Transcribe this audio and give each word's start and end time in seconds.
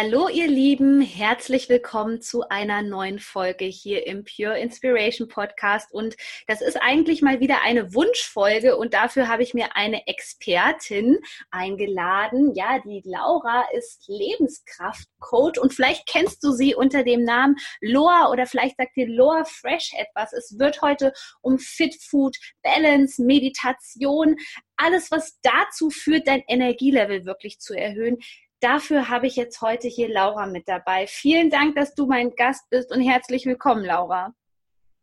Hallo 0.00 0.28
ihr 0.28 0.46
Lieben, 0.46 1.00
herzlich 1.00 1.68
willkommen 1.68 2.20
zu 2.20 2.48
einer 2.48 2.82
neuen 2.82 3.18
Folge 3.18 3.64
hier 3.64 4.06
im 4.06 4.22
Pure 4.22 4.56
Inspiration 4.56 5.26
Podcast. 5.26 5.90
Und 5.90 6.16
das 6.46 6.60
ist 6.60 6.76
eigentlich 6.80 7.20
mal 7.20 7.40
wieder 7.40 7.62
eine 7.64 7.92
Wunschfolge. 7.94 8.76
Und 8.76 8.94
dafür 8.94 9.26
habe 9.26 9.42
ich 9.42 9.54
mir 9.54 9.74
eine 9.74 10.06
Expertin 10.06 11.18
eingeladen. 11.50 12.54
Ja, 12.54 12.78
die 12.78 13.02
Laura 13.04 13.64
ist 13.76 14.04
Lebenskraftcoach. 14.06 15.58
Und 15.60 15.74
vielleicht 15.74 16.06
kennst 16.06 16.44
du 16.44 16.52
sie 16.52 16.76
unter 16.76 17.02
dem 17.02 17.24
Namen 17.24 17.56
Loa 17.80 18.30
oder 18.30 18.46
vielleicht 18.46 18.76
sagt 18.76 18.94
dir 18.94 19.08
Loa 19.08 19.42
Fresh 19.46 19.94
etwas. 19.98 20.32
Es 20.32 20.60
wird 20.60 20.80
heute 20.80 21.12
um 21.40 21.58
Fit 21.58 21.96
Food, 22.00 22.36
Balance, 22.62 23.20
Meditation, 23.20 24.36
alles 24.76 25.10
was 25.10 25.40
dazu 25.42 25.90
führt, 25.90 26.28
dein 26.28 26.44
Energielevel 26.46 27.24
wirklich 27.24 27.58
zu 27.58 27.74
erhöhen 27.74 28.18
dafür 28.60 29.08
habe 29.08 29.26
ich 29.26 29.36
jetzt 29.36 29.60
heute 29.60 29.88
hier 29.88 30.08
Laura 30.08 30.46
mit 30.46 30.68
dabei. 30.68 31.06
Vielen 31.06 31.50
Dank, 31.50 31.76
dass 31.76 31.94
du 31.94 32.06
mein 32.06 32.34
Gast 32.36 32.68
bist 32.70 32.92
und 32.92 33.00
herzlich 33.00 33.46
willkommen, 33.46 33.84
Laura. 33.84 34.34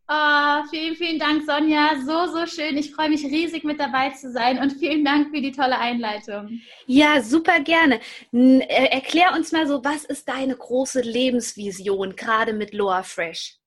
Oh, 0.08 0.64
vielen, 0.70 0.96
vielen 0.96 1.18
Dank, 1.18 1.46
Sonja. 1.46 1.96
So, 2.06 2.32
so 2.32 2.46
schön. 2.46 2.78
Ich 2.78 2.94
freue 2.94 3.10
mich 3.10 3.26
riesig 3.26 3.64
mit 3.64 3.80
dabei 3.80 4.12
zu 4.12 4.32
sein 4.32 4.60
und 4.60 4.74
vielen 4.74 5.04
Dank 5.04 5.32
für 5.32 5.42
die 5.42 5.52
tolle 5.52 5.80
Einleitung. 5.80 6.60
Ja, 6.86 7.24
super 7.24 7.60
gerne. 7.62 8.00
Äh, 8.32 8.86
erklär 8.92 9.34
uns 9.34 9.52
mal 9.52 9.68
so, 9.68 9.84
was 9.84 10.06
ist 10.06 10.30
deine 10.30 10.56
große 10.56 11.02
Lebensvision, 11.02 12.16
gerade 12.16 12.54
mit 12.54 12.72
Loa 12.72 13.02
Fresh? 13.02 13.58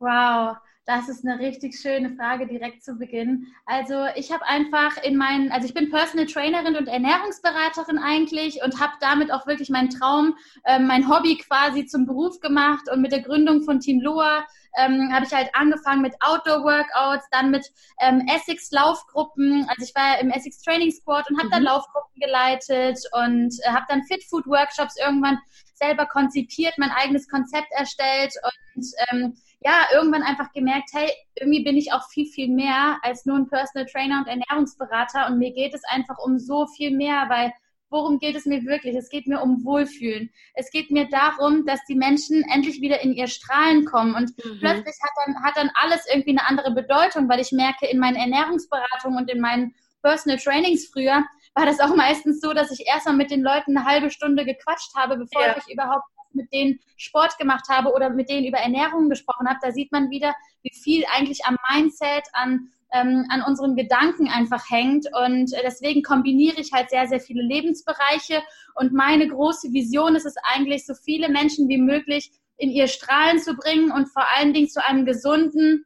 Wow. 0.00 0.56
Das 0.88 1.08
ist 1.08 1.26
eine 1.26 1.40
richtig 1.40 1.76
schöne 1.80 2.14
Frage 2.14 2.46
direkt 2.46 2.84
zu 2.84 2.94
Beginn. 2.94 3.48
Also 3.64 4.04
ich 4.14 4.30
habe 4.30 4.46
einfach 4.46 4.96
in 5.02 5.16
meinen, 5.16 5.50
also 5.50 5.66
ich 5.66 5.74
bin 5.74 5.90
Personal 5.90 6.26
Trainerin 6.26 6.76
und 6.76 6.86
Ernährungsberaterin 6.86 7.98
eigentlich 7.98 8.60
und 8.64 8.80
habe 8.80 8.92
damit 9.00 9.32
auch 9.32 9.48
wirklich 9.48 9.68
meinen 9.68 9.90
Traum, 9.90 10.36
äh, 10.62 10.78
mein 10.78 11.08
Hobby 11.08 11.38
quasi 11.38 11.86
zum 11.86 12.06
Beruf 12.06 12.38
gemacht 12.38 12.88
und 12.88 13.02
mit 13.02 13.10
der 13.10 13.22
Gründung 13.22 13.64
von 13.64 13.80
Team 13.80 14.00
Loa 14.00 14.46
ähm, 14.78 15.10
habe 15.12 15.26
ich 15.26 15.32
halt 15.32 15.50
angefangen 15.54 16.02
mit 16.02 16.14
Outdoor-Workouts, 16.20 17.26
dann 17.32 17.50
mit 17.50 17.66
ähm, 17.98 18.24
Essex-Laufgruppen. 18.32 19.66
Also 19.68 19.82
ich 19.82 19.94
war 19.96 20.14
ja 20.14 20.20
im 20.20 20.30
Essex 20.30 20.62
Training 20.62 20.92
Squad 20.92 21.28
und 21.28 21.36
habe 21.38 21.48
mhm. 21.48 21.52
dann 21.52 21.62
Laufgruppen 21.64 22.20
geleitet 22.20 23.00
und 23.10 23.52
äh, 23.64 23.70
habe 23.70 23.86
dann 23.88 24.04
Fit 24.04 24.22
Food 24.30 24.46
Workshops 24.46 24.94
irgendwann 25.04 25.38
selber 25.74 26.06
konzipiert, 26.06 26.74
mein 26.78 26.90
eigenes 26.90 27.28
Konzept 27.28 27.72
erstellt 27.72 28.32
und 28.76 28.86
ähm, 29.10 29.36
ja, 29.60 29.86
irgendwann 29.94 30.22
einfach 30.22 30.52
gemerkt, 30.52 30.90
hey, 30.92 31.10
irgendwie 31.34 31.64
bin 31.64 31.76
ich 31.76 31.92
auch 31.92 32.08
viel, 32.08 32.26
viel 32.26 32.48
mehr 32.48 32.98
als 33.02 33.24
nur 33.24 33.36
ein 33.36 33.48
Personal 33.48 33.86
Trainer 33.86 34.18
und 34.20 34.28
Ernährungsberater 34.28 35.26
und 35.26 35.38
mir 35.38 35.52
geht 35.52 35.74
es 35.74 35.82
einfach 35.88 36.18
um 36.18 36.38
so 36.38 36.66
viel 36.66 36.90
mehr, 36.90 37.26
weil 37.28 37.52
worum 37.88 38.18
geht 38.18 38.36
es 38.36 38.46
mir 38.46 38.64
wirklich? 38.64 38.96
Es 38.96 39.08
geht 39.08 39.26
mir 39.26 39.40
um 39.40 39.64
Wohlfühlen. 39.64 40.30
Es 40.54 40.70
geht 40.70 40.90
mir 40.90 41.08
darum, 41.08 41.64
dass 41.66 41.84
die 41.84 41.94
Menschen 41.94 42.42
endlich 42.52 42.80
wieder 42.80 43.00
in 43.00 43.12
ihr 43.12 43.28
Strahlen 43.28 43.84
kommen 43.84 44.14
und 44.14 44.30
mhm. 44.44 44.58
plötzlich 44.58 44.96
hat 45.02 45.10
dann, 45.24 45.42
hat 45.42 45.56
dann 45.56 45.70
alles 45.74 46.04
irgendwie 46.12 46.38
eine 46.38 46.46
andere 46.46 46.72
Bedeutung, 46.72 47.28
weil 47.28 47.40
ich 47.40 47.52
merke, 47.52 47.86
in 47.86 47.98
meinen 47.98 48.16
Ernährungsberatungen 48.16 49.18
und 49.18 49.30
in 49.30 49.40
meinen 49.40 49.74
Personal 50.02 50.38
Trainings 50.38 50.88
früher 50.92 51.24
war 51.54 51.66
das 51.66 51.80
auch 51.80 51.94
meistens 51.94 52.40
so, 52.40 52.52
dass 52.52 52.70
ich 52.70 52.86
erstmal 52.86 53.16
mit 53.16 53.30
den 53.30 53.42
Leuten 53.42 53.76
eine 53.76 53.86
halbe 53.86 54.10
Stunde 54.10 54.44
gequatscht 54.44 54.94
habe, 54.94 55.16
bevor 55.16 55.42
ja. 55.42 55.56
ich 55.56 55.72
überhaupt 55.72 56.04
mit 56.36 56.52
denen 56.52 56.78
Sport 56.96 57.38
gemacht 57.38 57.68
habe 57.68 57.92
oder 57.92 58.10
mit 58.10 58.28
denen 58.28 58.46
über 58.46 58.58
Ernährung 58.58 59.08
gesprochen 59.08 59.48
habe, 59.48 59.58
da 59.62 59.72
sieht 59.72 59.92
man 59.92 60.10
wieder, 60.10 60.34
wie 60.62 60.74
viel 60.74 61.04
eigentlich 61.14 61.44
am 61.44 61.56
Mindset, 61.72 62.24
an, 62.32 62.70
ähm, 62.92 63.26
an 63.30 63.42
unseren 63.42 63.76
Gedanken 63.76 64.28
einfach 64.28 64.70
hängt. 64.70 65.06
Und 65.12 65.52
äh, 65.52 65.62
deswegen 65.64 66.02
kombiniere 66.02 66.60
ich 66.60 66.72
halt 66.72 66.90
sehr, 66.90 67.08
sehr 67.08 67.20
viele 67.20 67.42
Lebensbereiche. 67.42 68.42
Und 68.74 68.92
meine 68.92 69.28
große 69.28 69.72
Vision 69.72 70.14
ist 70.14 70.26
es 70.26 70.36
eigentlich, 70.54 70.86
so 70.86 70.94
viele 70.94 71.28
Menschen 71.28 71.68
wie 71.68 71.78
möglich 71.78 72.30
in 72.56 72.70
ihr 72.70 72.86
Strahlen 72.86 73.38
zu 73.38 73.54
bringen 73.54 73.90
und 73.90 74.08
vor 74.08 74.24
allen 74.36 74.54
Dingen 74.54 74.68
zu 74.68 74.84
einem 74.86 75.04
gesunden, 75.04 75.84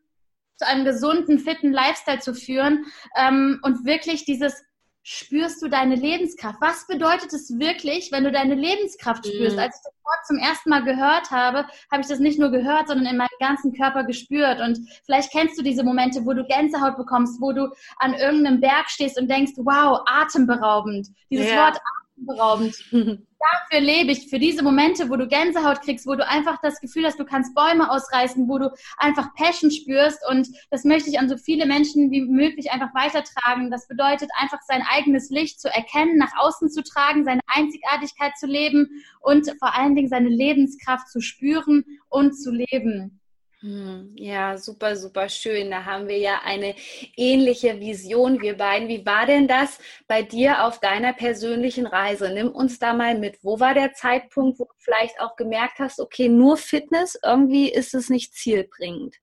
zu 0.56 0.66
einem 0.66 0.84
gesunden, 0.84 1.38
fitten 1.38 1.72
Lifestyle 1.72 2.20
zu 2.20 2.34
führen 2.34 2.84
ähm, 3.16 3.60
und 3.62 3.84
wirklich 3.84 4.24
dieses 4.24 4.62
spürst 5.02 5.62
du 5.62 5.68
deine 5.68 5.94
Lebenskraft? 5.94 6.60
Was 6.60 6.86
bedeutet 6.86 7.32
es 7.32 7.58
wirklich, 7.58 8.12
wenn 8.12 8.24
du 8.24 8.32
deine 8.32 8.54
Lebenskraft 8.54 9.26
spürst? 9.26 9.56
Mhm. 9.56 9.62
Als 9.62 9.76
ich 9.76 9.82
das 9.84 9.94
Wort 10.04 10.26
zum 10.26 10.38
ersten 10.38 10.70
Mal 10.70 10.84
gehört 10.84 11.30
habe, 11.30 11.66
habe 11.90 12.02
ich 12.02 12.08
das 12.08 12.18
nicht 12.18 12.38
nur 12.38 12.50
gehört, 12.50 12.88
sondern 12.88 13.06
in 13.06 13.16
meinem 13.16 13.28
ganzen 13.38 13.72
Körper 13.72 14.04
gespürt. 14.04 14.60
Und 14.60 14.78
vielleicht 15.04 15.32
kennst 15.32 15.58
du 15.58 15.62
diese 15.62 15.84
Momente, 15.84 16.24
wo 16.24 16.32
du 16.32 16.44
Gänsehaut 16.44 16.96
bekommst, 16.96 17.40
wo 17.40 17.52
du 17.52 17.68
an 17.98 18.14
irgendeinem 18.14 18.60
Berg 18.60 18.90
stehst 18.90 19.18
und 19.18 19.30
denkst, 19.30 19.52
wow, 19.56 20.00
atemberaubend. 20.06 21.08
Dieses 21.30 21.50
ja. 21.50 21.64
Wort 21.64 21.80
atemberaubend. 22.16 22.76
Dafür 23.40 23.80
lebe 23.80 24.12
ich, 24.12 24.28
für 24.28 24.38
diese 24.38 24.62
Momente, 24.62 25.08
wo 25.08 25.16
du 25.16 25.26
Gänsehaut 25.26 25.80
kriegst, 25.80 26.06
wo 26.06 26.14
du 26.14 26.26
einfach 26.26 26.60
das 26.60 26.78
Gefühl 26.78 27.06
hast, 27.06 27.18
du 27.18 27.24
kannst 27.24 27.54
Bäume 27.54 27.90
ausreißen, 27.90 28.46
wo 28.48 28.58
du 28.58 28.70
einfach 28.98 29.34
Passion 29.34 29.70
spürst. 29.70 30.18
Und 30.28 30.48
das 30.70 30.84
möchte 30.84 31.08
ich 31.08 31.18
an 31.18 31.28
so 31.30 31.38
viele 31.38 31.64
Menschen 31.64 32.10
wie 32.10 32.20
möglich 32.20 32.70
einfach 32.70 32.94
weitertragen. 32.94 33.70
Das 33.70 33.88
bedeutet 33.88 34.28
einfach 34.38 34.60
sein 34.62 34.84
eigenes 34.90 35.30
Licht 35.30 35.58
zu 35.58 35.68
erkennen, 35.68 36.18
nach 36.18 36.36
außen 36.36 36.68
zu 36.68 36.82
tragen, 36.82 37.24
seine 37.24 37.40
Einzigartigkeit 37.46 38.36
zu 38.38 38.46
leben 38.46 39.02
und 39.20 39.50
vor 39.58 39.74
allen 39.74 39.94
Dingen 39.94 40.08
seine 40.08 40.28
Lebenskraft 40.28 41.08
zu 41.08 41.22
spüren 41.22 41.84
und 42.10 42.34
zu 42.34 42.50
leben. 42.50 43.19
Hm, 43.62 44.14
ja, 44.16 44.56
super, 44.56 44.96
super 44.96 45.28
schön. 45.28 45.70
Da 45.70 45.84
haben 45.84 46.08
wir 46.08 46.16
ja 46.16 46.40
eine 46.44 46.74
ähnliche 47.16 47.78
Vision, 47.78 48.40
wir 48.40 48.56
beiden. 48.56 48.88
Wie 48.88 49.04
war 49.04 49.26
denn 49.26 49.48
das 49.48 49.78
bei 50.08 50.22
dir 50.22 50.64
auf 50.64 50.80
deiner 50.80 51.12
persönlichen 51.12 51.86
Reise? 51.86 52.32
Nimm 52.32 52.48
uns 52.48 52.78
da 52.78 52.94
mal 52.94 53.18
mit. 53.18 53.38
Wo 53.42 53.60
war 53.60 53.74
der 53.74 53.92
Zeitpunkt, 53.92 54.58
wo 54.58 54.64
du 54.64 54.72
vielleicht 54.78 55.20
auch 55.20 55.36
gemerkt 55.36 55.78
hast, 55.78 56.00
okay, 56.00 56.28
nur 56.28 56.56
Fitness, 56.56 57.18
irgendwie 57.22 57.70
ist 57.70 57.94
es 57.94 58.08
nicht 58.08 58.34
zielbringend? 58.34 59.16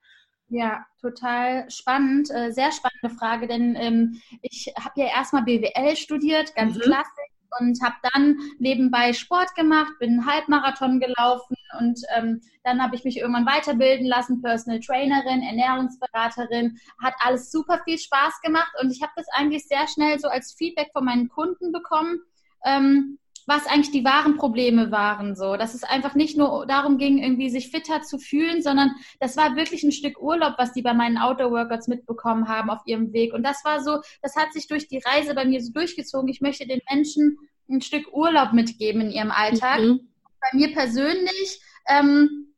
Ja, 0.50 0.86
total 1.02 1.70
spannend, 1.72 2.30
äh, 2.32 2.52
sehr 2.52 2.72
spannende 2.72 3.18
Frage, 3.20 3.48
denn 3.48 3.76
ähm, 3.76 4.22
ich 4.42 4.72
habe 4.80 5.02
ja 5.02 5.08
erstmal 5.08 5.44
BWL 5.44 5.98
studiert, 5.98 6.56
ganz 6.56 6.76
mhm. 6.76 6.82
klassisch 6.82 7.37
und 7.60 7.82
habe 7.84 7.96
dann 8.14 8.38
nebenbei 8.60 9.14
Sport 9.14 9.56
gemacht, 9.56 9.94
bin 10.00 10.12
einen 10.12 10.26
Halbmarathon 10.26 11.00
gelaufen 11.00 11.56
und 11.80 12.00
ähm, 12.16 12.42
dann 12.64 12.82
habe 12.82 12.96
ich 12.96 13.04
mich 13.04 13.18
irgendwann 13.18 13.46
weiterbilden 13.46 14.06
lassen, 14.06 14.42
Personal 14.42 14.80
Trainerin, 14.80 15.44
Ernährungsberaterin, 15.44 16.80
hat 17.02 17.14
alles 17.20 17.52
super 17.52 17.82
viel 17.84 17.98
Spaß 17.98 18.42
gemacht 18.42 18.72
und 18.82 18.92
ich 18.92 19.02
habe 19.02 19.14
das 19.16 19.28
eigentlich 19.34 19.68
sehr 19.68 19.88
schnell 19.88 20.20
so 20.20 20.28
als 20.28 20.54
Feedback 20.54 20.90
von 20.94 21.06
meinen 21.06 21.30
Kunden 21.30 21.72
bekommen. 21.72 22.20
Ähm, 22.66 23.20
was 23.48 23.66
eigentlich 23.66 23.92
die 23.92 24.04
wahren 24.04 24.36
Probleme 24.36 24.92
waren, 24.92 25.36
so, 25.36 25.56
dass 25.56 25.74
es 25.74 25.84
einfach 25.84 26.16
nicht 26.16 26.38
nur 26.38 26.68
darum 26.68 26.98
ging, 26.98 27.18
irgendwie 27.18 27.50
sich 27.50 27.72
fitter 27.72 28.02
zu 28.02 28.20
fühlen, 28.20 28.62
sondern 28.62 28.92
das 29.22 29.38
war 29.38 29.56
wirklich 29.56 29.84
ein 29.84 29.94
Stück 29.94 30.22
Urlaub, 30.22 30.56
was 30.58 30.74
die 30.74 30.82
bei 30.82 30.94
meinen 30.94 31.18
Outdoor-Workouts 31.18 31.88
mitbekommen 31.88 32.50
haben 32.50 32.70
auf 32.70 32.82
ihrem 32.86 33.14
Weg. 33.14 33.34
Und 33.34 33.44
das 33.44 33.64
war 33.64 33.82
so, 33.82 34.02
das 34.22 34.36
hat 34.36 34.52
sich 34.52 34.68
durch 34.68 34.90
die 34.90 35.00
Reise 35.00 35.34
bei 35.34 35.46
mir 35.46 35.64
so 35.64 35.72
durchgezogen. 35.72 36.28
Ich 36.28 36.42
möchte 36.42 36.68
den 36.68 36.82
Menschen 36.92 37.38
ein 37.70 37.82
Stück 37.82 38.12
Urlaub 38.12 38.52
mitgeben 38.52 39.02
in 39.02 39.12
ihrem 39.12 39.32
Alltag. 39.32 39.80
Mhm. 39.80 40.10
Bei 40.42 40.58
mir 40.58 40.74
persönlich 40.74 41.62
ähm, 41.88 42.54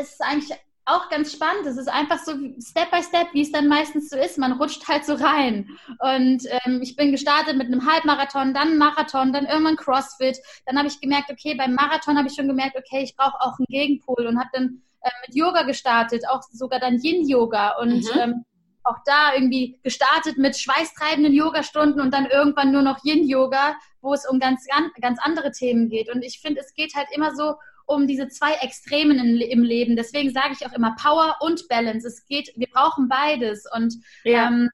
ist 0.00 0.14
es 0.14 0.20
eigentlich 0.20 0.56
auch 0.88 1.08
ganz 1.08 1.32
spannend. 1.32 1.66
Es 1.66 1.76
ist 1.76 1.88
einfach 1.88 2.18
so 2.18 2.32
Step 2.60 2.90
by 2.90 3.02
Step, 3.02 3.28
wie 3.32 3.42
es 3.42 3.52
dann 3.52 3.68
meistens 3.68 4.10
so 4.10 4.16
ist. 4.16 4.38
Man 4.38 4.52
rutscht 4.52 4.88
halt 4.88 5.04
so 5.04 5.14
rein. 5.14 5.68
Und 5.98 6.42
ähm, 6.64 6.80
ich 6.82 6.96
bin 6.96 7.12
gestartet 7.12 7.56
mit 7.56 7.66
einem 7.66 7.86
Halbmarathon, 7.86 8.54
dann 8.54 8.78
Marathon, 8.78 9.32
dann 9.32 9.46
irgendwann 9.46 9.76
CrossFit. 9.76 10.38
Dann 10.66 10.78
habe 10.78 10.88
ich 10.88 11.00
gemerkt, 11.00 11.30
okay, 11.30 11.54
beim 11.54 11.74
Marathon 11.74 12.16
habe 12.16 12.28
ich 12.28 12.34
schon 12.34 12.48
gemerkt, 12.48 12.76
okay, 12.76 13.02
ich 13.02 13.16
brauche 13.16 13.40
auch 13.40 13.58
einen 13.58 13.66
Gegenpol 13.68 14.26
und 14.26 14.38
habe 14.38 14.50
dann 14.52 14.82
äh, 15.02 15.10
mit 15.26 15.36
Yoga 15.36 15.62
gestartet, 15.62 16.24
auch 16.28 16.42
sogar 16.50 16.80
dann 16.80 16.98
Yin-Yoga. 16.98 17.78
Und 17.80 18.04
mhm. 18.04 18.20
ähm, 18.20 18.44
auch 18.84 18.98
da 19.04 19.34
irgendwie 19.34 19.78
gestartet 19.82 20.38
mit 20.38 20.56
schweißtreibenden 20.56 21.34
Yogastunden 21.34 22.00
und 22.00 22.12
dann 22.12 22.26
irgendwann 22.26 22.72
nur 22.72 22.82
noch 22.82 23.04
Yin-Yoga, 23.04 23.76
wo 24.00 24.14
es 24.14 24.26
um 24.26 24.40
ganz, 24.40 24.66
ganz 25.00 25.18
andere 25.22 25.52
Themen 25.52 25.88
geht. 25.88 26.12
Und 26.12 26.22
ich 26.22 26.40
finde, 26.40 26.60
es 26.60 26.72
geht 26.74 26.94
halt 26.94 27.08
immer 27.12 27.34
so 27.34 27.54
um 27.88 28.06
diese 28.06 28.28
zwei 28.28 28.52
Extremen 28.60 29.18
in, 29.18 29.40
im 29.40 29.62
Leben. 29.62 29.96
Deswegen 29.96 30.30
sage 30.30 30.54
ich 30.58 30.66
auch 30.66 30.72
immer 30.72 30.94
Power 31.00 31.36
und 31.40 31.66
Balance. 31.68 32.06
Es 32.06 32.26
geht, 32.26 32.52
wir 32.54 32.68
brauchen 32.68 33.08
beides. 33.08 33.64
Und, 33.74 33.94
ja. 34.24 34.46
ähm, 34.46 34.68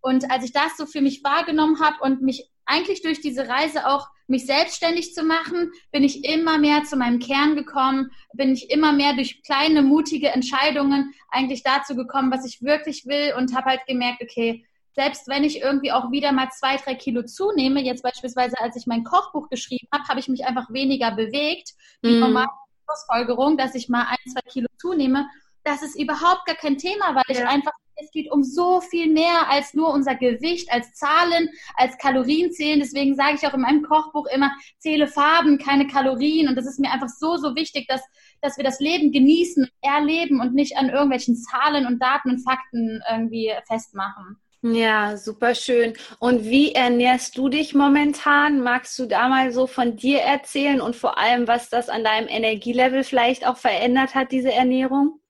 und 0.00 0.30
als 0.30 0.44
ich 0.44 0.52
das 0.52 0.76
so 0.76 0.86
für 0.86 1.02
mich 1.02 1.22
wahrgenommen 1.22 1.78
habe 1.80 1.96
und 2.00 2.22
mich 2.22 2.48
eigentlich 2.64 3.02
durch 3.02 3.20
diese 3.20 3.48
Reise 3.48 3.86
auch 3.86 4.08
mich 4.26 4.46
selbstständig 4.46 5.12
zu 5.12 5.22
machen, 5.22 5.70
bin 5.92 6.02
ich 6.02 6.24
immer 6.24 6.58
mehr 6.58 6.84
zu 6.84 6.96
meinem 6.96 7.18
Kern 7.18 7.54
gekommen, 7.54 8.10
bin 8.32 8.54
ich 8.54 8.70
immer 8.70 8.94
mehr 8.94 9.12
durch 9.12 9.42
kleine, 9.42 9.82
mutige 9.82 10.28
Entscheidungen 10.28 11.12
eigentlich 11.28 11.62
dazu 11.62 11.94
gekommen, 11.94 12.32
was 12.32 12.46
ich 12.46 12.62
wirklich 12.62 13.04
will 13.04 13.34
und 13.36 13.54
habe 13.54 13.68
halt 13.68 13.86
gemerkt, 13.86 14.22
okay, 14.22 14.64
selbst 14.94 15.28
wenn 15.28 15.44
ich 15.44 15.60
irgendwie 15.60 15.92
auch 15.92 16.10
wieder 16.10 16.32
mal 16.32 16.48
zwei, 16.50 16.76
drei 16.76 16.94
Kilo 16.94 17.22
zunehme, 17.24 17.82
jetzt 17.82 18.02
beispielsweise 18.02 18.58
als 18.60 18.76
ich 18.76 18.86
mein 18.86 19.04
Kochbuch 19.04 19.48
geschrieben 19.48 19.88
habe, 19.92 20.04
habe 20.04 20.20
ich 20.20 20.28
mich 20.28 20.46
einfach 20.46 20.72
weniger 20.72 21.10
bewegt. 21.10 21.74
Die 22.04 22.12
mm. 22.12 22.20
normale 22.20 22.48
Schlussfolgerung, 22.84 23.56
dass 23.56 23.74
ich 23.74 23.88
mal 23.88 24.06
ein, 24.08 24.30
zwei 24.30 24.42
Kilo 24.48 24.68
zunehme, 24.78 25.28
das 25.64 25.82
ist 25.82 25.98
überhaupt 25.98 26.46
gar 26.46 26.56
kein 26.56 26.78
Thema, 26.78 27.14
weil 27.14 27.24
ja. 27.28 27.42
ich 27.42 27.46
einfach 27.46 27.72
es 27.96 28.10
geht 28.10 28.30
um 28.30 28.42
so 28.42 28.80
viel 28.80 29.12
mehr 29.12 29.48
als 29.48 29.74
nur 29.74 29.92
unser 29.92 30.14
Gewicht, 30.14 30.70
als 30.72 30.92
Zahlen, 30.94 31.48
als 31.76 31.96
Kalorien 31.98 32.52
zählen. 32.52 32.80
Deswegen 32.80 33.14
sage 33.14 33.36
ich 33.36 33.46
auch 33.46 33.54
in 33.54 33.60
meinem 33.60 33.82
Kochbuch 33.82 34.26
immer, 34.26 34.52
zähle 34.78 35.06
Farben, 35.06 35.58
keine 35.58 35.86
Kalorien. 35.86 36.48
Und 36.48 36.56
das 36.56 36.66
ist 36.66 36.80
mir 36.80 36.90
einfach 36.90 37.08
so, 37.08 37.36
so 37.36 37.54
wichtig, 37.54 37.86
dass, 37.86 38.02
dass 38.40 38.56
wir 38.56 38.64
das 38.64 38.80
Leben 38.80 39.12
genießen, 39.12 39.68
erleben 39.80 40.40
und 40.40 40.54
nicht 40.54 40.76
an 40.76 40.88
irgendwelchen 40.88 41.36
Zahlen 41.36 41.86
und 41.86 42.00
Daten 42.00 42.30
und 42.30 42.40
Fakten 42.40 43.02
irgendwie 43.10 43.52
festmachen. 43.66 44.40
Ja, 44.66 45.18
super 45.18 45.54
schön. 45.54 45.92
Und 46.20 46.44
wie 46.44 46.72
ernährst 46.72 47.36
du 47.36 47.50
dich 47.50 47.74
momentan? 47.74 48.62
Magst 48.62 48.98
du 48.98 49.04
da 49.04 49.28
mal 49.28 49.52
so 49.52 49.66
von 49.66 49.96
dir 49.96 50.20
erzählen 50.20 50.80
und 50.80 50.96
vor 50.96 51.18
allem, 51.18 51.46
was 51.46 51.68
das 51.68 51.90
an 51.90 52.02
deinem 52.02 52.28
Energielevel 52.28 53.04
vielleicht 53.04 53.46
auch 53.46 53.58
verändert 53.58 54.14
hat, 54.14 54.32
diese 54.32 54.50
Ernährung? 54.50 55.20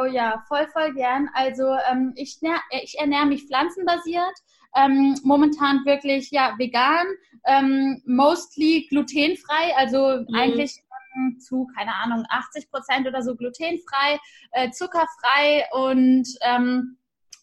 Oh 0.00 0.06
ja, 0.06 0.42
voll, 0.48 0.66
voll 0.72 0.94
gern. 0.94 1.28
Also 1.34 1.64
ähm, 1.90 2.14
ich, 2.16 2.38
ich 2.82 2.98
ernähre 2.98 3.26
mich 3.26 3.44
pflanzenbasiert. 3.44 4.34
Ähm, 4.74 5.18
momentan 5.22 5.84
wirklich 5.84 6.30
ja 6.30 6.54
vegan, 6.56 7.06
ähm, 7.44 8.00
mostly 8.06 8.86
glutenfrei, 8.88 9.76
also 9.76 10.24
mhm. 10.26 10.34
eigentlich 10.34 10.78
ähm, 11.14 11.38
zu, 11.40 11.68
keine 11.76 11.94
Ahnung, 11.94 12.24
80 12.30 12.70
Prozent 12.70 13.06
oder 13.06 13.22
so 13.22 13.34
glutenfrei, 13.34 14.18
äh, 14.52 14.70
zuckerfrei 14.70 15.66
und 15.72 16.26
ähm, 16.42 16.97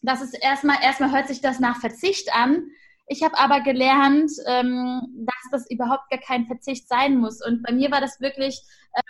das 0.05 0.21
ist 0.21 0.33
erstmal, 0.33 0.77
erstmal 0.81 1.11
hört 1.11 1.27
sich 1.27 1.41
das 1.41 1.59
nach 1.59 1.79
Verzicht 1.79 2.33
an. 2.33 2.67
Ich 3.07 3.23
habe 3.23 3.37
aber 3.37 3.61
gelernt, 3.61 4.31
ähm, 4.47 5.01
dass 5.25 5.51
das 5.51 5.69
überhaupt 5.69 6.09
gar 6.09 6.19
kein 6.19 6.47
Verzicht 6.47 6.87
sein 6.87 7.17
muss. 7.17 7.45
Und 7.45 7.61
bei 7.63 7.71
mir 7.71 7.91
war 7.91 8.01
das 8.01 8.19
wirklich 8.19 8.61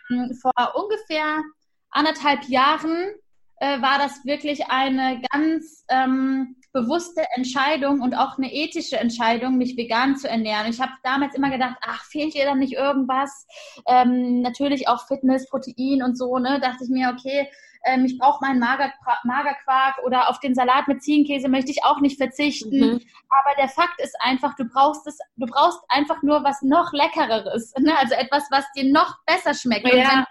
ähm, 0.10 0.38
vor 0.42 0.52
ungefähr 0.76 1.42
anderthalb 1.92 2.44
Jahren 2.50 3.14
äh, 3.58 3.82
war 3.82 3.98
das 3.98 4.26
wirklich 4.26 4.68
eine 4.68 5.22
ganz 5.32 5.86
ähm, 5.88 6.58
bewusste 6.76 7.26
Entscheidung 7.36 8.02
und 8.02 8.14
auch 8.16 8.38
eine 8.38 8.54
ethische 8.54 8.98
Entscheidung, 8.98 9.58
mich 9.58 9.78
vegan 9.78 10.18
zu 10.18 10.28
ernähren. 10.28 10.70
Ich 10.70 10.82
habe 10.82 10.92
damals 11.04 11.34
immer 11.34 11.50
gedacht, 11.50 11.78
ach, 11.82 12.04
fehlt 12.04 12.34
dir 12.34 12.44
dann 12.44 12.60
nicht 12.60 12.74
irgendwas? 12.74 13.48
Ähm, 13.88 14.42
natürlich 14.42 14.90
auch 14.90 15.08
Fitness, 15.08 15.50
Protein 15.50 16.04
und 16.04 16.18
so, 16.18 16.38
ne? 16.38 16.60
Dachte 16.60 16.84
ich 16.84 16.90
mir, 16.90 17.16
okay, 17.18 17.50
ähm, 17.86 18.04
ich 18.04 18.18
brauche 18.18 18.44
meinen 18.44 18.60
Mager 18.60 18.92
Magerquark 19.24 20.04
oder 20.06 20.30
auf 20.30 20.42
den 20.42 20.54
Salat 20.54 20.90
mit 20.90 21.02
Ziegenkäse 21.02 21.48
möchte 21.48 21.72
ich 21.72 21.86
auch 21.86 22.02
nicht 22.02 22.18
verzichten. 22.18 22.78
Mhm. 22.78 23.02
Aber 23.30 23.56
der 23.58 23.70
Fakt 23.70 24.02
ist 24.02 24.16
einfach, 24.20 24.56
du 24.58 24.66
brauchst 24.66 25.08
es, 25.08 25.18
du 25.38 25.46
brauchst 25.46 25.80
einfach 25.88 26.22
nur 26.24 26.44
was 26.44 26.62
noch 26.62 26.92
Leckereres, 26.92 27.74
ne? 27.80 27.98
also 27.98 28.16
etwas, 28.16 28.44
was 28.52 28.66
dir 28.76 28.92
noch 28.92 29.16
besser 29.26 29.54
schmeckt. 29.54 29.88
Ja 29.88 30.26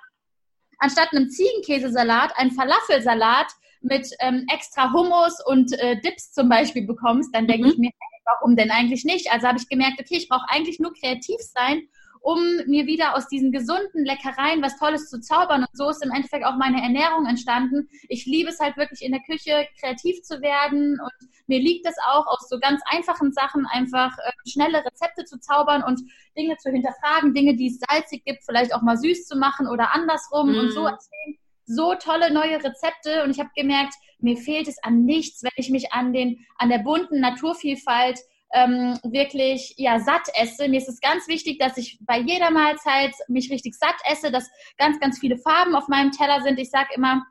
anstatt 0.78 1.12
einem 1.12 1.30
Ziegenkäsesalat 1.30 2.36
einen 2.36 2.50
Falafelsalat 2.50 3.46
mit 3.84 4.08
ähm, 4.20 4.46
extra 4.52 4.92
Hummus 4.92 5.38
und 5.46 5.72
äh, 5.78 6.00
Dips 6.00 6.32
zum 6.32 6.48
Beispiel 6.48 6.86
bekommst, 6.86 7.34
dann 7.34 7.46
denke 7.46 7.66
mhm. 7.66 7.72
ich 7.72 7.78
mir, 7.78 7.90
hey, 7.90 8.20
warum 8.24 8.56
denn 8.56 8.70
eigentlich 8.70 9.04
nicht? 9.04 9.30
Also 9.32 9.46
habe 9.46 9.58
ich 9.58 9.68
gemerkt, 9.68 10.00
okay, 10.00 10.16
ich 10.16 10.28
brauche 10.28 10.48
eigentlich 10.48 10.80
nur 10.80 10.92
kreativ 10.94 11.40
sein, 11.40 11.88
um 12.20 12.38
mir 12.66 12.86
wieder 12.86 13.14
aus 13.14 13.28
diesen 13.28 13.52
gesunden 13.52 14.04
Leckereien 14.04 14.62
was 14.62 14.78
Tolles 14.78 15.10
zu 15.10 15.20
zaubern. 15.20 15.60
Und 15.60 15.76
so 15.76 15.90
ist 15.90 16.02
im 16.02 16.10
Endeffekt 16.10 16.46
auch 16.46 16.56
meine 16.56 16.82
Ernährung 16.82 17.26
entstanden. 17.26 17.86
Ich 18.08 18.24
liebe 18.24 18.48
es 18.48 18.60
halt 18.60 18.78
wirklich 18.78 19.02
in 19.02 19.12
der 19.12 19.20
Küche 19.20 19.68
kreativ 19.78 20.22
zu 20.22 20.40
werden 20.40 20.98
und 21.00 21.30
mir 21.46 21.60
liegt 21.60 21.86
es 21.86 21.96
auch, 22.08 22.26
aus 22.26 22.48
so 22.48 22.58
ganz 22.58 22.80
einfachen 22.86 23.32
Sachen 23.32 23.66
einfach 23.66 24.16
äh, 24.16 24.32
schnelle 24.48 24.82
Rezepte 24.82 25.26
zu 25.26 25.38
zaubern 25.38 25.82
und 25.82 26.00
Dinge 26.36 26.56
zu 26.56 26.70
hinterfragen, 26.70 27.34
Dinge, 27.34 27.56
die 27.56 27.66
es 27.66 27.80
salzig 27.90 28.24
gibt, 28.24 28.42
vielleicht 28.44 28.74
auch 28.74 28.80
mal 28.80 28.96
süß 28.96 29.26
zu 29.26 29.36
machen 29.36 29.68
oder 29.68 29.94
andersrum 29.94 30.52
mm. 30.52 30.58
und 30.58 30.70
so 30.70 30.80
mhm. 30.80 30.86
erzählen 30.86 31.38
so 31.66 31.94
tolle 31.94 32.32
neue 32.32 32.62
Rezepte 32.62 33.22
und 33.24 33.30
ich 33.30 33.38
habe 33.38 33.50
gemerkt, 33.56 33.94
mir 34.18 34.36
fehlt 34.36 34.68
es 34.68 34.82
an 34.82 35.04
nichts, 35.04 35.42
wenn 35.42 35.52
ich 35.56 35.70
mich 35.70 35.92
an 35.92 36.12
den 36.12 36.44
an 36.56 36.68
der 36.68 36.78
bunten 36.78 37.20
Naturvielfalt 37.20 38.18
ähm, 38.52 38.98
wirklich 39.02 39.74
ja 39.76 39.98
satt 39.98 40.28
esse. 40.40 40.68
Mir 40.68 40.78
ist 40.78 40.88
es 40.88 41.00
ganz 41.00 41.28
wichtig, 41.28 41.58
dass 41.58 41.76
ich 41.76 41.98
bei 42.06 42.18
jeder 42.18 42.50
Mahlzeit 42.50 43.12
mich 43.28 43.50
richtig 43.50 43.74
satt 43.74 43.96
esse, 44.10 44.30
dass 44.30 44.50
ganz 44.78 45.00
ganz 45.00 45.18
viele 45.18 45.38
Farben 45.38 45.74
auf 45.74 45.88
meinem 45.88 46.12
Teller 46.12 46.42
sind. 46.42 46.58
Ich 46.58 46.70
sage 46.70 46.88
immer, 46.94 47.22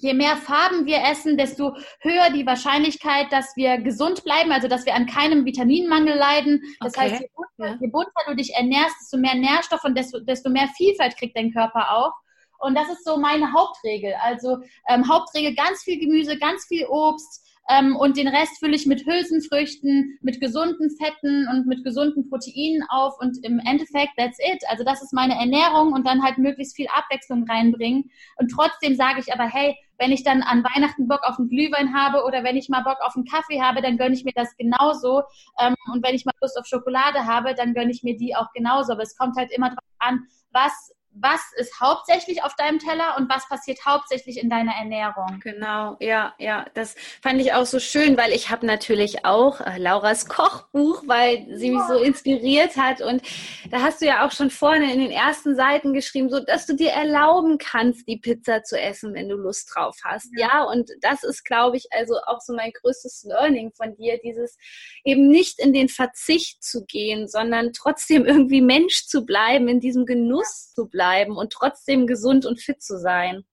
je 0.00 0.14
mehr 0.14 0.36
Farben 0.36 0.86
wir 0.86 1.02
essen, 1.02 1.36
desto 1.36 1.76
höher 2.00 2.30
die 2.30 2.46
Wahrscheinlichkeit, 2.46 3.32
dass 3.32 3.56
wir 3.56 3.78
gesund 3.78 4.24
bleiben, 4.24 4.52
also 4.52 4.68
dass 4.68 4.86
wir 4.86 4.94
an 4.94 5.06
keinem 5.06 5.44
Vitaminmangel 5.44 6.16
leiden. 6.16 6.62
Das 6.80 6.96
okay. 6.96 7.10
heißt, 7.10 7.20
je 7.22 7.28
bunter, 7.34 7.78
je 7.80 7.88
bunter, 7.88 8.22
du 8.26 8.36
dich 8.36 8.54
ernährst, 8.54 8.96
desto 9.00 9.18
mehr 9.18 9.34
Nährstoff 9.34 9.84
und 9.84 9.96
desto, 9.96 10.20
desto 10.20 10.50
mehr 10.50 10.68
Vielfalt 10.76 11.16
kriegt 11.16 11.36
dein 11.36 11.52
Körper 11.52 11.90
auch. 11.92 12.12
Und 12.58 12.74
das 12.74 12.88
ist 12.88 13.04
so 13.04 13.16
meine 13.16 13.52
Hauptregel. 13.52 14.14
Also 14.22 14.58
ähm, 14.88 15.08
Hauptregel 15.08 15.54
ganz 15.54 15.82
viel 15.82 15.98
Gemüse, 15.98 16.38
ganz 16.38 16.66
viel 16.66 16.86
Obst, 16.86 17.48
ähm, 17.70 17.96
und 17.96 18.16
den 18.16 18.28
Rest 18.28 18.58
fülle 18.58 18.74
ich 18.74 18.86
mit 18.86 19.04
Hülsenfrüchten, 19.04 20.18
mit 20.22 20.40
gesunden 20.40 20.90
Fetten 20.96 21.46
und 21.48 21.66
mit 21.66 21.84
gesunden 21.84 22.28
Proteinen 22.28 22.82
auf 22.88 23.14
und 23.20 23.38
im 23.44 23.58
Endeffekt, 23.58 24.12
that's 24.16 24.38
it. 24.38 24.62
Also 24.68 24.84
das 24.84 25.02
ist 25.02 25.12
meine 25.12 25.34
Ernährung 25.34 25.92
und 25.92 26.06
dann 26.06 26.22
halt 26.22 26.38
möglichst 26.38 26.76
viel 26.76 26.86
Abwechslung 26.88 27.44
reinbringen. 27.48 28.10
Und 28.36 28.48
trotzdem 28.48 28.96
sage 28.96 29.20
ich 29.20 29.32
aber, 29.32 29.44
hey, 29.44 29.76
wenn 29.98 30.12
ich 30.12 30.24
dann 30.24 30.42
an 30.42 30.64
Weihnachten 30.64 31.08
Bock 31.08 31.20
auf 31.24 31.38
einen 31.38 31.48
Glühwein 31.48 31.94
habe 31.94 32.24
oder 32.24 32.42
wenn 32.42 32.56
ich 32.56 32.70
mal 32.70 32.82
Bock 32.82 32.98
auf 33.00 33.16
einen 33.16 33.26
Kaffee 33.26 33.60
habe, 33.60 33.82
dann 33.82 33.98
gönne 33.98 34.14
ich 34.14 34.24
mir 34.24 34.32
das 34.34 34.56
genauso. 34.56 35.22
Ähm, 35.60 35.74
und 35.92 36.02
wenn 36.06 36.14
ich 36.14 36.24
mal 36.24 36.32
Lust 36.40 36.58
auf 36.58 36.66
Schokolade 36.66 37.26
habe, 37.26 37.54
dann 37.54 37.74
gönne 37.74 37.90
ich 37.90 38.02
mir 38.02 38.16
die 38.16 38.34
auch 38.34 38.50
genauso. 38.54 38.92
Aber 38.92 39.02
es 39.02 39.16
kommt 39.16 39.36
halt 39.36 39.50
immer 39.52 39.68
darauf 39.68 39.84
an, 39.98 40.20
was 40.52 40.94
was 41.20 41.40
ist 41.56 41.80
hauptsächlich 41.80 42.42
auf 42.42 42.54
deinem 42.56 42.78
Teller 42.78 43.16
und 43.16 43.28
was 43.28 43.48
passiert 43.48 43.84
hauptsächlich 43.84 44.38
in 44.38 44.48
deiner 44.48 44.72
Ernährung. 44.72 45.40
Genau, 45.42 45.96
ja, 46.00 46.34
ja, 46.38 46.66
das 46.74 46.94
fand 47.22 47.40
ich 47.40 47.52
auch 47.52 47.66
so 47.66 47.80
schön, 47.80 48.16
weil 48.16 48.32
ich 48.32 48.50
habe 48.50 48.66
natürlich 48.66 49.24
auch 49.24 49.60
äh, 49.60 49.78
Lauras 49.78 50.26
Kochbuch, 50.28 51.02
weil 51.06 51.46
sie 51.54 51.70
mich 51.70 51.82
so 51.88 52.02
inspiriert 52.02 52.76
hat. 52.76 53.00
Und 53.00 53.22
da 53.70 53.82
hast 53.82 54.00
du 54.00 54.06
ja 54.06 54.26
auch 54.26 54.32
schon 54.32 54.50
vorne 54.50 54.92
in 54.92 55.00
den 55.00 55.10
ersten 55.10 55.56
Seiten 55.56 55.92
geschrieben, 55.92 56.30
so 56.30 56.40
dass 56.40 56.66
du 56.66 56.74
dir 56.74 56.90
erlauben 56.90 57.58
kannst, 57.58 58.06
die 58.06 58.18
Pizza 58.18 58.62
zu 58.62 58.80
essen, 58.80 59.14
wenn 59.14 59.28
du 59.28 59.36
Lust 59.36 59.70
drauf 59.74 59.96
hast. 60.04 60.30
Ja, 60.36 60.48
ja 60.48 60.62
und 60.64 60.90
das 61.00 61.24
ist, 61.24 61.44
glaube 61.44 61.76
ich, 61.76 61.88
also 61.90 62.14
auch 62.26 62.40
so 62.40 62.54
mein 62.54 62.72
größtes 62.72 63.24
Learning 63.24 63.72
von 63.72 63.96
dir, 63.96 64.18
dieses 64.22 64.56
eben 65.04 65.28
nicht 65.28 65.58
in 65.58 65.72
den 65.72 65.88
Verzicht 65.88 66.62
zu 66.62 66.84
gehen, 66.84 67.28
sondern 67.28 67.72
trotzdem 67.72 68.24
irgendwie 68.24 68.60
Mensch 68.60 69.06
zu 69.06 69.24
bleiben, 69.24 69.68
in 69.68 69.80
diesem 69.80 70.06
Genuss 70.06 70.72
zu 70.74 70.86
bleiben 70.86 71.07
bleiben 71.08 71.36
und 71.36 71.52
trotzdem 71.52 72.06
gesund 72.06 72.44
und 72.46 72.60
fit 72.60 72.82
zu 72.82 72.98
sein. 72.98 73.44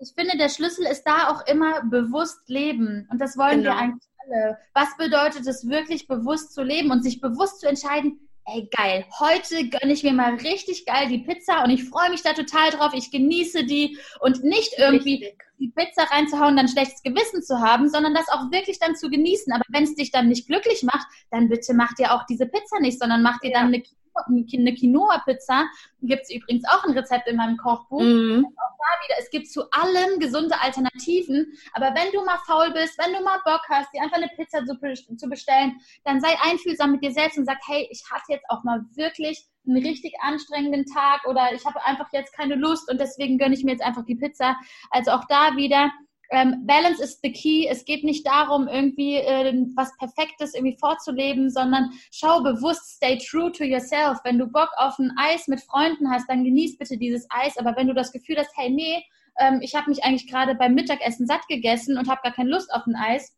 Ich 0.00 0.12
finde, 0.16 0.36
der 0.36 0.48
Schlüssel 0.48 0.86
ist 0.86 1.04
da 1.04 1.30
auch 1.30 1.46
immer 1.46 1.84
bewusst 1.84 2.48
leben. 2.48 3.06
Und 3.10 3.20
das 3.20 3.36
wollen 3.36 3.62
genau. 3.62 3.70
wir 3.70 3.76
eigentlich 3.76 4.08
alle. 4.26 4.58
Was 4.74 4.96
bedeutet 4.96 5.46
es 5.46 5.68
wirklich 5.68 6.08
bewusst 6.08 6.52
zu 6.52 6.62
leben 6.62 6.90
und 6.90 7.02
sich 7.02 7.20
bewusst 7.20 7.60
zu 7.60 7.68
entscheiden, 7.68 8.28
ey 8.46 8.68
geil, 8.76 9.06
heute 9.20 9.68
gönne 9.68 9.92
ich 9.92 10.02
mir 10.02 10.12
mal 10.12 10.34
richtig 10.34 10.84
geil 10.84 11.08
die 11.08 11.20
Pizza 11.20 11.64
und 11.64 11.70
ich 11.70 11.84
freue 11.84 12.10
mich 12.10 12.22
da 12.22 12.34
total 12.34 12.70
drauf, 12.72 12.92
ich 12.92 13.10
genieße 13.10 13.64
die 13.64 13.96
und 14.20 14.44
nicht 14.44 14.74
irgendwie 14.76 15.24
richtig. 15.24 15.42
die 15.58 15.72
Pizza 15.74 16.02
reinzuhauen, 16.10 16.56
dann 16.56 16.68
schlechtes 16.68 17.02
Gewissen 17.02 17.42
zu 17.42 17.60
haben, 17.60 17.88
sondern 17.88 18.12
das 18.12 18.28
auch 18.28 18.50
wirklich 18.50 18.78
dann 18.78 18.96
zu 18.96 19.08
genießen. 19.08 19.50
Aber 19.52 19.64
wenn 19.68 19.84
es 19.84 19.94
dich 19.94 20.10
dann 20.10 20.28
nicht 20.28 20.46
glücklich 20.46 20.82
macht, 20.82 21.06
dann 21.30 21.48
bitte 21.48 21.72
mach 21.72 21.94
dir 21.94 22.12
auch 22.12 22.26
diese 22.26 22.46
Pizza 22.46 22.80
nicht, 22.80 22.98
sondern 22.98 23.22
mach 23.22 23.38
dir 23.38 23.52
ja. 23.52 23.60
dann 23.60 23.68
eine 23.68 23.82
eine 24.26 24.74
Quinoa-Pizza. 24.74 25.64
Gibt 26.02 26.22
es 26.22 26.34
übrigens 26.34 26.64
auch 26.68 26.84
ein 26.84 26.96
Rezept 26.96 27.28
in 27.28 27.36
meinem 27.36 27.56
Kochbuch. 27.56 28.00
Mhm. 28.00 28.46
Auch 28.46 28.76
da 28.78 29.04
wieder, 29.04 29.14
es 29.18 29.30
gibt 29.30 29.48
zu 29.48 29.70
allem 29.70 30.18
gesunde 30.18 30.60
Alternativen. 30.60 31.52
Aber 31.72 31.94
wenn 31.94 32.12
du 32.12 32.24
mal 32.24 32.38
faul 32.46 32.72
bist, 32.72 32.98
wenn 32.98 33.12
du 33.12 33.22
mal 33.22 33.40
Bock 33.44 33.62
hast, 33.68 33.92
dir 33.92 34.02
einfach 34.02 34.16
eine 34.16 34.28
Pizza 34.36 34.64
zu, 34.64 34.76
zu 35.16 35.28
bestellen, 35.28 35.80
dann 36.04 36.20
sei 36.20 36.36
einfühlsam 36.42 36.92
mit 36.92 37.02
dir 37.02 37.12
selbst 37.12 37.38
und 37.38 37.46
sag, 37.46 37.58
hey, 37.66 37.88
ich 37.90 38.02
hatte 38.10 38.32
jetzt 38.32 38.48
auch 38.48 38.64
mal 38.64 38.84
wirklich 38.94 39.46
einen 39.66 39.82
richtig 39.82 40.14
anstrengenden 40.20 40.84
Tag 40.84 41.26
oder 41.26 41.52
ich 41.54 41.64
habe 41.64 41.84
einfach 41.84 42.12
jetzt 42.12 42.34
keine 42.34 42.54
Lust 42.54 42.90
und 42.90 43.00
deswegen 43.00 43.38
gönne 43.38 43.54
ich 43.54 43.64
mir 43.64 43.72
jetzt 43.72 43.84
einfach 43.84 44.04
die 44.04 44.14
Pizza. 44.14 44.56
Also 44.90 45.12
auch 45.12 45.24
da 45.26 45.56
wieder 45.56 45.90
ähm, 46.34 46.66
Balance 46.66 47.02
is 47.02 47.20
the 47.22 47.32
key. 47.32 47.66
Es 47.68 47.84
geht 47.84 48.04
nicht 48.04 48.26
darum, 48.26 48.68
irgendwie 48.68 49.16
äh, 49.16 49.52
was 49.74 49.96
Perfektes 49.98 50.54
irgendwie 50.54 50.76
vorzuleben, 50.76 51.50
sondern 51.50 51.90
schau 52.10 52.42
bewusst, 52.42 52.96
stay 52.96 53.18
true 53.18 53.52
to 53.52 53.64
yourself. 53.64 54.18
Wenn 54.24 54.38
du 54.38 54.46
Bock 54.46 54.70
auf 54.76 54.98
ein 54.98 55.12
Eis 55.16 55.48
mit 55.48 55.60
Freunden 55.60 56.10
hast, 56.10 56.28
dann 56.28 56.44
genieß 56.44 56.78
bitte 56.78 56.98
dieses 56.98 57.26
Eis. 57.30 57.56
Aber 57.56 57.76
wenn 57.76 57.86
du 57.86 57.94
das 57.94 58.12
Gefühl 58.12 58.36
hast, 58.38 58.50
hey, 58.56 58.70
nee, 58.70 59.02
ähm, 59.38 59.60
ich 59.62 59.74
habe 59.74 59.90
mich 59.90 60.04
eigentlich 60.04 60.28
gerade 60.28 60.54
beim 60.54 60.74
Mittagessen 60.74 61.26
satt 61.26 61.46
gegessen 61.48 61.96
und 61.98 62.08
habe 62.08 62.20
gar 62.22 62.32
keine 62.32 62.50
Lust 62.50 62.72
auf 62.72 62.86
ein 62.86 62.96
Eis, 62.96 63.36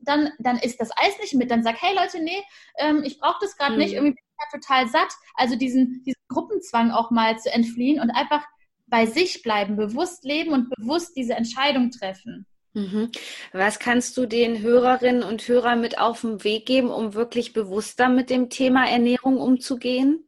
dann, 0.00 0.30
dann 0.38 0.58
ist 0.58 0.80
das 0.80 0.90
Eis 0.96 1.18
nicht 1.20 1.34
mit. 1.34 1.50
Dann 1.50 1.62
sag, 1.62 1.80
hey 1.80 1.94
Leute, 1.94 2.22
nee, 2.22 2.42
ähm, 2.78 3.02
ich 3.04 3.18
brauche 3.18 3.38
das 3.40 3.56
gerade 3.56 3.74
mhm. 3.74 3.78
nicht. 3.78 3.94
Irgendwie 3.94 4.16
ja 4.40 4.58
total 4.58 4.88
satt. 4.88 5.12
Also 5.34 5.56
diesen, 5.56 6.02
diesen 6.04 6.20
Gruppenzwang 6.28 6.90
auch 6.90 7.10
mal 7.10 7.38
zu 7.38 7.52
entfliehen 7.52 8.00
und 8.00 8.10
einfach 8.10 8.44
bei 8.90 9.06
sich 9.06 9.42
bleiben, 9.42 9.76
bewusst 9.76 10.24
leben 10.24 10.52
und 10.52 10.70
bewusst 10.70 11.16
diese 11.16 11.34
Entscheidung 11.34 11.90
treffen. 11.90 12.46
Mhm. 12.74 13.10
Was 13.52 13.78
kannst 13.78 14.16
du 14.16 14.26
den 14.26 14.60
Hörerinnen 14.60 15.22
und 15.22 15.46
Hörern 15.48 15.80
mit 15.80 15.98
auf 15.98 16.20
den 16.20 16.44
Weg 16.44 16.66
geben, 16.66 16.90
um 16.90 17.14
wirklich 17.14 17.52
bewusster 17.52 18.08
mit 18.08 18.30
dem 18.30 18.48
Thema 18.48 18.88
Ernährung 18.88 19.38
umzugehen? 19.38 20.24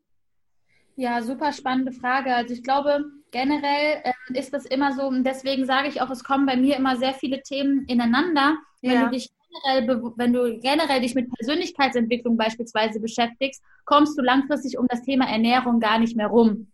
Ja, 0.96 1.22
super 1.22 1.52
spannende 1.52 1.92
Frage. 1.92 2.34
Also 2.34 2.54
ich 2.54 2.62
glaube, 2.62 3.04
generell 3.30 4.02
äh, 4.04 4.38
ist 4.38 4.52
das 4.52 4.66
immer 4.66 4.92
so, 4.92 5.02
und 5.02 5.24
deswegen 5.24 5.66
sage 5.66 5.88
ich 5.88 6.02
auch, 6.02 6.10
es 6.10 6.24
kommen 6.24 6.46
bei 6.46 6.56
mir 6.56 6.76
immer 6.76 6.96
sehr 6.96 7.14
viele 7.14 7.42
Themen 7.42 7.84
ineinander. 7.86 8.56
Wenn 8.82 8.92
ja. 8.92 9.04
du 9.04 9.10
dich 9.10 9.30
generell, 9.64 10.12
wenn 10.16 10.32
du 10.32 10.58
generell 10.58 11.00
dich 11.00 11.14
mit 11.14 11.32
Persönlichkeitsentwicklung 11.32 12.36
beispielsweise 12.36 13.00
beschäftigst, 13.00 13.62
kommst 13.84 14.18
du 14.18 14.22
langfristig 14.22 14.78
um 14.78 14.86
das 14.88 15.02
Thema 15.02 15.26
Ernährung 15.26 15.78
gar 15.78 15.98
nicht 15.98 16.16
mehr 16.16 16.26
rum. 16.26 16.71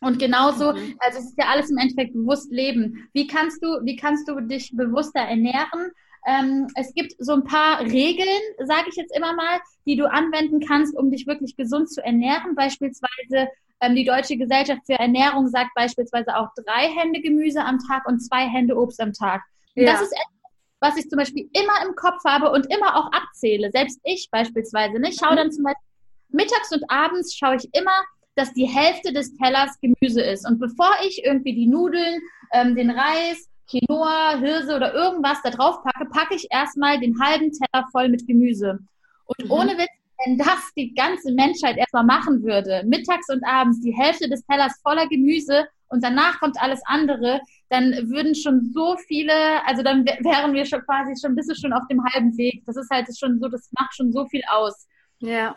Und 0.00 0.18
genauso, 0.18 0.72
mhm. 0.72 0.96
also 0.98 1.18
es 1.18 1.26
ist 1.26 1.38
ja 1.38 1.46
alles 1.46 1.70
im 1.70 1.78
Endeffekt 1.78 2.12
bewusst 2.12 2.52
leben. 2.52 3.08
Wie 3.12 3.26
kannst 3.26 3.62
du, 3.62 3.80
wie 3.82 3.96
kannst 3.96 4.28
du 4.28 4.40
dich 4.40 4.72
bewusster 4.74 5.20
ernähren? 5.20 5.90
Ähm, 6.26 6.66
es 6.74 6.92
gibt 6.92 7.14
so 7.18 7.32
ein 7.32 7.44
paar 7.44 7.80
Regeln, 7.80 8.42
sage 8.64 8.86
ich 8.88 8.96
jetzt 8.96 9.16
immer 9.16 9.32
mal, 9.34 9.60
die 9.86 9.96
du 9.96 10.10
anwenden 10.10 10.60
kannst, 10.60 10.96
um 10.96 11.10
dich 11.10 11.26
wirklich 11.26 11.56
gesund 11.56 11.90
zu 11.90 12.04
ernähren. 12.04 12.54
Beispielsweise 12.56 13.48
ähm, 13.80 13.94
die 13.94 14.04
Deutsche 14.04 14.36
Gesellschaft 14.36 14.82
für 14.86 14.98
Ernährung 14.98 15.48
sagt 15.48 15.70
beispielsweise 15.74 16.36
auch 16.36 16.48
drei 16.56 16.88
Hände 16.88 17.20
Gemüse 17.20 17.64
am 17.64 17.78
Tag 17.78 18.06
und 18.06 18.20
zwei 18.20 18.46
Hände 18.48 18.76
Obst 18.76 19.00
am 19.00 19.12
Tag. 19.12 19.42
Ja. 19.74 19.92
Das 19.92 20.02
ist 20.02 20.12
etwas, 20.12 20.50
was 20.80 20.96
ich 20.96 21.08
zum 21.08 21.18
Beispiel 21.18 21.48
immer 21.52 21.86
im 21.86 21.94
Kopf 21.94 22.22
habe 22.26 22.50
und 22.50 22.66
immer 22.74 22.96
auch 22.96 23.12
abzähle. 23.12 23.70
Selbst 23.70 24.00
ich 24.04 24.28
beispielsweise. 24.30 24.98
Ne? 24.98 25.10
Ich 25.10 25.16
schaue 25.20 25.32
mhm. 25.32 25.36
dann 25.36 25.52
zum 25.52 25.64
Beispiel 25.64 25.86
mittags 26.30 26.72
und 26.72 26.84
abends 26.90 27.34
schaue 27.34 27.56
ich 27.56 27.68
immer, 27.72 27.92
dass 28.36 28.52
die 28.52 28.66
Hälfte 28.66 29.12
des 29.12 29.36
Tellers 29.36 29.78
Gemüse 29.80 30.22
ist. 30.22 30.48
Und 30.48 30.60
bevor 30.60 30.90
ich 31.06 31.24
irgendwie 31.24 31.54
die 31.54 31.66
Nudeln, 31.66 32.20
ähm, 32.52 32.76
den 32.76 32.90
Reis, 32.90 33.48
Quinoa, 33.68 34.38
Hirse 34.38 34.76
oder 34.76 34.94
irgendwas 34.94 35.42
da 35.42 35.50
drauf 35.50 35.82
packe, 35.82 36.08
packe 36.10 36.34
ich 36.34 36.46
erstmal 36.50 37.00
den 37.00 37.20
halben 37.20 37.50
Teller 37.50 37.86
voll 37.90 38.08
mit 38.08 38.26
Gemüse. 38.26 38.78
Und 39.24 39.44
mhm. 39.44 39.50
ohne 39.50 39.78
Witz, 39.78 39.90
wenn 40.24 40.38
das 40.38 40.72
die 40.76 40.94
ganze 40.94 41.32
Menschheit 41.32 41.76
erstmal 41.76 42.04
machen 42.04 42.42
würde, 42.42 42.84
mittags 42.86 43.28
und 43.28 43.44
abends 43.44 43.80
die 43.80 43.92
Hälfte 43.92 44.28
des 44.28 44.44
Tellers 44.46 44.78
voller 44.82 45.08
Gemüse 45.08 45.66
und 45.88 46.02
danach 46.02 46.38
kommt 46.40 46.60
alles 46.60 46.80
andere, 46.86 47.40
dann 47.68 47.92
würden 48.10 48.34
schon 48.34 48.70
so 48.72 48.96
viele, 49.06 49.64
also 49.66 49.82
dann 49.82 50.04
wären 50.04 50.54
wir 50.54 50.64
schon 50.64 50.82
quasi 50.82 51.14
schon 51.20 51.32
ein 51.32 51.36
bisschen 51.36 51.56
schon 51.56 51.72
auf 51.72 51.86
dem 51.90 52.02
halben 52.04 52.36
Weg. 52.36 52.62
Das 52.66 52.76
ist 52.76 52.90
halt 52.90 53.06
schon 53.18 53.38
so, 53.40 53.48
das 53.48 53.68
macht 53.78 53.94
schon 53.94 54.12
so 54.12 54.26
viel 54.26 54.42
aus. 54.48 54.86
Ja. 55.20 55.56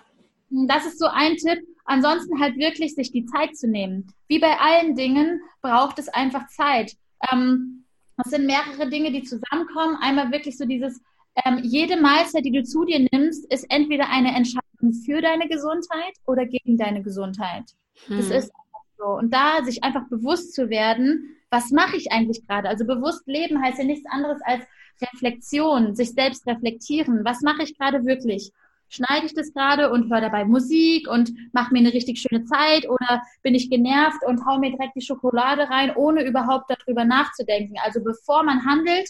Das 0.67 0.85
ist 0.85 0.99
so 0.99 1.05
ein 1.05 1.35
Tipp. 1.35 1.59
Ansonsten 1.89 2.39
halt 2.39 2.55
wirklich 2.57 2.93
sich 2.93 3.11
die 3.11 3.25
Zeit 3.25 3.57
zu 3.57 3.67
nehmen. 3.67 4.13
Wie 4.27 4.37
bei 4.37 4.59
allen 4.59 4.93
Dingen 4.93 5.41
braucht 5.63 5.97
es 5.97 6.07
einfach 6.07 6.47
Zeit. 6.49 6.95
Ähm, 7.31 7.83
es 8.23 8.29
sind 8.29 8.45
mehrere 8.45 8.87
Dinge, 8.91 9.11
die 9.11 9.23
zusammenkommen. 9.23 9.97
Einmal 9.99 10.31
wirklich 10.31 10.55
so 10.55 10.65
dieses, 10.65 11.01
ähm, 11.43 11.61
jede 11.63 11.99
Mahlzeit, 11.99 12.45
die 12.45 12.51
du 12.51 12.63
zu 12.63 12.85
dir 12.85 13.07
nimmst, 13.11 13.51
ist 13.51 13.65
entweder 13.69 14.07
eine 14.07 14.35
Entscheidung 14.35 14.93
für 15.03 15.19
deine 15.19 15.47
Gesundheit 15.47 16.13
oder 16.27 16.45
gegen 16.45 16.77
deine 16.77 17.01
Gesundheit. 17.01 17.71
Hm. 18.05 18.17
Das 18.17 18.29
ist 18.29 18.51
so. 18.99 19.05
Und 19.05 19.33
da 19.33 19.63
sich 19.63 19.83
einfach 19.83 20.07
bewusst 20.09 20.53
zu 20.53 20.69
werden, 20.69 21.37
was 21.49 21.71
mache 21.71 21.97
ich 21.97 22.11
eigentlich 22.11 22.45
gerade? 22.45 22.69
Also 22.69 22.85
bewusst 22.85 23.25
leben 23.25 23.63
heißt 23.63 23.79
ja 23.79 23.85
nichts 23.85 24.05
anderes 24.11 24.39
als 24.43 24.63
Reflexion, 25.01 25.95
sich 25.95 26.11
selbst 26.11 26.45
reflektieren. 26.45 27.25
Was 27.25 27.41
mache 27.41 27.63
ich 27.63 27.75
gerade 27.79 28.05
wirklich? 28.05 28.51
Schneide 28.89 29.25
ich 29.25 29.33
das 29.33 29.53
gerade 29.53 29.91
und 29.91 30.11
höre 30.11 30.21
dabei 30.21 30.45
Musik 30.45 31.07
und 31.07 31.31
mache 31.53 31.73
mir 31.73 31.79
eine 31.79 31.93
richtig 31.93 32.19
schöne 32.19 32.45
Zeit 32.45 32.89
oder 32.89 33.21
bin 33.43 33.55
ich 33.55 33.69
genervt 33.69 34.23
und 34.25 34.45
hau 34.45 34.57
mir 34.57 34.71
direkt 34.71 34.95
die 34.95 35.01
Schokolade 35.01 35.69
rein, 35.69 35.95
ohne 35.95 36.25
überhaupt 36.25 36.69
darüber 36.69 37.05
nachzudenken. 37.05 37.75
Also 37.83 38.03
bevor 38.03 38.43
man 38.43 38.65
handelt, 38.65 39.09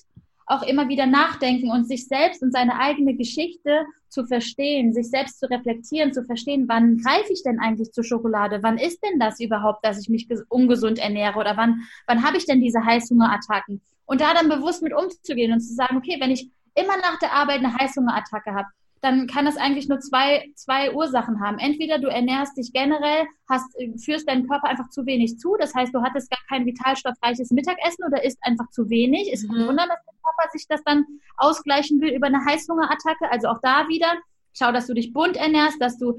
auch 0.49 0.63
immer 0.63 0.89
wieder 0.89 1.05
nachdenken 1.05 1.69
und 1.69 1.87
sich 1.87 2.07
selbst 2.07 2.41
und 2.41 2.51
seine 2.51 2.79
eigene 2.79 3.13
Geschichte 3.13 3.85
zu 4.09 4.25
verstehen, 4.25 4.93
sich 4.93 5.09
selbst 5.09 5.39
zu 5.39 5.47
reflektieren, 5.47 6.11
zu 6.11 6.23
verstehen, 6.23 6.65
wann 6.67 6.97
greife 6.97 7.31
ich 7.31 7.43
denn 7.43 7.59
eigentlich 7.59 7.91
zur 7.91 8.03
Schokolade? 8.03 8.63
Wann 8.63 8.79
ist 8.79 9.03
denn 9.03 9.19
das 9.19 9.39
überhaupt, 9.39 9.85
dass 9.85 10.01
ich 10.01 10.09
mich 10.09 10.27
ungesund 10.49 10.97
ernähre? 10.97 11.37
Oder 11.37 11.55
wann, 11.55 11.83
wann 12.07 12.25
habe 12.25 12.37
ich 12.37 12.47
denn 12.47 12.61
diese 12.61 12.83
Heißhungerattacken? 12.83 13.79
Und 14.05 14.21
da 14.21 14.33
dann 14.33 14.49
bewusst 14.49 14.81
mit 14.81 14.91
umzugehen 14.91 15.53
und 15.53 15.61
zu 15.61 15.75
sagen, 15.75 15.97
okay, 15.97 16.17
wenn 16.19 16.31
ich 16.31 16.49
immer 16.73 16.97
nach 16.97 17.19
der 17.19 17.33
Arbeit 17.33 17.59
eine 17.59 17.75
Heißhungerattacke 17.75 18.55
habe, 18.55 18.69
dann 19.01 19.27
kann 19.27 19.45
das 19.45 19.57
eigentlich 19.57 19.87
nur 19.87 19.99
zwei, 19.99 20.51
zwei 20.55 20.93
Ursachen 20.93 21.39
haben. 21.39 21.57
Entweder 21.57 21.99
du 21.99 22.07
ernährst 22.07 22.57
dich 22.57 22.73
generell, 22.73 23.25
hast, 23.49 23.65
führst 24.03 24.27
deinen 24.27 24.47
Körper 24.47 24.67
einfach 24.67 24.89
zu 24.89 25.05
wenig 25.05 25.37
zu, 25.39 25.55
das 25.57 25.73
heißt, 25.73 25.93
du 25.93 26.01
hattest 26.01 26.29
gar 26.29 26.39
kein 26.49 26.65
vitalstoffreiches 26.65 27.51
Mittagessen 27.51 28.05
oder 28.05 28.23
isst 28.23 28.39
einfach 28.41 28.69
zu 28.71 28.89
wenig. 28.89 29.31
Ist 29.31 29.49
mhm. 29.49 29.67
Wunder, 29.67 29.87
dass 29.87 30.03
der 30.05 30.13
Körper 30.23 30.51
sich 30.51 30.65
das 30.67 30.83
dann 30.83 31.05
ausgleichen 31.37 32.01
will 32.01 32.13
über 32.13 32.27
eine 32.27 32.43
Heißhungerattacke. 32.45 33.31
Also 33.31 33.47
auch 33.47 33.59
da 33.61 33.87
wieder, 33.87 34.13
schau, 34.53 34.71
dass 34.71 34.87
du 34.87 34.93
dich 34.93 35.13
bunt 35.13 35.37
ernährst, 35.37 35.81
dass 35.81 35.97
du 35.97 36.17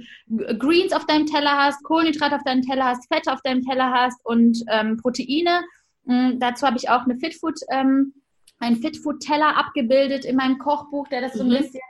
Greens 0.59 0.93
auf 0.93 1.07
deinem 1.07 1.27
Teller 1.27 1.57
hast, 1.57 1.83
Kohlenhydrate 1.85 2.37
auf 2.37 2.45
deinem 2.45 2.63
Teller 2.63 2.87
hast, 2.87 3.13
Fette 3.13 3.33
auf 3.33 3.43
deinem 3.43 3.63
Teller 3.63 3.91
hast 3.93 4.25
und 4.25 4.59
ähm, 4.69 4.97
Proteine. 4.97 5.63
Mhm, 6.05 6.41
dazu 6.41 6.67
habe 6.67 6.79
ich 6.79 6.89
auch 6.89 7.05
eine 7.05 7.17
Fitfood, 7.17 7.61
ähm, 7.71 8.15
einen 8.59 8.77
Fitfood-Teller 8.77 9.57
abgebildet 9.57 10.25
in 10.25 10.37
meinem 10.37 10.59
Kochbuch, 10.59 11.09
der 11.09 11.21
das 11.21 11.35
so 11.35 11.43
ein 11.43 11.49
mhm. 11.51 11.59
bisschen 11.59 11.81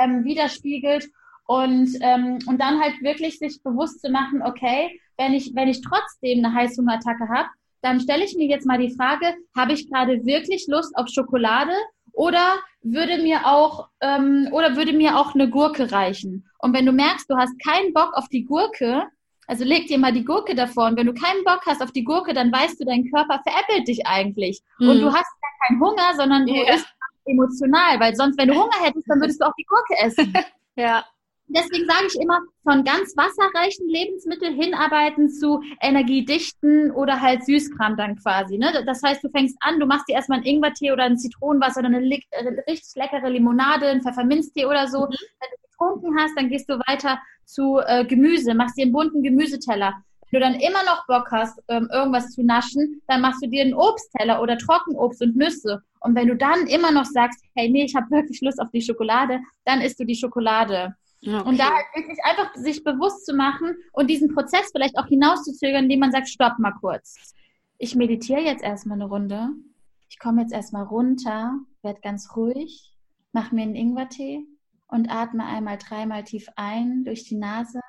ähm, 0.00 0.24
widerspiegelt 0.24 1.08
und, 1.46 1.90
ähm, 2.00 2.38
und 2.46 2.60
dann 2.60 2.80
halt 2.80 3.00
wirklich 3.02 3.38
sich 3.38 3.62
bewusst 3.62 4.00
zu 4.00 4.10
machen, 4.10 4.42
okay, 4.42 5.00
wenn 5.16 5.32
ich, 5.32 5.52
wenn 5.54 5.68
ich 5.68 5.80
trotzdem 5.80 6.44
eine 6.44 6.54
Heißhungerattacke 6.54 7.28
habe, 7.28 7.48
dann 7.82 8.00
stelle 8.00 8.24
ich 8.24 8.36
mir 8.36 8.46
jetzt 8.46 8.66
mal 8.66 8.78
die 8.78 8.94
Frage, 8.94 9.34
habe 9.56 9.72
ich 9.72 9.88
gerade 9.90 10.24
wirklich 10.24 10.66
Lust 10.68 10.96
auf 10.96 11.08
Schokolade 11.08 11.72
oder 12.12 12.56
würde 12.82 13.22
mir 13.22 13.46
auch 13.46 13.88
ähm, 14.00 14.48
oder 14.52 14.76
würde 14.76 14.92
mir 14.92 15.18
auch 15.18 15.34
eine 15.34 15.48
Gurke 15.48 15.92
reichen? 15.92 16.48
Und 16.58 16.72
wenn 16.72 16.86
du 16.86 16.92
merkst, 16.92 17.30
du 17.30 17.36
hast 17.36 17.54
keinen 17.64 17.92
Bock 17.92 18.12
auf 18.14 18.28
die 18.28 18.44
Gurke, 18.44 19.04
also 19.46 19.64
leg 19.64 19.86
dir 19.86 19.98
mal 19.98 20.12
die 20.12 20.24
Gurke 20.24 20.54
davor 20.54 20.86
und 20.86 20.96
wenn 20.96 21.06
du 21.06 21.14
keinen 21.14 21.44
Bock 21.44 21.60
hast 21.66 21.82
auf 21.82 21.92
die 21.92 22.04
Gurke, 22.04 22.34
dann 22.34 22.50
weißt 22.50 22.80
du, 22.80 22.84
dein 22.84 23.08
Körper 23.10 23.40
veräppelt 23.46 23.86
dich 23.86 24.06
eigentlich 24.06 24.60
mhm. 24.78 24.88
und 24.88 25.00
du 25.00 25.06
hast 25.06 25.30
gar 25.40 25.68
keinen 25.68 25.80
Hunger, 25.80 26.14
sondern 26.16 26.46
du 26.46 26.54
ja. 26.54 26.74
isst 26.74 26.88
emotional, 27.26 28.00
weil 28.00 28.14
sonst, 28.14 28.38
wenn 28.38 28.48
du 28.48 28.54
Hunger 28.54 28.82
hättest, 28.82 29.08
dann 29.08 29.20
würdest 29.20 29.40
du 29.40 29.46
auch 29.46 29.54
die 29.58 29.64
Gurke 29.64 29.94
essen. 30.02 30.32
ja. 30.76 31.04
Deswegen 31.48 31.86
sage 31.86 32.06
ich 32.08 32.20
immer, 32.20 32.40
von 32.64 32.82
ganz 32.82 33.16
wasserreichen 33.16 33.88
Lebensmitteln 33.88 34.60
hinarbeiten 34.60 35.30
zu 35.30 35.62
energiedichten 35.80 36.90
oder 36.90 37.20
halt 37.20 37.44
Süßkram 37.44 37.96
dann 37.96 38.16
quasi. 38.16 38.58
Ne? 38.58 38.82
Das 38.84 39.00
heißt, 39.00 39.22
du 39.22 39.28
fängst 39.30 39.56
an, 39.60 39.78
du 39.78 39.86
machst 39.86 40.08
dir 40.08 40.14
erstmal 40.14 40.38
einen 40.38 40.46
Ingwertee 40.46 40.90
oder 40.90 41.04
ein 41.04 41.18
Zitronenwasser 41.18 41.80
oder 41.80 41.88
eine 41.88 42.04
äh, 42.04 42.62
richtig 42.68 42.94
leckere 42.96 43.28
Limonade, 43.28 43.86
einen 43.86 44.02
Pfefferminztee 44.02 44.66
oder 44.66 44.88
so. 44.88 45.02
Mhm. 45.02 45.14
Wenn 45.38 45.50
du 45.50 45.68
getrunken 45.70 46.18
hast, 46.18 46.36
dann 46.36 46.48
gehst 46.48 46.68
du 46.68 46.80
weiter 46.88 47.20
zu 47.44 47.78
äh, 47.78 48.04
Gemüse, 48.04 48.54
machst 48.54 48.76
dir 48.76 48.82
einen 48.82 48.92
bunten 48.92 49.22
Gemüseteller. 49.22 50.02
Du 50.36 50.40
dann 50.40 50.56
immer 50.56 50.84
noch 50.84 51.06
Bock 51.06 51.32
hast, 51.32 51.58
ähm, 51.68 51.88
irgendwas 51.90 52.32
zu 52.32 52.42
naschen, 52.42 53.00
dann 53.08 53.22
machst 53.22 53.42
du 53.42 53.48
dir 53.48 53.62
einen 53.64 53.72
Obstteller 53.72 54.42
oder 54.42 54.58
Trockenobst 54.58 55.22
und 55.22 55.34
Nüsse. 55.34 55.82
Und 56.00 56.14
wenn 56.14 56.28
du 56.28 56.36
dann 56.36 56.66
immer 56.66 56.92
noch 56.92 57.06
sagst, 57.06 57.42
hey, 57.54 57.70
nee, 57.70 57.84
ich 57.84 57.94
habe 57.94 58.10
wirklich 58.10 58.42
Lust 58.42 58.60
auf 58.60 58.70
die 58.70 58.82
Schokolade, 58.82 59.40
dann 59.64 59.80
isst 59.80 59.98
du 59.98 60.04
die 60.04 60.14
Schokolade. 60.14 60.94
Okay. 61.22 61.42
Und 61.42 61.58
da 61.58 61.70
halt 61.70 61.86
wirklich 61.94 62.18
einfach 62.22 62.54
sich 62.54 62.84
bewusst 62.84 63.24
zu 63.24 63.34
machen 63.34 63.76
und 63.94 64.10
diesen 64.10 64.34
Prozess 64.34 64.68
vielleicht 64.72 64.98
auch 64.98 65.06
hinauszuzögern, 65.06 65.84
indem 65.84 66.00
man 66.00 66.12
sagt, 66.12 66.28
stopp 66.28 66.58
mal 66.58 66.74
kurz. 66.82 67.32
Ich 67.78 67.94
meditiere 67.94 68.42
jetzt 68.42 68.62
erstmal 68.62 69.00
eine 69.00 69.08
Runde. 69.08 69.48
Ich 70.10 70.18
komme 70.18 70.42
jetzt 70.42 70.52
erstmal 70.52 70.84
runter, 70.84 71.54
werde 71.80 72.00
ganz 72.02 72.36
ruhig, 72.36 72.92
mache 73.32 73.54
mir 73.54 73.62
einen 73.62 73.74
Ingwertee 73.74 74.44
und 74.86 75.10
atme 75.10 75.46
einmal 75.46 75.78
dreimal 75.78 76.24
tief 76.24 76.46
ein 76.56 77.04
durch 77.06 77.24
die 77.24 77.36
Nase 77.36 77.80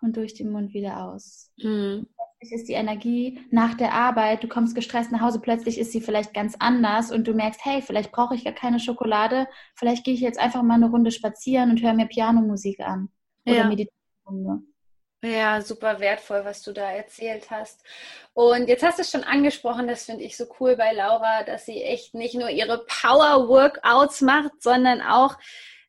und 0.00 0.16
durch 0.16 0.34
den 0.34 0.50
Mund 0.50 0.72
wieder 0.72 1.04
aus. 1.04 1.50
Mhm. 1.58 2.06
Plötzlich 2.38 2.58
ist 2.58 2.68
die 2.68 2.74
Energie 2.74 3.40
nach 3.50 3.74
der 3.74 3.92
Arbeit, 3.92 4.42
du 4.42 4.48
kommst 4.48 4.74
gestresst 4.74 5.12
nach 5.12 5.20
Hause, 5.20 5.40
plötzlich 5.40 5.78
ist 5.78 5.92
sie 5.92 6.00
vielleicht 6.00 6.32
ganz 6.32 6.56
anders 6.58 7.12
und 7.12 7.26
du 7.26 7.34
merkst, 7.34 7.64
hey, 7.64 7.82
vielleicht 7.82 8.12
brauche 8.12 8.34
ich 8.34 8.44
gar 8.44 8.54
keine 8.54 8.80
Schokolade, 8.80 9.46
vielleicht 9.74 10.04
gehe 10.04 10.14
ich 10.14 10.20
jetzt 10.20 10.38
einfach 10.38 10.62
mal 10.62 10.74
eine 10.74 10.88
Runde 10.88 11.10
spazieren 11.10 11.70
und 11.70 11.82
höre 11.82 11.92
mir 11.92 12.06
Pianomusik 12.06 12.80
an. 12.80 13.10
Oder 13.46 13.56
ja. 13.56 13.64
Meditation. 13.64 14.66
Ja, 15.22 15.60
super 15.60 16.00
wertvoll, 16.00 16.46
was 16.46 16.62
du 16.62 16.72
da 16.72 16.90
erzählt 16.90 17.50
hast. 17.50 17.84
Und 18.32 18.68
jetzt 18.68 18.82
hast 18.82 18.96
du 18.96 19.02
es 19.02 19.10
schon 19.10 19.24
angesprochen, 19.24 19.86
das 19.86 20.04
finde 20.04 20.24
ich 20.24 20.34
so 20.34 20.46
cool 20.58 20.76
bei 20.76 20.92
Laura, 20.92 21.42
dass 21.42 21.66
sie 21.66 21.82
echt 21.82 22.14
nicht 22.14 22.34
nur 22.34 22.48
ihre 22.48 22.86
Power-Workouts 22.86 24.22
macht, 24.22 24.62
sondern 24.62 25.02
auch 25.02 25.36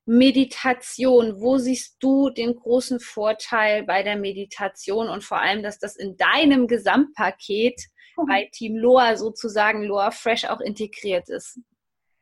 Meditation, 0.06 1.40
wo 1.40 1.58
siehst 1.58 1.98
du 2.00 2.30
den 2.30 2.56
großen 2.56 3.00
Vorteil 3.00 3.84
bei 3.84 4.04
der 4.04 4.18
Meditation 4.18 5.10
und 5.10 5.24
vor 5.24 5.40
allem, 5.40 5.62
dass 5.62 5.80
das 5.80 5.96
in 5.96 6.18
deinem 6.18 6.68
Gesamtpaket 6.68 7.80
mhm. 8.18 8.26
bei 8.28 8.50
Team 8.52 8.78
Loa 8.78 9.16
sozusagen 9.16 9.84
Loa 9.84 10.12
Fresh 10.12 10.46
auch 10.46 10.60
integriert 10.60 11.30
ist? 11.30 11.60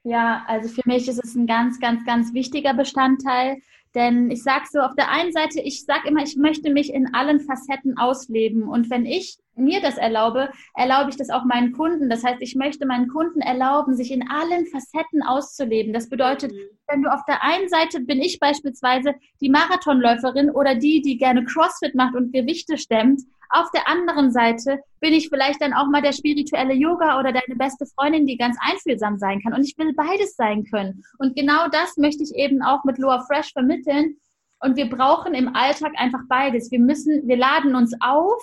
Ja, 0.03 0.43
also 0.47 0.69
für 0.69 0.81
mich 0.85 1.07
ist 1.07 1.23
es 1.23 1.35
ein 1.35 1.45
ganz, 1.45 1.79
ganz, 1.79 2.05
ganz 2.05 2.33
wichtiger 2.33 2.73
Bestandteil, 2.73 3.57
Denn 3.95 4.29
ich 4.29 4.43
sage 4.43 4.65
so, 4.71 4.79
auf 4.79 4.95
der 4.95 5.09
einen 5.09 5.31
Seite, 5.31 5.61
ich 5.61 5.83
sage 5.83 6.07
immer, 6.07 6.21
ich 6.21 6.35
möchte 6.35 6.71
mich 6.71 6.93
in 6.93 7.13
allen 7.13 7.39
Facetten 7.39 7.97
ausleben. 7.97 8.63
Und 8.63 8.89
wenn 8.89 9.05
ich 9.05 9.37
mir 9.55 9.81
das 9.81 9.97
erlaube, 9.97 10.49
erlaube 10.75 11.09
ich 11.09 11.17
das 11.17 11.29
auch 11.29 11.43
meinen 11.43 11.73
Kunden. 11.73 12.09
Das 12.09 12.23
heißt, 12.23 12.41
ich 12.41 12.55
möchte 12.55 12.85
meinen 12.85 13.07
Kunden 13.07 13.41
erlauben, 13.41 13.95
sich 13.95 14.11
in 14.11 14.27
allen 14.29 14.65
Facetten 14.67 15.21
auszuleben. 15.21 15.93
Das 15.93 16.09
bedeutet, 16.09 16.51
mhm. 16.51 16.57
wenn 16.87 17.01
du 17.03 17.11
auf 17.11 17.23
der 17.27 17.43
einen 17.43 17.69
Seite 17.69 17.99
bin 17.99 18.21
ich 18.21 18.39
beispielsweise 18.39 19.13
die 19.41 19.49
Marathonläuferin 19.49 20.49
oder 20.49 20.75
die, 20.75 21.01
die 21.01 21.17
gerne 21.17 21.43
CrossFit 21.43 21.95
macht 21.95 22.15
und 22.15 22.31
Gewichte 22.31 22.77
stemmt. 22.77 23.21
Auf 23.51 23.71
der 23.71 23.87
anderen 23.87 24.31
Seite 24.31 24.79
bin 24.99 25.11
ich 25.11 25.29
vielleicht 25.29 25.59
dann 25.61 25.73
auch 25.73 25.87
mal 25.87 26.03
der 26.03 26.13
spirituelle 26.13 26.73
Yoga 26.73 27.19
oder 27.19 27.31
deine 27.31 27.55
beste 27.57 27.87
Freundin, 27.87 28.27
die 28.27 28.37
ganz 28.37 28.57
einfühlsam 28.61 29.17
sein 29.17 29.41
kann. 29.41 29.53
Und 29.53 29.63
ich 29.63 29.75
will 29.75 29.93
beides 29.93 30.35
sein 30.35 30.65
können. 30.65 31.03
Und 31.17 31.35
genau 31.35 31.67
das 31.67 31.97
möchte 31.97 32.21
ich 32.21 32.35
eben 32.35 32.61
auch 32.61 32.83
mit 32.83 32.99
Loa 32.99 33.25
Fresh 33.25 33.51
vermitteln. 33.83 34.17
Und 34.61 34.75
wir 34.75 34.89
brauchen 34.89 35.33
im 35.33 35.55
Alltag 35.55 35.93
einfach 35.95 36.21
beides. 36.27 36.71
Wir 36.71 36.79
müssen, 36.79 37.27
wir 37.27 37.37
laden 37.37 37.75
uns 37.75 37.93
auf 38.01 38.41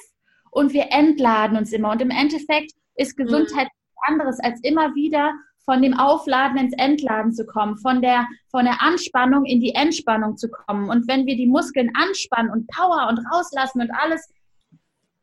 und 0.50 0.72
wir 0.72 0.90
entladen 0.90 1.58
uns 1.58 1.72
immer. 1.72 1.90
Und 1.90 2.00
im 2.00 2.10
Endeffekt 2.10 2.72
ist 2.94 3.16
Gesundheit 3.16 3.66
mhm. 3.66 4.14
anderes 4.14 4.40
als 4.40 4.60
immer 4.62 4.94
wieder 4.94 5.34
von 5.66 5.82
dem 5.82 5.94
Aufladen 5.94 6.58
ins 6.58 6.74
Entladen 6.78 7.32
zu 7.32 7.44
kommen, 7.44 7.76
von 7.76 8.00
der, 8.00 8.26
von 8.50 8.64
der 8.64 8.80
Anspannung 8.80 9.44
in 9.44 9.60
die 9.60 9.74
Entspannung 9.74 10.36
zu 10.36 10.48
kommen. 10.48 10.88
Und 10.88 11.08
wenn 11.08 11.26
wir 11.26 11.36
die 11.36 11.48
Muskeln 11.48 11.90
anspannen 11.94 12.52
und 12.52 12.68
Power 12.68 13.08
und 13.08 13.18
rauslassen 13.32 13.82
und 13.82 13.90
alles, 13.90 14.32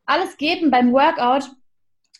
alles 0.04 0.36
geben 0.36 0.70
beim 0.70 0.92
Workout, 0.92 1.50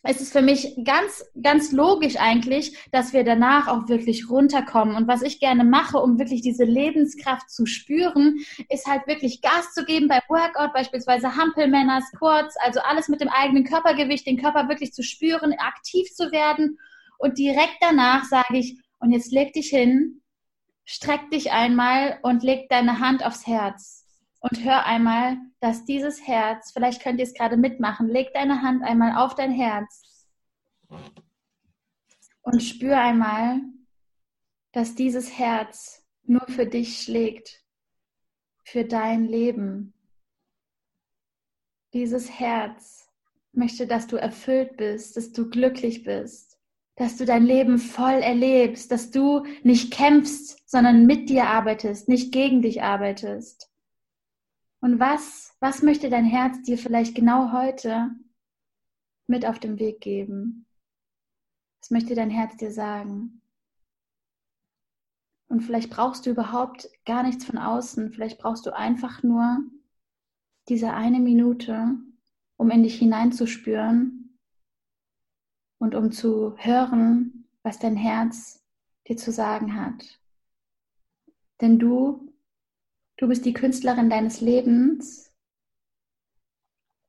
es 0.06 0.20
ist 0.20 0.32
für 0.32 0.42
mich 0.42 0.76
ganz, 0.84 1.24
ganz 1.42 1.72
logisch 1.72 2.16
eigentlich, 2.16 2.76
dass 2.92 3.14
wir 3.14 3.24
danach 3.24 3.68
auch 3.68 3.88
wirklich 3.88 4.28
runterkommen. 4.28 4.96
Und 4.96 5.08
was 5.08 5.22
ich 5.22 5.40
gerne 5.40 5.64
mache, 5.64 5.98
um 5.98 6.18
wirklich 6.18 6.42
diese 6.42 6.64
Lebenskraft 6.64 7.50
zu 7.50 7.64
spüren, 7.64 8.36
ist 8.68 8.86
halt 8.86 9.06
wirklich 9.06 9.40
Gas 9.40 9.72
zu 9.72 9.84
geben 9.86 10.08
beim 10.08 10.20
Workout, 10.28 10.74
beispielsweise 10.74 11.36
Hampelmänner, 11.36 12.02
Squats, 12.02 12.54
also 12.62 12.80
alles 12.80 13.08
mit 13.08 13.22
dem 13.22 13.30
eigenen 13.30 13.64
Körpergewicht, 13.64 14.26
den 14.26 14.40
Körper 14.40 14.68
wirklich 14.68 14.92
zu 14.92 15.02
spüren, 15.02 15.54
aktiv 15.54 16.12
zu 16.12 16.30
werden. 16.30 16.78
Und 17.16 17.38
direkt 17.38 17.78
danach 17.80 18.24
sage 18.24 18.58
ich, 18.58 18.78
und 18.98 19.10
jetzt 19.12 19.32
leg 19.32 19.54
dich 19.54 19.68
hin, 19.68 20.20
streck 20.84 21.30
dich 21.30 21.50
einmal 21.50 22.18
und 22.22 22.42
leg 22.42 22.68
deine 22.68 23.00
Hand 23.00 23.24
aufs 23.24 23.46
Herz 23.46 24.03
und 24.44 24.62
hör 24.62 24.84
einmal, 24.84 25.38
dass 25.60 25.86
dieses 25.86 26.26
Herz, 26.26 26.72
vielleicht 26.72 27.02
könnt 27.02 27.18
ihr 27.18 27.24
es 27.24 27.32
gerade 27.32 27.56
mitmachen, 27.56 28.08
leg 28.08 28.28
deine 28.34 28.60
Hand 28.60 28.84
einmal 28.84 29.16
auf 29.16 29.34
dein 29.34 29.50
Herz 29.50 30.26
und 32.42 32.62
spür 32.62 32.98
einmal, 32.98 33.62
dass 34.72 34.94
dieses 34.94 35.38
Herz 35.38 36.04
nur 36.24 36.46
für 36.46 36.66
dich 36.66 37.00
schlägt, 37.00 37.64
für 38.64 38.84
dein 38.84 39.24
Leben. 39.24 39.94
Dieses 41.94 42.38
Herz 42.38 43.08
möchte, 43.52 43.86
dass 43.86 44.06
du 44.06 44.16
erfüllt 44.16 44.76
bist, 44.76 45.16
dass 45.16 45.32
du 45.32 45.48
glücklich 45.48 46.04
bist, 46.04 46.58
dass 46.96 47.16
du 47.16 47.24
dein 47.24 47.46
Leben 47.46 47.78
voll 47.78 48.20
erlebst, 48.20 48.90
dass 48.92 49.10
du 49.10 49.46
nicht 49.62 49.90
kämpfst, 49.90 50.68
sondern 50.68 51.06
mit 51.06 51.30
dir 51.30 51.46
arbeitest, 51.46 52.08
nicht 52.08 52.30
gegen 52.30 52.60
dich 52.60 52.82
arbeitest. 52.82 53.70
Und 54.84 55.00
was, 55.00 55.56
was 55.60 55.80
möchte 55.80 56.10
dein 56.10 56.26
Herz 56.26 56.60
dir 56.60 56.76
vielleicht 56.76 57.14
genau 57.14 57.52
heute 57.52 58.10
mit 59.26 59.46
auf 59.46 59.58
den 59.58 59.78
Weg 59.78 60.02
geben? 60.02 60.66
Was 61.80 61.90
möchte 61.90 62.14
dein 62.14 62.28
Herz 62.28 62.54
dir 62.58 62.70
sagen? 62.70 63.40
Und 65.48 65.62
vielleicht 65.62 65.88
brauchst 65.88 66.26
du 66.26 66.30
überhaupt 66.32 66.90
gar 67.06 67.22
nichts 67.22 67.46
von 67.46 67.56
außen. 67.56 68.12
Vielleicht 68.12 68.36
brauchst 68.36 68.66
du 68.66 68.76
einfach 68.76 69.22
nur 69.22 69.62
diese 70.68 70.92
eine 70.92 71.18
Minute, 71.18 71.96
um 72.58 72.70
in 72.70 72.82
dich 72.82 72.98
hineinzuspüren 72.98 74.38
und 75.78 75.94
um 75.94 76.12
zu 76.12 76.58
hören, 76.58 77.48
was 77.62 77.78
dein 77.78 77.96
Herz 77.96 78.62
dir 79.08 79.16
zu 79.16 79.32
sagen 79.32 79.80
hat. 79.80 80.20
Denn 81.62 81.78
du 81.78 82.33
Du 83.16 83.28
bist 83.28 83.44
die 83.44 83.52
Künstlerin 83.52 84.10
deines 84.10 84.40
Lebens 84.40 85.32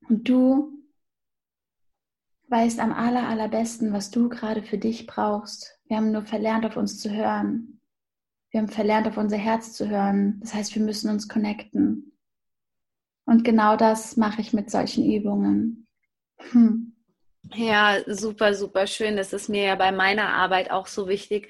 und 0.07 0.29
du 0.29 0.71
weißt 2.47 2.79
am 2.79 2.93
aller, 2.93 3.27
allerbesten, 3.27 3.91
was 3.91 4.11
du 4.11 4.29
gerade 4.29 4.61
für 4.61 4.77
dich 4.77 5.07
brauchst. 5.07 5.79
Wir 5.87 5.97
haben 5.97 6.11
nur 6.11 6.23
verlernt, 6.23 6.65
auf 6.65 6.77
uns 6.77 6.99
zu 6.99 7.09
hören. 7.09 7.81
Wir 8.51 8.61
haben 8.61 8.69
verlernt, 8.69 9.07
auf 9.07 9.17
unser 9.17 9.37
Herz 9.37 9.73
zu 9.73 9.89
hören. 9.89 10.39
Das 10.41 10.53
heißt, 10.53 10.75
wir 10.75 10.81
müssen 10.81 11.09
uns 11.09 11.27
connecten. 11.27 12.13
Und 13.25 13.43
genau 13.43 13.75
das 13.75 14.15
mache 14.15 14.41
ich 14.41 14.53
mit 14.53 14.69
solchen 14.69 15.11
Übungen. 15.11 15.87
Hm. 16.51 16.95
Ja, 17.53 17.97
super, 18.07 18.53
super 18.53 18.87
schön. 18.87 19.17
Das 19.17 19.33
ist 19.33 19.49
mir 19.49 19.63
ja 19.63 19.75
bei 19.75 19.91
meiner 19.91 20.29
Arbeit 20.29 20.71
auch 20.71 20.87
so 20.87 21.07
wichtig, 21.07 21.49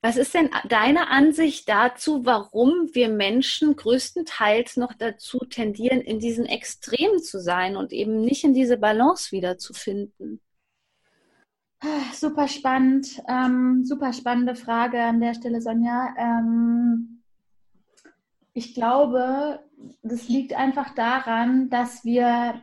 was 0.00 0.16
ist 0.16 0.32
denn 0.34 0.50
deine 0.68 1.08
Ansicht 1.08 1.68
dazu, 1.68 2.24
warum 2.24 2.90
wir 2.92 3.08
Menschen 3.08 3.74
größtenteils 3.74 4.76
noch 4.76 4.92
dazu 4.94 5.38
tendieren, 5.40 6.00
in 6.00 6.20
diesen 6.20 6.46
Extremen 6.46 7.20
zu 7.20 7.40
sein 7.40 7.76
und 7.76 7.92
eben 7.92 8.20
nicht 8.20 8.44
in 8.44 8.54
diese 8.54 8.76
Balance 8.76 9.32
wiederzufinden? 9.32 10.40
Ah, 11.80 12.12
super 12.12 12.48
spannend, 12.48 13.22
ähm, 13.28 13.84
super 13.84 14.12
spannende 14.12 14.54
Frage 14.54 15.00
an 15.02 15.20
der 15.20 15.34
Stelle, 15.34 15.60
Sonja. 15.60 16.14
Ähm, 16.16 17.22
ich 18.52 18.74
glaube, 18.74 19.60
das 20.02 20.28
liegt 20.28 20.54
einfach 20.54 20.94
daran, 20.94 21.70
dass 21.70 22.04
wir, 22.04 22.62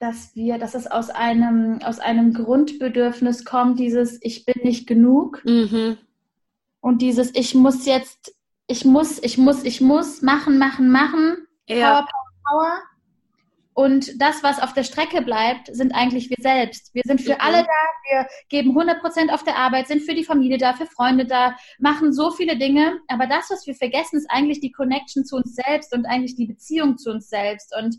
dass 0.00 0.34
wir, 0.34 0.58
dass 0.58 0.74
es 0.74 0.86
aus 0.86 1.10
einem, 1.10 1.80
aus 1.82 1.98
einem 1.98 2.32
Grundbedürfnis 2.32 3.44
kommt, 3.44 3.78
dieses 3.78 4.18
Ich 4.22 4.46
bin 4.46 4.62
nicht 4.62 4.86
genug. 4.86 5.42
Mhm. 5.44 5.98
Und 6.80 7.02
dieses, 7.02 7.34
ich 7.34 7.54
muss 7.54 7.86
jetzt, 7.86 8.34
ich 8.66 8.84
muss, 8.84 9.22
ich 9.22 9.38
muss, 9.38 9.64
ich 9.64 9.80
muss 9.80 10.22
machen, 10.22 10.58
machen, 10.58 10.90
machen. 10.90 11.46
Ja. 11.66 12.02
Power, 12.02 12.06
Power, 12.06 12.60
Power. 12.60 12.82
Und 13.78 14.20
das, 14.20 14.42
was 14.42 14.60
auf 14.60 14.72
der 14.72 14.82
Strecke 14.82 15.22
bleibt, 15.22 15.68
sind 15.72 15.92
eigentlich 15.94 16.30
wir 16.30 16.36
selbst. 16.40 16.92
Wir 16.94 17.02
sind 17.04 17.20
für 17.20 17.34
mhm. 17.34 17.40
alle 17.40 17.58
da, 17.58 17.68
wir 18.10 18.26
geben 18.48 18.70
100 18.70 19.00
Prozent 19.00 19.32
auf 19.32 19.44
der 19.44 19.56
Arbeit, 19.56 19.86
sind 19.86 20.02
für 20.02 20.16
die 20.16 20.24
Familie 20.24 20.58
da, 20.58 20.74
für 20.74 20.86
Freunde 20.86 21.26
da, 21.26 21.54
machen 21.78 22.12
so 22.12 22.32
viele 22.32 22.58
Dinge. 22.58 22.98
Aber 23.06 23.28
das, 23.28 23.50
was 23.50 23.68
wir 23.68 23.76
vergessen, 23.76 24.16
ist 24.16 24.28
eigentlich 24.30 24.58
die 24.58 24.72
Connection 24.72 25.24
zu 25.24 25.36
uns 25.36 25.54
selbst 25.54 25.94
und 25.94 26.06
eigentlich 26.06 26.34
die 26.34 26.46
Beziehung 26.46 26.98
zu 26.98 27.12
uns 27.12 27.28
selbst. 27.28 27.72
Und 27.78 27.98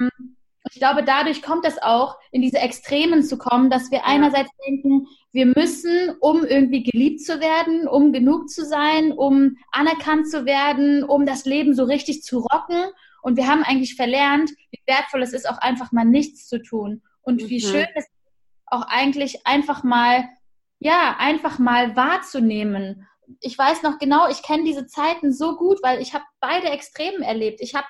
ähm, 0.00 0.36
ich 0.72 0.78
glaube, 0.78 1.04
dadurch 1.04 1.42
kommt 1.42 1.66
es 1.66 1.76
auch, 1.82 2.16
in 2.32 2.40
diese 2.40 2.60
Extremen 2.60 3.22
zu 3.22 3.36
kommen, 3.36 3.68
dass 3.68 3.90
wir 3.90 4.06
einerseits 4.06 4.48
denken, 4.66 5.06
wir 5.34 5.46
müssen, 5.46 6.16
um 6.20 6.44
irgendwie 6.44 6.84
geliebt 6.84 7.20
zu 7.20 7.40
werden, 7.40 7.88
um 7.88 8.12
genug 8.12 8.48
zu 8.48 8.64
sein, 8.64 9.10
um 9.10 9.56
anerkannt 9.72 10.30
zu 10.30 10.46
werden, 10.46 11.02
um 11.02 11.26
das 11.26 11.44
Leben 11.44 11.74
so 11.74 11.82
richtig 11.82 12.22
zu 12.22 12.38
rocken. 12.38 12.84
Und 13.20 13.36
wir 13.36 13.48
haben 13.48 13.64
eigentlich 13.64 13.96
verlernt, 13.96 14.50
wie 14.70 14.78
wertvoll 14.86 15.22
es 15.22 15.32
ist, 15.32 15.48
auch 15.50 15.58
einfach 15.58 15.90
mal 15.90 16.04
nichts 16.04 16.46
zu 16.46 16.62
tun. 16.62 17.02
Und 17.22 17.42
mhm. 17.42 17.48
wie 17.48 17.60
schön 17.60 17.86
es 17.96 18.04
ist, 18.04 18.12
auch 18.66 18.86
eigentlich 18.86 19.44
einfach 19.44 19.82
mal, 19.82 20.24
ja, 20.78 21.16
einfach 21.18 21.58
mal 21.58 21.96
wahrzunehmen. 21.96 23.08
Ich 23.40 23.58
weiß 23.58 23.82
noch 23.82 23.98
genau, 23.98 24.28
ich 24.28 24.42
kenne 24.44 24.62
diese 24.62 24.86
Zeiten 24.86 25.32
so 25.32 25.56
gut, 25.56 25.80
weil 25.82 26.00
ich 26.00 26.14
habe 26.14 26.24
beide 26.38 26.68
Extremen 26.68 27.22
erlebt. 27.22 27.60
Ich 27.60 27.74
habe 27.74 27.86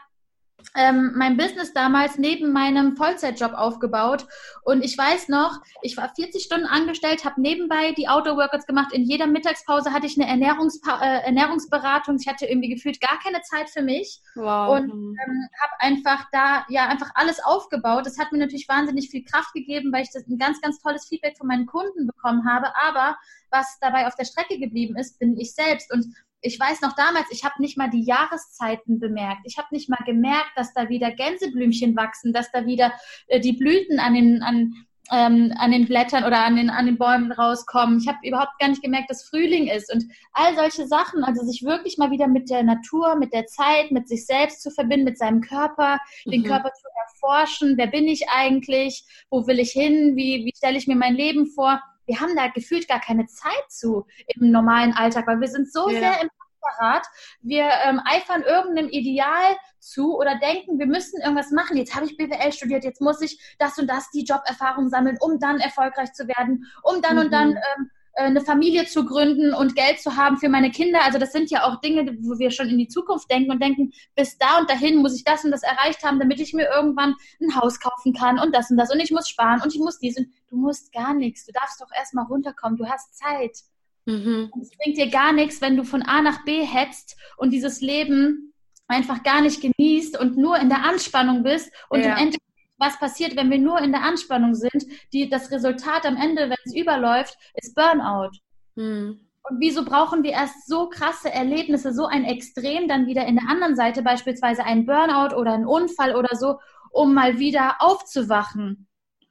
ähm, 0.76 1.12
mein 1.16 1.36
Business 1.36 1.72
damals 1.72 2.18
neben 2.18 2.52
meinem 2.52 2.96
Vollzeitjob 2.96 3.52
aufgebaut. 3.52 4.26
Und 4.62 4.84
ich 4.84 4.96
weiß 4.96 5.28
noch, 5.28 5.60
ich 5.82 5.96
war 5.96 6.12
40 6.14 6.42
Stunden 6.42 6.66
angestellt, 6.66 7.24
habe 7.24 7.40
nebenbei 7.40 7.92
die 7.92 8.08
Outdoor-Workouts 8.08 8.66
gemacht. 8.66 8.92
In 8.92 9.04
jeder 9.04 9.26
Mittagspause 9.26 9.92
hatte 9.92 10.06
ich 10.06 10.18
eine 10.18 10.28
Ernährungspa 10.28 11.00
äh, 11.00 11.24
Ernährungsberatung. 11.26 12.16
Ich 12.20 12.26
hatte 12.26 12.46
irgendwie 12.46 12.70
gefühlt 12.70 13.00
gar 13.00 13.18
keine 13.20 13.42
Zeit 13.42 13.70
für 13.70 13.82
mich. 13.82 14.20
Wow. 14.34 14.76
Und 14.76 14.90
ähm, 14.90 15.48
habe 15.60 15.72
einfach 15.80 16.26
da 16.32 16.64
ja 16.68 16.88
einfach 16.88 17.10
alles 17.14 17.42
aufgebaut. 17.44 18.06
Das 18.06 18.18
hat 18.18 18.32
mir 18.32 18.38
natürlich 18.38 18.68
wahnsinnig 18.68 19.10
viel 19.10 19.24
Kraft 19.24 19.52
gegeben, 19.52 19.92
weil 19.92 20.02
ich 20.02 20.12
das 20.12 20.26
ein 20.26 20.38
ganz, 20.38 20.60
ganz 20.60 20.80
tolles 20.80 21.06
Feedback 21.06 21.36
von 21.38 21.46
meinen 21.46 21.66
Kunden 21.66 22.06
bekommen 22.06 22.48
habe. 22.48 22.68
Aber 22.76 23.16
was 23.50 23.78
dabei 23.80 24.06
auf 24.06 24.16
der 24.16 24.24
Strecke 24.24 24.58
geblieben 24.58 24.96
ist, 24.96 25.18
bin 25.18 25.38
ich 25.38 25.54
selbst. 25.54 25.92
Und 25.92 26.06
ich 26.44 26.60
weiß 26.60 26.82
noch 26.82 26.92
damals, 26.94 27.26
ich 27.30 27.42
habe 27.42 27.60
nicht 27.60 27.78
mal 27.78 27.88
die 27.88 28.04
Jahreszeiten 28.04 29.00
bemerkt. 29.00 29.40
Ich 29.44 29.56
habe 29.56 29.68
nicht 29.70 29.88
mal 29.88 30.02
gemerkt, 30.04 30.52
dass 30.56 30.74
da 30.74 30.90
wieder 30.90 31.10
Gänseblümchen 31.10 31.96
wachsen, 31.96 32.34
dass 32.34 32.52
da 32.52 32.66
wieder 32.66 32.92
äh, 33.28 33.40
die 33.40 33.54
Blüten 33.54 33.98
an 33.98 34.12
den, 34.12 34.42
an, 34.42 34.74
ähm, 35.10 35.54
an 35.56 35.72
den 35.72 35.86
Blättern 35.86 36.24
oder 36.24 36.44
an 36.44 36.56
den, 36.56 36.68
an 36.68 36.84
den 36.84 36.98
Bäumen 36.98 37.32
rauskommen. 37.32 37.98
Ich 37.98 38.08
habe 38.08 38.18
überhaupt 38.22 38.58
gar 38.58 38.68
nicht 38.68 38.82
gemerkt, 38.82 39.08
dass 39.08 39.24
Frühling 39.24 39.68
ist 39.68 39.90
und 39.92 40.04
all 40.34 40.54
solche 40.54 40.86
Sachen. 40.86 41.24
Also 41.24 41.46
sich 41.46 41.62
wirklich 41.62 41.96
mal 41.96 42.10
wieder 42.10 42.28
mit 42.28 42.50
der 42.50 42.62
Natur, 42.62 43.16
mit 43.16 43.32
der 43.32 43.46
Zeit, 43.46 43.90
mit 43.90 44.06
sich 44.06 44.26
selbst 44.26 44.62
zu 44.62 44.70
verbinden, 44.70 45.06
mit 45.06 45.18
seinem 45.18 45.40
Körper, 45.40 45.98
mhm. 46.26 46.30
den 46.30 46.42
Körper 46.44 46.72
zu 46.74 46.86
erforschen. 47.06 47.78
Wer 47.78 47.86
bin 47.86 48.06
ich 48.06 48.28
eigentlich? 48.28 49.06
Wo 49.30 49.46
will 49.46 49.60
ich 49.60 49.70
hin? 49.70 50.14
Wie, 50.14 50.44
wie 50.44 50.52
stelle 50.54 50.76
ich 50.76 50.86
mir 50.86 50.96
mein 50.96 51.14
Leben 51.14 51.46
vor? 51.46 51.80
Wir 52.06 52.20
haben 52.20 52.36
da 52.36 52.48
gefühlt 52.48 52.88
gar 52.88 53.00
keine 53.00 53.26
Zeit 53.26 53.64
zu 53.68 54.06
im 54.28 54.50
normalen 54.50 54.92
Alltag, 54.92 55.26
weil 55.26 55.40
wir 55.40 55.48
sind 55.48 55.72
so 55.72 55.88
ja. 55.88 56.00
sehr 56.00 56.22
im 56.22 56.28
Hamsterrad. 56.64 57.06
Wir 57.40 57.68
ähm, 57.84 58.00
eifern 58.04 58.42
irgendeinem 58.42 58.88
Ideal 58.88 59.56
zu 59.78 60.16
oder 60.16 60.38
denken, 60.38 60.78
wir 60.78 60.86
müssen 60.86 61.20
irgendwas 61.20 61.50
machen. 61.50 61.76
Jetzt 61.76 61.94
habe 61.94 62.06
ich 62.06 62.16
BWL 62.16 62.52
studiert, 62.52 62.84
jetzt 62.84 63.00
muss 63.00 63.20
ich 63.20 63.38
das 63.58 63.78
und 63.78 63.88
das, 63.88 64.10
die 64.10 64.24
Joberfahrung 64.24 64.88
sammeln, 64.88 65.18
um 65.20 65.38
dann 65.38 65.60
erfolgreich 65.60 66.12
zu 66.12 66.26
werden, 66.26 66.66
um 66.82 67.02
dann 67.02 67.16
mhm. 67.16 67.22
und 67.22 67.30
dann 67.32 67.50
ähm, 67.50 67.90
äh, 67.90 67.93
eine 68.16 68.40
Familie 68.40 68.86
zu 68.86 69.04
gründen 69.04 69.52
und 69.54 69.74
Geld 69.74 70.00
zu 70.00 70.16
haben 70.16 70.36
für 70.36 70.48
meine 70.48 70.70
Kinder. 70.70 71.04
Also 71.04 71.18
das 71.18 71.32
sind 71.32 71.50
ja 71.50 71.64
auch 71.64 71.80
Dinge, 71.80 72.16
wo 72.20 72.38
wir 72.38 72.50
schon 72.50 72.68
in 72.68 72.78
die 72.78 72.88
Zukunft 72.88 73.30
denken 73.30 73.50
und 73.50 73.62
denken, 73.62 73.92
bis 74.14 74.38
da 74.38 74.58
und 74.58 74.70
dahin 74.70 74.98
muss 74.98 75.16
ich 75.16 75.24
das 75.24 75.44
und 75.44 75.50
das 75.50 75.62
erreicht 75.62 76.04
haben, 76.04 76.18
damit 76.18 76.40
ich 76.40 76.52
mir 76.52 76.68
irgendwann 76.68 77.14
ein 77.40 77.56
Haus 77.56 77.80
kaufen 77.80 78.12
kann 78.12 78.38
und 78.38 78.54
das 78.54 78.70
und 78.70 78.76
das 78.76 78.92
und 78.92 79.00
ich 79.00 79.10
muss 79.10 79.28
sparen 79.28 79.60
und 79.62 79.74
ich 79.74 79.80
muss 79.80 79.98
dies 79.98 80.16
und 80.16 80.28
du 80.48 80.56
musst 80.56 80.92
gar 80.92 81.14
nichts. 81.14 81.44
Du 81.44 81.52
darfst 81.52 81.80
doch 81.80 81.90
erstmal 81.96 82.26
runterkommen. 82.26 82.78
Du 82.78 82.86
hast 82.86 83.16
Zeit. 83.16 83.58
Mhm. 84.06 84.52
Es 84.60 84.70
bringt 84.76 84.98
dir 84.98 85.10
gar 85.10 85.32
nichts, 85.32 85.60
wenn 85.60 85.76
du 85.76 85.84
von 85.84 86.02
A 86.02 86.22
nach 86.22 86.44
B 86.44 86.64
hetzt 86.64 87.16
und 87.36 87.50
dieses 87.50 87.80
Leben 87.80 88.52
einfach 88.86 89.22
gar 89.22 89.40
nicht 89.40 89.60
genießt 89.60 90.18
und 90.18 90.36
nur 90.36 90.58
in 90.58 90.68
der 90.68 90.84
Anspannung 90.84 91.42
bist 91.42 91.72
und 91.88 92.00
ja. 92.00 92.12
im 92.12 92.18
Endeffekt 92.18 92.44
was 92.78 92.98
passiert, 92.98 93.36
wenn 93.36 93.50
wir 93.50 93.58
nur 93.58 93.80
in 93.80 93.92
der 93.92 94.02
Anspannung 94.02 94.54
sind, 94.54 94.86
die 95.12 95.28
das 95.28 95.50
Resultat 95.50 96.06
am 96.06 96.16
Ende, 96.16 96.50
wenn 96.50 96.56
es 96.64 96.74
überläuft, 96.74 97.38
ist 97.54 97.74
Burnout. 97.74 98.30
Hm. 98.76 99.20
Und 99.46 99.60
wieso 99.60 99.84
brauchen 99.84 100.22
wir 100.22 100.32
erst 100.32 100.66
so 100.66 100.88
krasse 100.88 101.30
Erlebnisse, 101.30 101.92
so 101.92 102.06
ein 102.06 102.24
Extrem, 102.24 102.88
dann 102.88 103.06
wieder 103.06 103.26
in 103.26 103.36
der 103.36 103.48
anderen 103.48 103.76
Seite, 103.76 104.02
beispielsweise 104.02 104.64
ein 104.64 104.86
Burnout 104.86 105.36
oder 105.36 105.52
ein 105.52 105.66
Unfall 105.66 106.16
oder 106.16 106.34
so, 106.34 106.58
um 106.90 107.12
mal 107.12 107.38
wieder 107.38 107.76
aufzuwachen? 107.80 108.88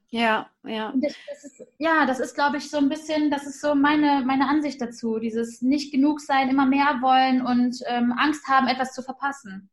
Ja, 0.10 0.48
ja. 0.64 0.94
Das, 0.96 1.16
das 1.28 1.44
ist, 1.44 1.64
ja, 1.80 2.06
das 2.06 2.20
ist, 2.20 2.36
glaube 2.36 2.58
ich, 2.58 2.70
so 2.70 2.78
ein 2.78 2.88
bisschen, 2.88 3.32
das 3.32 3.48
ist 3.48 3.60
so 3.60 3.74
meine, 3.74 4.22
meine 4.24 4.48
Ansicht 4.48 4.80
dazu. 4.80 5.18
Dieses 5.18 5.64
nicht 5.64 5.92
genug 5.92 6.22
sein, 6.22 6.50
immer 6.50 6.68
mehr 6.68 7.00
wollen 7.02 7.44
und 7.44 7.80
ähm, 7.88 8.14
Angst 8.16 8.48
haben, 8.48 8.68
etwas 8.68 8.94
zu 8.94 9.02
verpassen. 9.02 9.72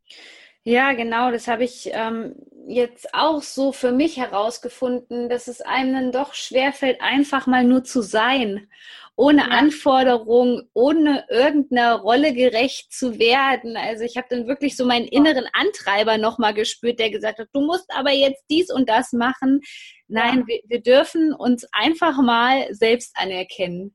Ja, 0.65 0.93
genau, 0.93 1.31
das 1.31 1.49
habe 1.49 1.65
ich 1.65 1.91
ähm, 1.93 2.35
jetzt 2.67 3.15
auch 3.15 3.43
so 3.43 3.73
für 3.73 3.93
mich 3.93 4.19
herausgefunden, 4.19 5.31
dass 5.31 5.49
es 5.49 5.63
einem 5.63 5.95
dann 5.95 6.13
doch 6.13 6.35
schwerfällt, 6.35 7.01
einfach 7.01 7.47
mal 7.47 7.65
nur 7.65 7.83
zu 7.83 8.03
sein, 8.03 8.69
ohne 9.17 9.43
ja. 9.43 9.49
Anforderung, 9.49 10.69
ohne 10.75 11.25
irgendeiner 11.31 11.97
Rolle 11.97 12.35
gerecht 12.35 12.93
zu 12.93 13.19
werden. 13.19 13.77
Also 13.77 14.05
ich 14.05 14.19
habe 14.19 14.27
dann 14.29 14.47
wirklich 14.47 14.77
so 14.77 14.85
meinen 14.85 15.09
inneren 15.09 15.47
Antreiber 15.55 16.19
nochmal 16.19 16.53
gespürt, 16.53 16.99
der 16.99 17.11
gesagt 17.11 17.39
hat, 17.39 17.49
du 17.55 17.61
musst 17.63 17.91
aber 17.95 18.13
jetzt 18.13 18.45
dies 18.51 18.71
und 18.71 18.89
das 18.89 19.13
machen. 19.13 19.61
Nein, 20.09 20.41
ja. 20.41 20.47
wir, 20.47 20.61
wir 20.67 20.83
dürfen 20.83 21.33
uns 21.33 21.67
einfach 21.73 22.21
mal 22.21 22.67
selbst 22.75 23.17
anerkennen. 23.17 23.95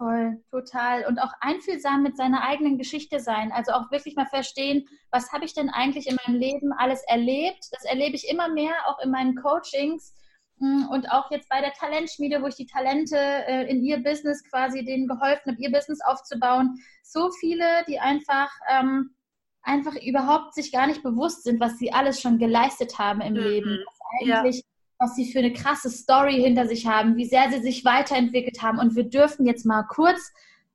Voll, 0.00 0.42
total. 0.50 1.04
Und 1.04 1.18
auch 1.18 1.34
einfühlsam 1.42 2.02
mit 2.02 2.16
seiner 2.16 2.42
eigenen 2.42 2.78
Geschichte 2.78 3.20
sein. 3.20 3.52
Also 3.52 3.72
auch 3.72 3.90
wirklich 3.90 4.16
mal 4.16 4.24
verstehen, 4.24 4.88
was 5.10 5.30
habe 5.30 5.44
ich 5.44 5.52
denn 5.52 5.68
eigentlich 5.68 6.06
in 6.06 6.16
meinem 6.24 6.40
Leben 6.40 6.72
alles 6.72 7.02
erlebt? 7.06 7.68
Das 7.70 7.84
erlebe 7.84 8.16
ich 8.16 8.26
immer 8.30 8.48
mehr, 8.48 8.72
auch 8.86 8.98
in 9.04 9.10
meinen 9.10 9.36
Coachings 9.36 10.14
hm, 10.58 10.88
und 10.90 11.12
auch 11.12 11.30
jetzt 11.30 11.50
bei 11.50 11.60
der 11.60 11.74
Talentschmiede, 11.74 12.40
wo 12.40 12.46
ich 12.46 12.54
die 12.54 12.64
Talente 12.64 13.18
äh, 13.18 13.70
in 13.70 13.84
ihr 13.84 14.02
Business 14.02 14.42
quasi 14.48 14.86
denen 14.86 15.06
geholfen 15.06 15.52
habe, 15.52 15.60
ihr 15.62 15.70
Business 15.70 16.00
aufzubauen. 16.02 16.82
So 17.02 17.30
viele, 17.32 17.84
die 17.86 18.00
einfach, 18.00 18.50
ähm, 18.70 19.14
einfach 19.60 19.96
überhaupt 19.96 20.54
sich 20.54 20.72
gar 20.72 20.86
nicht 20.86 21.02
bewusst 21.02 21.42
sind, 21.42 21.60
was 21.60 21.76
sie 21.76 21.92
alles 21.92 22.22
schon 22.22 22.38
geleistet 22.38 22.98
haben 22.98 23.20
im 23.20 23.34
mhm. 23.34 23.40
Leben. 23.40 23.78
Was 23.84 24.00
eigentlich 24.18 24.62
ja 24.64 24.69
was 25.00 25.16
sie 25.16 25.32
für 25.32 25.38
eine 25.38 25.52
krasse 25.52 25.88
Story 25.88 26.34
hinter 26.34 26.68
sich 26.68 26.86
haben, 26.86 27.16
wie 27.16 27.24
sehr 27.24 27.50
sie 27.50 27.60
sich 27.60 27.84
weiterentwickelt 27.84 28.62
haben. 28.62 28.78
Und 28.78 28.94
wir 28.94 29.04
dürfen 29.04 29.46
jetzt 29.46 29.64
mal 29.64 29.82
kurz, 29.82 30.30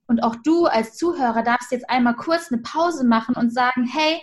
und 0.08 0.22
auch 0.22 0.36
du 0.36 0.66
als 0.66 0.96
Zuhörer 0.96 1.42
darfst 1.42 1.72
jetzt 1.72 1.88
einmal 1.88 2.14
kurz 2.14 2.52
eine 2.52 2.60
Pause 2.60 3.04
machen 3.04 3.34
und 3.36 3.52
sagen, 3.52 3.84
hey, 3.84 4.20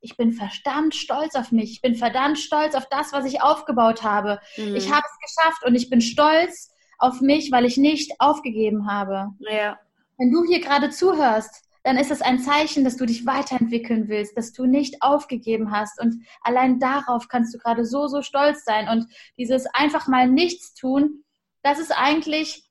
ich 0.00 0.16
bin 0.16 0.32
verdammt 0.32 0.94
stolz 0.94 1.34
auf 1.34 1.50
mich. 1.50 1.72
Ich 1.72 1.80
bin 1.80 1.94
verdammt 1.94 2.38
stolz 2.38 2.74
auf 2.74 2.86
das, 2.90 3.12
was 3.12 3.24
ich 3.24 3.42
aufgebaut 3.42 4.02
habe. 4.02 4.38
Mhm. 4.56 4.76
Ich 4.76 4.92
habe 4.92 5.02
es 5.04 5.34
geschafft 5.34 5.64
und 5.64 5.74
ich 5.74 5.88
bin 5.88 6.00
stolz 6.00 6.70
auf 6.98 7.20
mich, 7.20 7.50
weil 7.50 7.64
ich 7.64 7.76
nicht 7.76 8.12
aufgegeben 8.20 8.90
habe. 8.90 9.30
Ja. 9.38 9.78
Wenn 10.18 10.30
du 10.30 10.44
hier 10.44 10.60
gerade 10.60 10.90
zuhörst, 10.90 11.64
dann 11.84 11.98
ist 11.98 12.10
es 12.10 12.22
ein 12.22 12.40
Zeichen, 12.40 12.82
dass 12.82 12.96
du 12.96 13.04
dich 13.04 13.26
weiterentwickeln 13.26 14.08
willst, 14.08 14.36
dass 14.36 14.52
du 14.52 14.64
nicht 14.64 15.02
aufgegeben 15.02 15.70
hast. 15.70 16.00
Und 16.00 16.24
allein 16.40 16.80
darauf 16.80 17.28
kannst 17.28 17.54
du 17.54 17.58
gerade 17.58 17.84
so, 17.84 18.08
so 18.08 18.22
stolz 18.22 18.64
sein. 18.64 18.88
Und 18.88 19.06
dieses 19.36 19.66
einfach 19.66 20.08
mal 20.08 20.26
nichts 20.26 20.74
tun, 20.74 21.24
das 21.62 21.78
ist 21.78 21.92
eigentlich, 21.92 22.64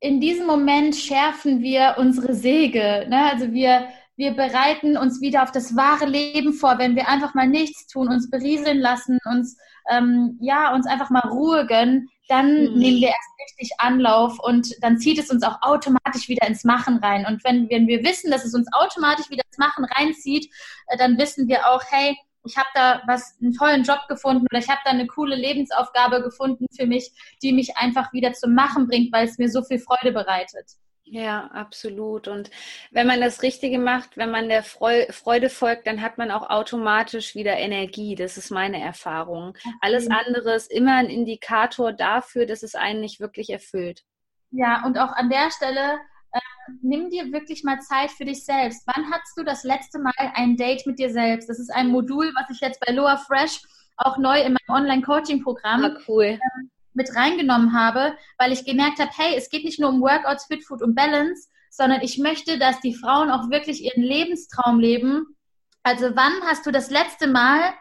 in 0.00 0.20
diesem 0.20 0.46
Moment 0.46 0.96
schärfen 0.96 1.60
wir 1.60 1.96
unsere 1.98 2.34
Säge. 2.34 3.06
Ne? 3.10 3.30
Also 3.30 3.52
wir, 3.52 3.88
wir 4.16 4.32
bereiten 4.32 4.96
uns 4.96 5.20
wieder 5.20 5.42
auf 5.42 5.52
das 5.52 5.76
wahre 5.76 6.06
Leben 6.06 6.54
vor, 6.54 6.78
wenn 6.78 6.96
wir 6.96 7.08
einfach 7.08 7.34
mal 7.34 7.46
nichts 7.46 7.86
tun, 7.86 8.08
uns 8.08 8.30
berieseln 8.30 8.78
lassen, 8.78 9.18
uns 9.26 9.58
ähm, 9.90 10.38
ja 10.40 10.74
uns 10.74 10.86
einfach 10.86 11.10
mal 11.10 11.28
Ruhe 11.28 11.66
gönnen, 11.66 12.08
dann 12.28 12.72
mhm. 12.72 12.78
nehmen 12.78 13.00
wir 13.00 13.08
erst 13.08 13.30
richtig 13.40 13.70
Anlauf 13.78 14.38
und 14.40 14.74
dann 14.80 14.98
zieht 14.98 15.18
es 15.18 15.30
uns 15.30 15.42
auch 15.42 15.60
automatisch 15.62 16.28
wieder 16.28 16.46
ins 16.46 16.64
Machen 16.64 16.98
rein. 16.98 17.26
Und 17.26 17.44
wenn, 17.44 17.68
wenn 17.70 17.86
wir 17.86 18.02
wissen, 18.02 18.30
dass 18.30 18.44
es 18.44 18.54
uns 18.54 18.68
automatisch 18.72 19.30
wieder 19.30 19.42
ins 19.46 19.58
Machen 19.58 19.84
reinzieht, 19.84 20.50
äh, 20.88 20.96
dann 20.96 21.18
wissen 21.18 21.48
wir 21.48 21.68
auch, 21.68 21.82
hey, 21.90 22.16
ich 22.46 22.56
habe 22.56 22.68
da 22.74 23.02
was 23.06 23.36
einen 23.40 23.54
tollen 23.54 23.84
Job 23.84 24.00
gefunden 24.08 24.46
oder 24.50 24.58
ich 24.58 24.68
habe 24.68 24.80
da 24.84 24.90
eine 24.90 25.06
coole 25.06 25.34
Lebensaufgabe 25.34 26.22
gefunden 26.22 26.66
für 26.76 26.86
mich, 26.86 27.10
die 27.42 27.52
mich 27.52 27.76
einfach 27.76 28.12
wieder 28.12 28.32
zum 28.34 28.54
Machen 28.54 28.86
bringt, 28.86 29.12
weil 29.12 29.26
es 29.26 29.38
mir 29.38 29.48
so 29.48 29.62
viel 29.62 29.78
Freude 29.78 30.12
bereitet. 30.12 30.72
Ja, 31.06 31.48
absolut. 31.48 32.28
Und 32.28 32.50
wenn 32.90 33.06
man 33.06 33.20
das 33.20 33.42
Richtige 33.42 33.78
macht, 33.78 34.16
wenn 34.16 34.30
man 34.30 34.48
der 34.48 34.62
Freude 34.62 35.50
folgt, 35.50 35.86
dann 35.86 36.00
hat 36.00 36.16
man 36.16 36.30
auch 36.30 36.48
automatisch 36.48 37.34
wieder 37.34 37.56
Energie. 37.58 38.14
Das 38.14 38.38
ist 38.38 38.50
meine 38.50 38.80
Erfahrung. 38.80 39.56
Alles 39.80 40.08
andere 40.10 40.54
ist 40.54 40.72
immer 40.72 40.96
ein 40.96 41.10
Indikator 41.10 41.92
dafür, 41.92 42.46
dass 42.46 42.62
es 42.62 42.74
einen 42.74 43.00
nicht 43.00 43.20
wirklich 43.20 43.50
erfüllt. 43.50 44.02
Ja, 44.50 44.82
und 44.86 44.98
auch 44.98 45.12
an 45.12 45.28
der 45.28 45.50
Stelle, 45.50 45.98
äh, 46.32 46.40
nimm 46.80 47.10
dir 47.10 47.32
wirklich 47.32 47.64
mal 47.64 47.80
Zeit 47.80 48.10
für 48.10 48.24
dich 48.24 48.44
selbst. 48.44 48.86
Wann 48.86 49.10
hattest 49.12 49.36
du 49.36 49.44
das 49.44 49.62
letzte 49.62 49.98
Mal 49.98 50.12
ein 50.16 50.56
Date 50.56 50.86
mit 50.86 50.98
dir 50.98 51.10
selbst? 51.10 51.50
Das 51.50 51.58
ist 51.58 51.70
ein 51.70 51.88
Modul, 51.88 52.32
was 52.34 52.48
ich 52.48 52.60
jetzt 52.60 52.80
bei 52.80 52.92
Loa 52.92 53.18
Fresh 53.18 53.60
auch 53.98 54.16
neu 54.16 54.40
in 54.40 54.54
meinem 54.54 54.80
Online-Coaching-Programm 54.80 55.84
ah, 55.84 55.98
cool. 56.08 56.24
ähm, 56.24 56.70
mit 56.94 57.14
reingenommen 57.14 57.72
habe, 57.78 58.16
weil 58.38 58.52
ich 58.52 58.64
gemerkt 58.64 58.98
habe, 58.98 59.10
hey, 59.16 59.34
es 59.36 59.50
geht 59.50 59.64
nicht 59.64 59.80
nur 59.80 59.90
um 59.90 60.00
Workouts, 60.00 60.46
Fit 60.46 60.64
Food 60.64 60.82
und 60.82 60.94
Balance, 60.94 61.48
sondern 61.70 62.00
ich 62.02 62.18
möchte, 62.18 62.58
dass 62.58 62.80
die 62.80 62.94
Frauen 62.94 63.30
auch 63.30 63.50
wirklich 63.50 63.82
ihren 63.82 64.02
Lebenstraum 64.02 64.78
leben. 64.78 65.36
Also 65.82 66.14
wann 66.14 66.32
hast 66.44 66.66
du 66.66 66.70
das 66.70 66.90
letzte 66.90 67.26
Mal 67.26 67.74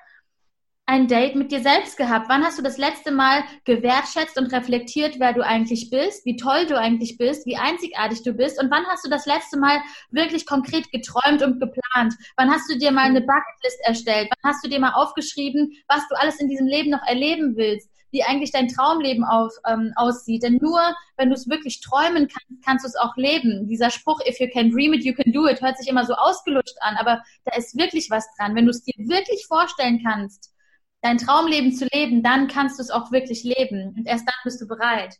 ein 0.86 1.08
Date 1.08 1.36
mit 1.36 1.52
dir 1.52 1.62
selbst 1.62 1.96
gehabt? 1.96 2.28
Wann 2.28 2.44
hast 2.44 2.58
du 2.58 2.64
das 2.64 2.78
letzte 2.78 3.12
Mal 3.12 3.44
gewertschätzt 3.64 4.38
und 4.38 4.52
reflektiert, 4.52 5.20
wer 5.20 5.34
du 5.34 5.46
eigentlich 5.46 5.90
bist, 5.90 6.26
wie 6.26 6.36
toll 6.36 6.66
du 6.66 6.78
eigentlich 6.78 7.18
bist, 7.18 7.46
wie 7.46 7.56
einzigartig 7.56 8.24
du 8.24 8.34
bist? 8.34 8.62
Und 8.62 8.70
wann 8.72 8.86
hast 8.88 9.06
du 9.06 9.10
das 9.10 9.26
letzte 9.26 9.58
Mal 9.58 9.80
wirklich 10.10 10.46
konkret 10.46 10.92
geträumt 10.92 11.42
und 11.42 11.60
geplant? 11.60 12.16
Wann 12.36 12.52
hast 12.52 12.70
du 12.70 12.78
dir 12.78 12.92
mal 12.92 13.06
eine 13.06 13.22
Bucketlist 13.22 13.80
erstellt? 13.84 14.30
Wann 14.30 14.52
hast 14.52 14.66
du 14.66 14.70
dir 14.70 14.80
mal 14.80 14.94
aufgeschrieben, 14.94 15.72
was 15.88 16.08
du 16.10 16.20
alles 16.20 16.40
in 16.40 16.50
diesem 16.50 16.68
Leben 16.68 16.90
noch 16.90 17.06
erleben 17.08 17.56
willst? 17.56 17.90
Wie 18.14 18.24
eigentlich 18.24 18.52
dein 18.52 18.70
Traumleben 18.70 19.26
auf, 19.26 19.52
ähm, 19.68 19.92
aussieht. 19.96 20.44
Denn 20.44 20.60
nur 20.62 20.80
wenn 21.18 21.30
du 21.30 21.36
es 21.36 21.50
wirklich 21.50 21.82
träumen 21.82 22.28
kannst, 22.28 22.64
kannst 22.64 22.86
du 22.86 22.88
es 22.88 22.96
auch 22.96 23.18
leben. 23.18 23.68
Dieser 23.68 23.90
Spruch, 23.90 24.22
if 24.28 24.40
you 24.40 24.48
can 24.48 24.72
dream 24.72 24.94
it, 24.94 25.04
you 25.04 25.14
can 25.14 25.34
do 25.34 25.48
it, 25.48 25.62
hört 25.62 25.78
sich 25.78 25.90
immer 25.90 26.06
so 26.06 26.14
ausgelutscht 26.14 26.78
an, 26.82 26.96
aber 26.96 27.22
da 27.44 27.56
ist 27.58 27.78
wirklich 27.78 28.10
was 28.10 28.26
dran. 28.38 28.56
Wenn 28.56 28.66
du 28.66 28.72
es 28.72 28.84
dir 28.84 28.94
wirklich 28.98 29.46
vorstellen 29.48 30.02
kannst, 30.06 30.54
dein 31.02 31.18
Traumleben 31.18 31.74
zu 31.74 31.86
leben, 31.92 32.24
dann 32.24 32.48
kannst 32.48 32.80
du 32.80 32.84
es 32.84 32.92
auch 32.92 33.12
wirklich 33.12 33.44
leben. 33.44 33.96
Und 33.98 34.08
erst 34.08 34.28
dann 34.28 34.36
bist 34.44 34.62
du 34.62 34.68
bereit. 34.68 35.18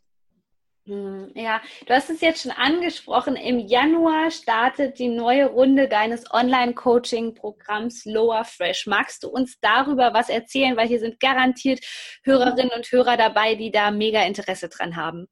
Hm, 0.86 1.30
ja, 1.34 1.62
du 1.86 1.94
hast 1.94 2.10
es 2.10 2.20
jetzt 2.20 2.42
schon 2.42 2.52
angesprochen. 2.52 3.36
Im 3.36 3.58
Januar 3.58 4.30
startet 4.30 4.98
die 4.98 5.08
neue 5.08 5.46
Runde 5.46 5.88
deines 5.88 6.30
Online-Coaching-Programms 6.30 8.04
Lower 8.04 8.44
Fresh. 8.44 8.86
Magst 8.86 9.22
du 9.22 9.28
uns 9.28 9.58
darüber 9.60 10.12
was 10.12 10.28
erzählen? 10.28 10.76
Weil 10.76 10.88
hier 10.88 11.00
sind 11.00 11.20
garantiert 11.20 11.80
Hörerinnen 12.22 12.72
und 12.76 12.92
Hörer 12.92 13.16
dabei, 13.16 13.54
die 13.54 13.70
da 13.70 13.90
mega 13.90 14.22
Interesse 14.24 14.68
dran 14.68 14.96
haben. 14.96 15.26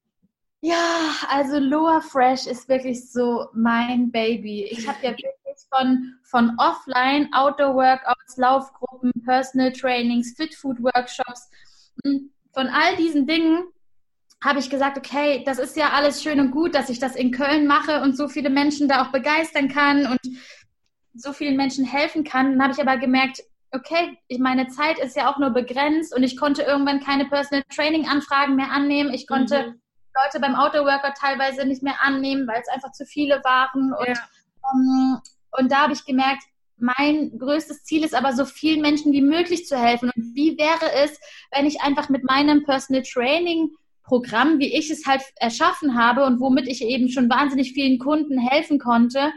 Ja, 0.61 1.11
also 1.29 1.59
Lower 1.59 2.01
Fresh 2.01 2.47
ist 2.47 2.67
wirklich 2.67 3.11
so 3.11 3.45
mein 3.53 4.11
Baby. 4.11 4.63
Ich 4.71 4.87
habe 4.87 4.97
ja 5.03 5.11
wirklich 5.11 5.33
von, 5.69 6.15
von 6.23 6.57
Offline, 6.57 7.29
Outdoor-Workouts, 7.31 8.37
Laufgruppen, 8.37 9.11
Personal 9.23 9.71
Trainings, 9.71 10.33
Fit 10.35 10.55
Food 10.55 10.81
Workshops, 10.81 11.51
von 12.03 12.67
all 12.69 12.95
diesen 12.95 13.27
Dingen 13.27 13.65
habe 14.43 14.59
ich 14.59 14.69
gesagt, 14.69 14.97
okay, 14.97 15.43
das 15.45 15.57
ist 15.57 15.77
ja 15.77 15.91
alles 15.91 16.21
schön 16.21 16.39
und 16.39 16.51
gut, 16.51 16.75
dass 16.75 16.89
ich 16.89 16.99
das 16.99 17.15
in 17.15 17.31
Köln 17.31 17.65
mache 17.65 18.01
und 18.01 18.17
so 18.17 18.27
viele 18.27 18.49
Menschen 18.49 18.89
da 18.89 19.03
auch 19.03 19.11
begeistern 19.11 19.69
kann 19.69 20.05
und 20.05 20.19
so 21.13 21.31
vielen 21.31 21.55
Menschen 21.55 21.85
helfen 21.85 22.23
kann. 22.23 22.51
Dann 22.51 22.61
habe 22.61 22.73
ich 22.73 22.81
aber 22.81 22.97
gemerkt, 22.97 23.41
okay, 23.71 24.17
meine 24.39 24.67
Zeit 24.67 24.99
ist 24.99 25.15
ja 25.15 25.31
auch 25.31 25.39
nur 25.39 25.51
begrenzt 25.51 26.15
und 26.15 26.23
ich 26.23 26.37
konnte 26.37 26.63
irgendwann 26.63 26.99
keine 26.99 27.25
Personal 27.25 27.63
Training 27.73 28.07
Anfragen 28.07 28.55
mehr 28.55 28.71
annehmen. 28.71 29.13
Ich 29.13 29.27
konnte 29.27 29.67
mhm. 29.67 29.81
Leute 30.15 30.39
beim 30.39 30.55
Outdoor 30.55 30.85
Worker 30.85 31.13
teilweise 31.13 31.65
nicht 31.65 31.81
mehr 31.81 32.01
annehmen, 32.01 32.47
weil 32.47 32.61
es 32.61 32.67
einfach 32.67 32.91
zu 32.91 33.05
viele 33.05 33.41
waren 33.43 33.93
und 33.93 34.07
ja. 34.07 34.29
um, 34.73 34.81
ähm, 34.81 35.21
Und 35.51 35.71
da 35.71 35.83
habe 35.83 35.93
ich 35.93 36.05
gemerkt, 36.05 36.43
mein 36.77 37.37
größtes 37.37 37.83
Ziel 37.83 38.03
ist 38.03 38.13
aber, 38.13 38.33
so 38.33 38.45
vielen 38.45 38.81
Menschen 38.81 39.13
wie 39.13 39.21
möglich 39.21 39.67
zu 39.67 39.77
helfen. 39.77 40.11
Und 40.13 40.35
wie 40.35 40.57
wäre 40.57 40.91
es, 41.03 41.19
wenn 41.51 41.65
ich 41.65 41.81
einfach 41.81 42.09
mit 42.09 42.23
meinem 42.23 42.63
Personal 42.65 43.03
Training 43.03 43.71
Programm, 44.03 44.59
wie 44.59 44.77
ich 44.77 44.89
es 44.89 45.05
halt 45.05 45.21
erschaffen 45.35 45.97
habe 45.97 46.25
und 46.25 46.39
womit 46.39 46.67
ich 46.67 46.81
eben 46.83 47.09
schon 47.09 47.29
wahnsinnig 47.29 47.73
vielen 47.73 47.99
Kunden 47.99 48.37
helfen 48.37 48.79
konnte, 48.79 49.31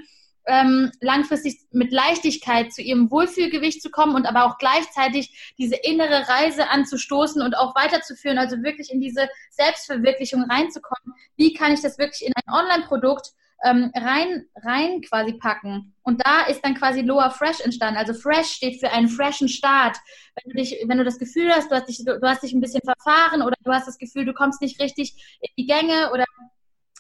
ähm, 0.47 0.93
langfristig 1.01 1.59
mit 1.73 1.93
Leichtigkeit 1.93 2.73
zu 2.73 2.81
ihrem 2.81 3.11
Wohlfühlgewicht 3.11 3.83
zu 3.83 3.91
kommen 3.91 4.15
und 4.15 4.27
aber 4.27 4.45
auch 4.45 4.59
gleichzeitig 4.59 5.55
diese 5.59 5.77
innere 5.77 6.29
Reise 6.29 6.69
anzustoßen 6.69 7.43
und 7.43 7.57
auch 7.57 7.75
weiterzuführen, 7.75 8.39
also 8.39 8.63
wirklich 8.63 8.93
in 8.93 9.01
diese 9.01 9.29
Selbstverwirklichung 9.51 10.43
reinzukommen. 10.43 11.15
Wie 11.37 11.53
kann 11.53 11.73
ich 11.73 11.81
das 11.81 11.99
wirklich 11.99 12.27
in 12.27 12.33
ein 12.35 12.55
Online-Produkt 12.55 13.33
ähm, 13.67 13.91
rein, 13.95 14.47
rein 14.65 15.03
quasi 15.03 15.35
packen? 15.35 15.95
Und 16.03 16.25
da 16.25 16.43
ist 16.43 16.65
dann 16.65 16.75
quasi 16.75 17.03
Lower 17.03 17.31
Fresh 17.31 17.61
entstanden. 17.61 17.99
Also 17.99 18.15
Fresh 18.15 18.49
steht 18.49 18.81
für 18.81 18.91
einen 18.91 19.09
freshen 19.09 19.49
Start. 19.49 19.97
Wenn 20.35 20.53
du 20.53 20.57
dich, 20.59 20.77
wenn 20.87 20.99
du 20.99 21.05
das 21.05 21.19
Gefühl 21.19 21.51
hast, 21.51 21.71
du 21.71 21.75
hast 21.75 21.89
dich, 21.89 22.05
du, 22.05 22.21
hast 22.23 22.43
dich 22.43 22.53
ein 22.53 22.61
bisschen 22.61 22.83
verfahren 22.83 23.43
oder 23.43 23.57
du 23.65 23.73
hast 23.73 23.89
das 23.89 23.99
Gefühl, 23.99 24.25
du 24.25 24.33
kommst 24.33 24.63
nicht 24.63 24.81
richtig 24.81 25.15
in 25.41 25.51
die 25.59 25.67
Gänge 25.67 26.11
oder 26.13 26.25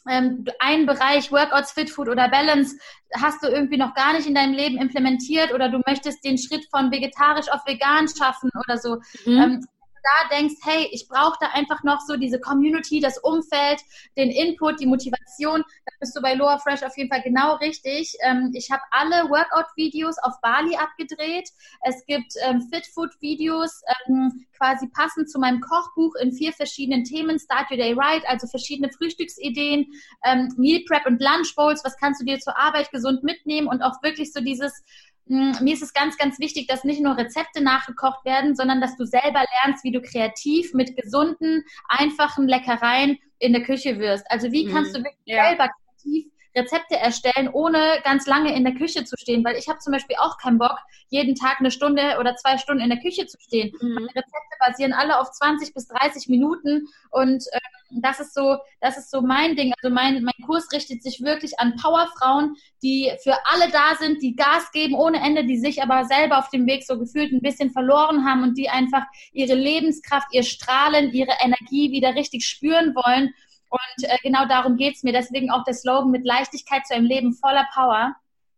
ähm, 0.08 0.44
einen 0.58 0.86
Bereich 0.86 1.32
Workouts, 1.32 1.72
Fit 1.72 1.90
Food 1.90 2.08
oder 2.08 2.28
Balance 2.28 2.76
hast 3.14 3.42
du 3.42 3.48
irgendwie 3.48 3.76
noch 3.76 3.94
gar 3.94 4.12
nicht 4.12 4.26
in 4.26 4.34
deinem 4.34 4.54
Leben 4.54 4.78
implementiert 4.78 5.52
oder 5.52 5.68
du 5.68 5.80
möchtest 5.86 6.24
den 6.24 6.38
Schritt 6.38 6.66
von 6.70 6.90
vegetarisch 6.90 7.48
auf 7.48 7.66
vegan 7.66 8.06
schaffen 8.08 8.50
oder 8.64 8.78
so. 8.78 9.00
Mhm. 9.24 9.38
Ähm, 9.42 9.66
da 10.06 10.36
denkst, 10.36 10.56
hey, 10.62 10.88
ich 10.92 11.08
brauche 11.08 11.36
da 11.40 11.48
einfach 11.52 11.82
noch 11.82 12.00
so 12.00 12.16
diese 12.16 12.40
Community, 12.40 13.00
das 13.00 13.18
Umfeld, 13.18 13.80
den 14.16 14.30
Input, 14.30 14.80
die 14.80 14.86
Motivation, 14.86 15.62
da 15.84 15.92
bist 16.00 16.16
du 16.16 16.22
bei 16.22 16.34
Loa 16.34 16.58
Fresh 16.58 16.82
auf 16.82 16.96
jeden 16.96 17.10
Fall 17.10 17.22
genau 17.22 17.56
richtig. 17.56 18.16
Ähm, 18.22 18.52
ich 18.54 18.70
habe 18.70 18.82
alle 18.90 19.28
Workout-Videos 19.28 20.16
auf 20.22 20.34
Bali 20.40 20.76
abgedreht. 20.76 21.50
Es 21.82 22.04
gibt 22.06 22.32
ähm, 22.44 22.62
Fit 22.72 22.86
Food-Videos, 22.86 23.82
ähm, 24.06 24.46
quasi 24.56 24.88
passend 24.88 25.30
zu 25.30 25.38
meinem 25.38 25.60
Kochbuch 25.60 26.14
in 26.16 26.32
vier 26.32 26.52
verschiedenen 26.52 27.04
Themen. 27.04 27.38
Start 27.38 27.70
Your 27.70 27.78
Day 27.78 27.94
Right, 27.94 28.22
also 28.28 28.46
verschiedene 28.46 28.90
Frühstücksideen, 28.92 29.86
ähm, 30.24 30.54
Meal 30.56 30.82
Prep 30.86 31.06
und 31.06 31.20
Lunch 31.20 31.54
Bowls. 31.56 31.84
Was 31.84 31.96
kannst 31.96 32.20
du 32.20 32.24
dir 32.24 32.38
zur 32.38 32.56
Arbeit 32.56 32.90
gesund 32.90 33.24
mitnehmen 33.24 33.66
und 33.66 33.82
auch 33.82 34.02
wirklich 34.02 34.32
so 34.32 34.40
dieses 34.40 34.84
mir 35.28 35.74
ist 35.74 35.82
es 35.82 35.92
ganz, 35.92 36.16
ganz 36.16 36.38
wichtig, 36.38 36.68
dass 36.68 36.84
nicht 36.84 37.00
nur 37.00 37.16
Rezepte 37.16 37.62
nachgekocht 37.62 38.24
werden, 38.24 38.54
sondern 38.54 38.80
dass 38.80 38.96
du 38.96 39.04
selber 39.04 39.44
lernst, 39.62 39.82
wie 39.84 39.90
du 39.90 40.00
kreativ 40.00 40.72
mit 40.72 40.96
gesunden, 40.96 41.64
einfachen 41.88 42.46
Leckereien 42.46 43.18
in 43.38 43.52
der 43.52 43.62
Küche 43.62 43.98
wirst. 43.98 44.24
Also 44.30 44.52
wie 44.52 44.66
kannst 44.66 44.92
mhm. 44.92 44.98
du 44.98 45.04
wirklich 45.04 45.26
ja. 45.26 45.48
selber 45.48 45.68
kreativ 45.68 46.26
Rezepte 46.56 46.96
erstellen, 46.96 47.48
ohne 47.52 48.00
ganz 48.02 48.26
lange 48.26 48.54
in 48.54 48.64
der 48.64 48.74
Küche 48.74 49.04
zu 49.04 49.16
stehen, 49.18 49.44
weil 49.44 49.56
ich 49.56 49.68
habe 49.68 49.78
zum 49.78 49.92
Beispiel 49.92 50.16
auch 50.18 50.38
keinen 50.38 50.58
Bock, 50.58 50.78
jeden 51.08 51.34
Tag 51.34 51.60
eine 51.60 51.70
Stunde 51.70 52.16
oder 52.18 52.34
zwei 52.36 52.58
Stunden 52.58 52.82
in 52.82 52.90
der 52.90 53.00
Küche 53.00 53.26
zu 53.26 53.38
stehen. 53.38 53.72
Mhm. 53.80 53.94
Meine 53.94 54.08
Rezepte 54.08 54.56
basieren 54.66 54.92
alle 54.92 55.20
auf 55.20 55.30
20 55.30 55.74
bis 55.74 55.86
30 55.88 56.28
Minuten 56.28 56.88
und 57.10 57.44
äh, 57.52 57.60
das 57.90 58.20
ist 58.20 58.34
so, 58.34 58.56
das 58.80 58.98
ist 58.98 59.10
so 59.10 59.20
mein 59.20 59.54
Ding. 59.54 59.72
Also 59.80 59.94
mein, 59.94 60.22
mein 60.24 60.46
Kurs 60.46 60.68
richtet 60.72 61.02
sich 61.02 61.20
wirklich 61.22 61.58
an 61.60 61.76
Powerfrauen, 61.76 62.56
die 62.82 63.12
für 63.22 63.36
alle 63.44 63.70
da 63.70 63.94
sind, 63.98 64.22
die 64.22 64.34
Gas 64.34 64.72
geben 64.72 64.94
ohne 64.94 65.18
Ende, 65.18 65.44
die 65.44 65.58
sich 65.58 65.82
aber 65.82 66.04
selber 66.04 66.38
auf 66.38 66.50
dem 66.50 66.66
Weg 66.66 66.84
so 66.84 66.98
gefühlt 66.98 67.32
ein 67.32 67.42
bisschen 67.42 67.70
verloren 67.70 68.24
haben 68.24 68.42
und 68.42 68.58
die 68.58 68.68
einfach 68.68 69.04
ihre 69.32 69.54
Lebenskraft, 69.54 70.28
ihr 70.32 70.42
Strahlen, 70.42 71.12
ihre 71.12 71.34
Energie 71.40 71.92
wieder 71.92 72.14
richtig 72.14 72.44
spüren 72.44 72.94
wollen 72.94 73.34
und 73.76 74.04
äh, 74.04 74.16
genau 74.22 74.46
darum 74.46 74.76
geht 74.76 74.96
es 74.96 75.02
mir. 75.02 75.12
Deswegen 75.12 75.50
auch 75.50 75.64
der 75.64 75.74
Slogan 75.74 76.10
mit 76.10 76.24
Leichtigkeit 76.24 76.86
zu 76.86 76.94
einem 76.94 77.06
Leben 77.06 77.34
voller 77.34 77.66
Power. 77.74 78.14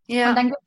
Ja. 0.07 0.31
Und 0.31 0.37
dann 0.37 0.47
gibt 0.49 0.59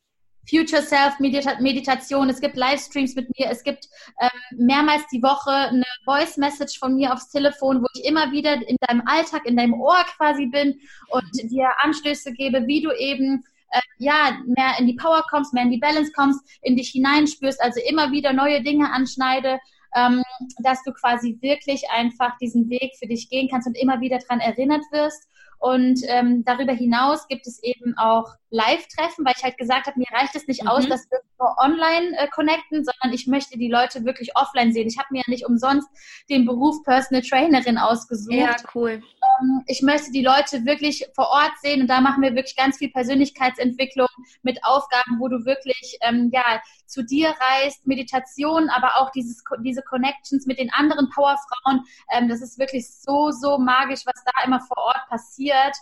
Future 0.50 0.82
Self 0.82 1.20
Meditation, 1.20 2.30
es 2.30 2.42
gibt 2.42 2.58
Livestreams 2.58 3.16
mit 3.16 3.28
mir, 3.38 3.50
es 3.50 3.64
gibt 3.64 3.88
ähm, 4.20 4.30
mehrmals 4.58 5.04
die 5.12 5.22
Woche 5.22 5.52
eine 5.52 5.86
Voice 6.04 6.38
Message 6.38 6.80
von 6.80 6.96
mir 6.96 7.14
aufs 7.14 7.30
Telefon, 7.30 7.82
wo 7.82 7.88
ich 7.94 8.06
immer 8.06 8.32
wieder 8.32 8.56
in 8.68 8.76
deinem 8.82 9.04
Alltag, 9.06 9.46
in 9.46 9.56
deinem 9.56 9.80
Ohr 9.80 10.04
quasi 10.18 10.48
bin 10.48 10.80
und 11.10 11.30
dir 11.44 11.70
Anstöße 11.84 12.34
gebe, 12.34 12.66
wie 12.66 12.82
du 12.82 12.92
eben 12.92 13.44
äh, 13.72 13.80
ja 14.00 14.38
mehr 14.46 14.76
in 14.80 14.88
die 14.88 14.96
Power 14.96 15.24
kommst, 15.30 15.54
mehr 15.54 15.64
in 15.64 15.72
die 15.72 15.78
Balance 15.78 16.12
kommst, 16.16 16.42
in 16.64 16.76
dich 16.76 16.90
hineinspürst, 16.90 17.62
also 17.62 17.80
immer 17.88 18.12
wieder 18.12 18.34
neue 18.34 18.64
Dinge 18.64 18.92
anschneide 18.92 19.60
ähm, 19.96 20.24
dass 20.60 20.84
du 20.84 20.92
quasi 20.94 21.38
wirklich 21.42 21.84
einfach 21.92 22.38
diesen 22.38 22.70
Weg 22.70 22.94
für 22.98 23.08
dich 23.08 23.30
gehen 23.30 23.50
kannst 23.50 23.68
und 23.68 23.78
immer 23.78 24.02
wieder 24.02 24.20
daran 24.20 24.40
erinnert 24.40 24.84
wirst. 24.92 25.28
Und 25.60 26.02
ähm, 26.08 26.44
darüber 26.44 26.74
hinaus 26.74 27.28
gibt 27.28 27.46
es 27.48 27.62
eben 27.62 27.96
auch 27.98 28.36
Live-Treffen, 28.52 29.26
weil 29.26 29.34
ich 29.36 29.44
halt 29.44 29.58
gesagt 29.58 29.88
habe, 29.88 29.98
mir 29.98 30.08
reicht 30.12 30.36
es 30.36 30.46
nicht 30.48 30.64
mhm. 30.64 30.68
aus, 30.68 30.88
dass 30.88 31.10
wir 31.10 31.20
nur 31.40 31.56
online 31.58 32.18
äh, 32.18 32.28
connecten, 32.28 32.84
sondern 32.84 33.14
ich 33.14 33.26
möchte 33.26 33.58
die 33.58 33.70
Leute 33.70 34.06
wirklich 34.06 34.36
offline 34.36 34.74
sehen. 34.74 34.88
Ich 34.88 34.98
habe 34.98 35.08
mir 35.12 35.20
ja 35.20 35.24
nicht 35.28 35.46
umsonst 35.46 35.88
den 36.30 36.46
Beruf 36.46 36.84
Personal 36.84 37.24
Trainerin 37.24 37.78
ausgesucht. 37.78 38.36
Ja, 38.36 38.56
cool. 38.76 39.02
Ähm, 39.42 39.64
ich 39.68 39.82
möchte 39.82 40.12
die 40.12 40.24
Leute 40.24 40.66
wirklich 40.66 41.08
vor 41.16 41.30
Ort 41.30 41.54
sehen 41.62 41.82
und 41.82 41.88
da 41.88 42.02
machen 42.02 42.22
wir 42.22 42.36
wirklich 42.36 42.58
ganz 42.58 42.78
viel 42.78 42.92
Persönlichkeitsentwicklung 42.92 44.10
mit 44.44 44.64
Aufgaben, 44.64 45.20
wo 45.20 45.30
du 45.30 45.46
wirklich 45.46 45.98
ähm, 46.02 46.30
ja 46.34 46.62
zu 46.86 47.04
dir 47.04 47.30
reist, 47.30 47.88
Meditation, 47.88 48.70
aber 48.70 48.98
auch 48.98 49.12
dieses, 49.12 49.44
diese 49.64 49.82
Connections 49.82 50.46
mit 50.46 50.60
den 50.60 50.72
anderen 50.74 51.10
Powerfrauen. 51.10 51.86
Ähm, 52.12 52.28
das 52.28 52.42
ist 52.42 52.60
wirklich 52.60 52.92
so, 52.92 53.32
so 53.32 53.58
magisch, 53.58 54.02
was 54.06 54.22
da 54.26 54.44
immer 54.44 54.60
vor 54.60 54.78
Ort 54.78 55.08
passiert, 55.10 55.76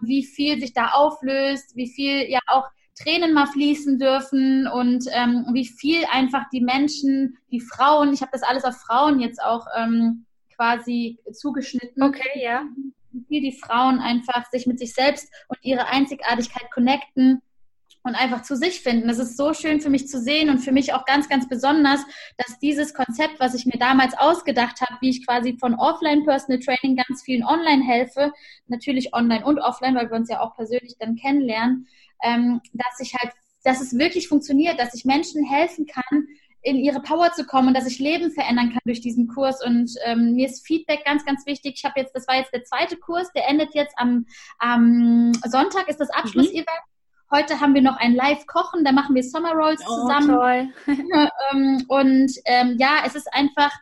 wie 0.00 0.24
viel 0.24 0.60
sich 0.60 0.72
da 0.72 0.88
auflöst, 0.88 1.76
wie 1.76 1.88
viel 1.88 2.30
ja 2.30 2.40
auch 2.46 2.64
Tränen 2.96 3.34
mal 3.34 3.46
fließen 3.46 3.98
dürfen 3.98 4.68
und 4.68 5.06
ähm, 5.10 5.46
wie 5.52 5.66
viel 5.66 6.04
einfach 6.12 6.44
die 6.52 6.60
Menschen, 6.60 7.36
die 7.50 7.60
Frauen, 7.60 8.12
ich 8.12 8.20
habe 8.20 8.30
das 8.32 8.42
alles 8.42 8.64
auf 8.64 8.76
Frauen 8.76 9.20
jetzt 9.20 9.42
auch 9.42 9.66
ähm, 9.76 10.26
quasi 10.54 11.18
zugeschnitten. 11.32 12.02
Okay, 12.02 12.42
ja. 12.42 12.62
Wie 13.10 13.24
viel 13.28 13.40
die 13.42 13.58
Frauen 13.58 13.98
einfach 13.98 14.48
sich 14.50 14.66
mit 14.66 14.78
sich 14.78 14.92
selbst 14.92 15.28
und 15.48 15.58
ihre 15.62 15.86
Einzigartigkeit 15.86 16.70
connecten 16.72 17.42
und 18.04 18.14
einfach 18.14 18.42
zu 18.42 18.54
sich 18.54 18.80
finden. 18.80 19.08
Das 19.08 19.18
ist 19.18 19.36
so 19.36 19.54
schön 19.54 19.80
für 19.80 19.88
mich 19.88 20.08
zu 20.08 20.20
sehen 20.20 20.50
und 20.50 20.58
für 20.58 20.72
mich 20.72 20.92
auch 20.92 21.06
ganz, 21.06 21.28
ganz 21.28 21.48
besonders, 21.48 22.00
dass 22.36 22.58
dieses 22.58 22.92
Konzept, 22.92 23.40
was 23.40 23.54
ich 23.54 23.64
mir 23.64 23.78
damals 23.78 24.16
ausgedacht 24.16 24.80
habe, 24.82 25.00
wie 25.00 25.08
ich 25.08 25.26
quasi 25.26 25.56
von 25.58 25.74
Offline 25.74 26.24
Personal 26.24 26.60
Training 26.60 26.96
ganz 26.96 27.22
vielen 27.22 27.44
online 27.44 27.82
helfe, 27.82 28.32
natürlich 28.66 29.14
online 29.14 29.44
und 29.44 29.58
offline, 29.58 29.94
weil 29.94 30.10
wir 30.10 30.16
uns 30.16 30.28
ja 30.28 30.40
auch 30.40 30.54
persönlich 30.54 30.96
dann 30.98 31.16
kennenlernen, 31.16 31.88
ähm, 32.22 32.60
dass 32.74 33.00
ich 33.00 33.14
halt, 33.14 33.32
dass 33.64 33.80
es 33.80 33.96
wirklich 33.96 34.28
funktioniert, 34.28 34.78
dass 34.78 34.94
ich 34.94 35.06
Menschen 35.06 35.42
helfen 35.42 35.86
kann, 35.86 36.26
in 36.60 36.76
ihre 36.76 37.00
Power 37.00 37.32
zu 37.32 37.44
kommen 37.44 37.68
und 37.68 37.74
dass 37.74 37.86
ich 37.86 37.98
Leben 37.98 38.30
verändern 38.30 38.70
kann 38.70 38.80
durch 38.84 39.00
diesen 39.00 39.28
Kurs. 39.28 39.64
Und 39.64 39.90
ähm, 40.04 40.34
mir 40.34 40.46
ist 40.46 40.66
Feedback 40.66 41.04
ganz, 41.04 41.24
ganz 41.24 41.46
wichtig. 41.46 41.74
Ich 41.76 41.84
habe 41.84 42.00
jetzt, 42.00 42.14
das 42.14 42.26
war 42.26 42.36
jetzt 42.36 42.52
der 42.52 42.64
zweite 42.64 42.96
Kurs, 42.96 43.30
der 43.32 43.48
endet 43.48 43.74
jetzt 43.74 43.94
am, 43.98 44.26
am 44.58 45.32
Sonntag, 45.46 45.88
ist 45.88 46.00
das 46.00 46.10
Abschlussevent. 46.10 46.66
Mhm. 46.66 46.93
Heute 47.34 47.60
haben 47.60 47.74
wir 47.74 47.82
noch 47.82 47.96
ein 47.96 48.14
Live-Kochen, 48.14 48.84
da 48.84 48.92
machen 48.92 49.16
wir 49.16 49.24
Summer 49.24 49.54
Rolls 49.54 49.82
oh, 49.84 50.02
zusammen. 50.02 50.28
Toll. 50.28 50.68
Ähm, 51.52 51.84
und 51.88 52.32
ähm, 52.44 52.76
ja, 52.78 53.02
es 53.04 53.16
ist 53.16 53.32
einfach 53.34 53.72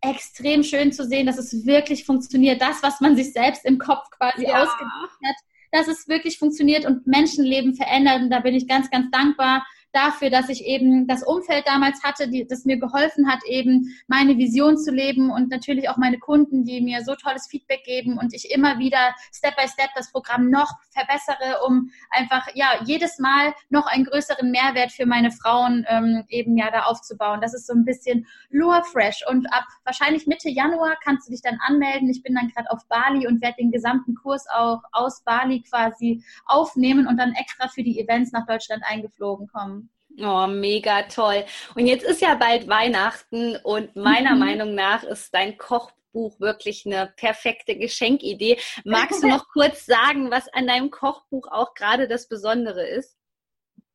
extrem 0.00 0.62
schön 0.62 0.92
zu 0.92 1.04
sehen, 1.04 1.26
dass 1.26 1.38
es 1.38 1.66
wirklich 1.66 2.04
funktioniert. 2.04 2.62
Das, 2.62 2.82
was 2.84 3.00
man 3.00 3.16
sich 3.16 3.32
selbst 3.32 3.64
im 3.64 3.78
Kopf 3.78 4.08
quasi 4.10 4.44
ja. 4.44 4.62
ausgedacht 4.62 5.18
hat, 5.24 5.36
dass 5.72 5.88
es 5.88 6.06
wirklich 6.06 6.38
funktioniert 6.38 6.86
und 6.86 7.04
Menschenleben 7.06 7.74
verändert. 7.74 8.22
Und 8.22 8.30
da 8.30 8.38
bin 8.38 8.54
ich 8.54 8.68
ganz, 8.68 8.88
ganz 8.90 9.10
dankbar 9.10 9.66
dafür, 9.98 10.30
dass 10.30 10.48
ich 10.48 10.64
eben 10.64 11.06
das 11.08 11.24
Umfeld 11.24 11.66
damals 11.66 12.02
hatte, 12.04 12.28
die, 12.28 12.46
das 12.46 12.64
mir 12.64 12.78
geholfen 12.78 13.28
hat, 13.28 13.40
eben 13.46 13.94
meine 14.06 14.38
Vision 14.38 14.78
zu 14.78 14.92
leben 14.92 15.30
und 15.30 15.50
natürlich 15.50 15.88
auch 15.88 15.96
meine 15.96 16.18
Kunden, 16.18 16.64
die 16.64 16.80
mir 16.80 17.02
so 17.02 17.16
tolles 17.16 17.48
Feedback 17.48 17.82
geben 17.84 18.16
und 18.18 18.32
ich 18.32 18.50
immer 18.52 18.78
wieder 18.78 19.14
Step 19.32 19.56
by 19.56 19.66
Step 19.66 19.90
das 19.96 20.12
Programm 20.12 20.50
noch 20.50 20.72
verbessere, 20.90 21.64
um 21.66 21.90
einfach 22.10 22.46
ja 22.54 22.68
jedes 22.84 23.18
Mal 23.18 23.54
noch 23.70 23.86
einen 23.86 24.04
größeren 24.04 24.50
Mehrwert 24.50 24.92
für 24.92 25.06
meine 25.06 25.32
Frauen 25.32 25.84
ähm, 25.88 26.24
eben 26.28 26.56
ja 26.56 26.70
da 26.70 26.82
aufzubauen. 26.82 27.40
Das 27.40 27.54
ist 27.54 27.66
so 27.66 27.72
ein 27.72 27.84
bisschen 27.84 28.26
Lure 28.50 28.84
Fresh 28.84 29.24
und 29.28 29.52
ab 29.52 29.64
wahrscheinlich 29.84 30.26
Mitte 30.26 30.48
Januar 30.48 30.96
kannst 31.02 31.26
du 31.26 31.32
dich 31.32 31.42
dann 31.42 31.58
anmelden. 31.66 32.08
Ich 32.08 32.22
bin 32.22 32.34
dann 32.34 32.48
gerade 32.48 32.70
auf 32.70 32.86
Bali 32.88 33.26
und 33.26 33.42
werde 33.42 33.56
den 33.58 33.72
gesamten 33.72 34.14
Kurs 34.14 34.46
auch 34.54 34.82
aus 34.92 35.24
Bali 35.24 35.62
quasi 35.62 36.22
aufnehmen 36.46 37.08
und 37.08 37.16
dann 37.16 37.32
extra 37.32 37.68
für 37.68 37.82
die 37.82 37.98
Events 37.98 38.30
nach 38.32 38.46
Deutschland 38.46 38.82
eingeflogen 38.86 39.48
kommen. 39.48 39.87
Oh, 40.20 40.46
mega 40.46 41.02
toll. 41.02 41.44
Und 41.74 41.86
jetzt 41.86 42.04
ist 42.04 42.20
ja 42.20 42.34
bald 42.34 42.68
Weihnachten 42.68 43.56
und 43.56 43.94
meiner 43.96 44.34
mhm. 44.34 44.38
Meinung 44.40 44.74
nach 44.74 45.02
ist 45.04 45.32
dein 45.34 45.58
Kochbuch 45.58 46.40
wirklich 46.40 46.84
eine 46.86 47.12
perfekte 47.16 47.76
Geschenkidee. 47.76 48.58
Magst 48.84 49.22
du 49.22 49.28
noch 49.28 49.48
kurz 49.48 49.86
sagen, 49.86 50.30
was 50.30 50.48
an 50.48 50.66
deinem 50.66 50.90
Kochbuch 50.90 51.48
auch 51.50 51.74
gerade 51.74 52.08
das 52.08 52.28
Besondere 52.28 52.86
ist? 52.86 53.17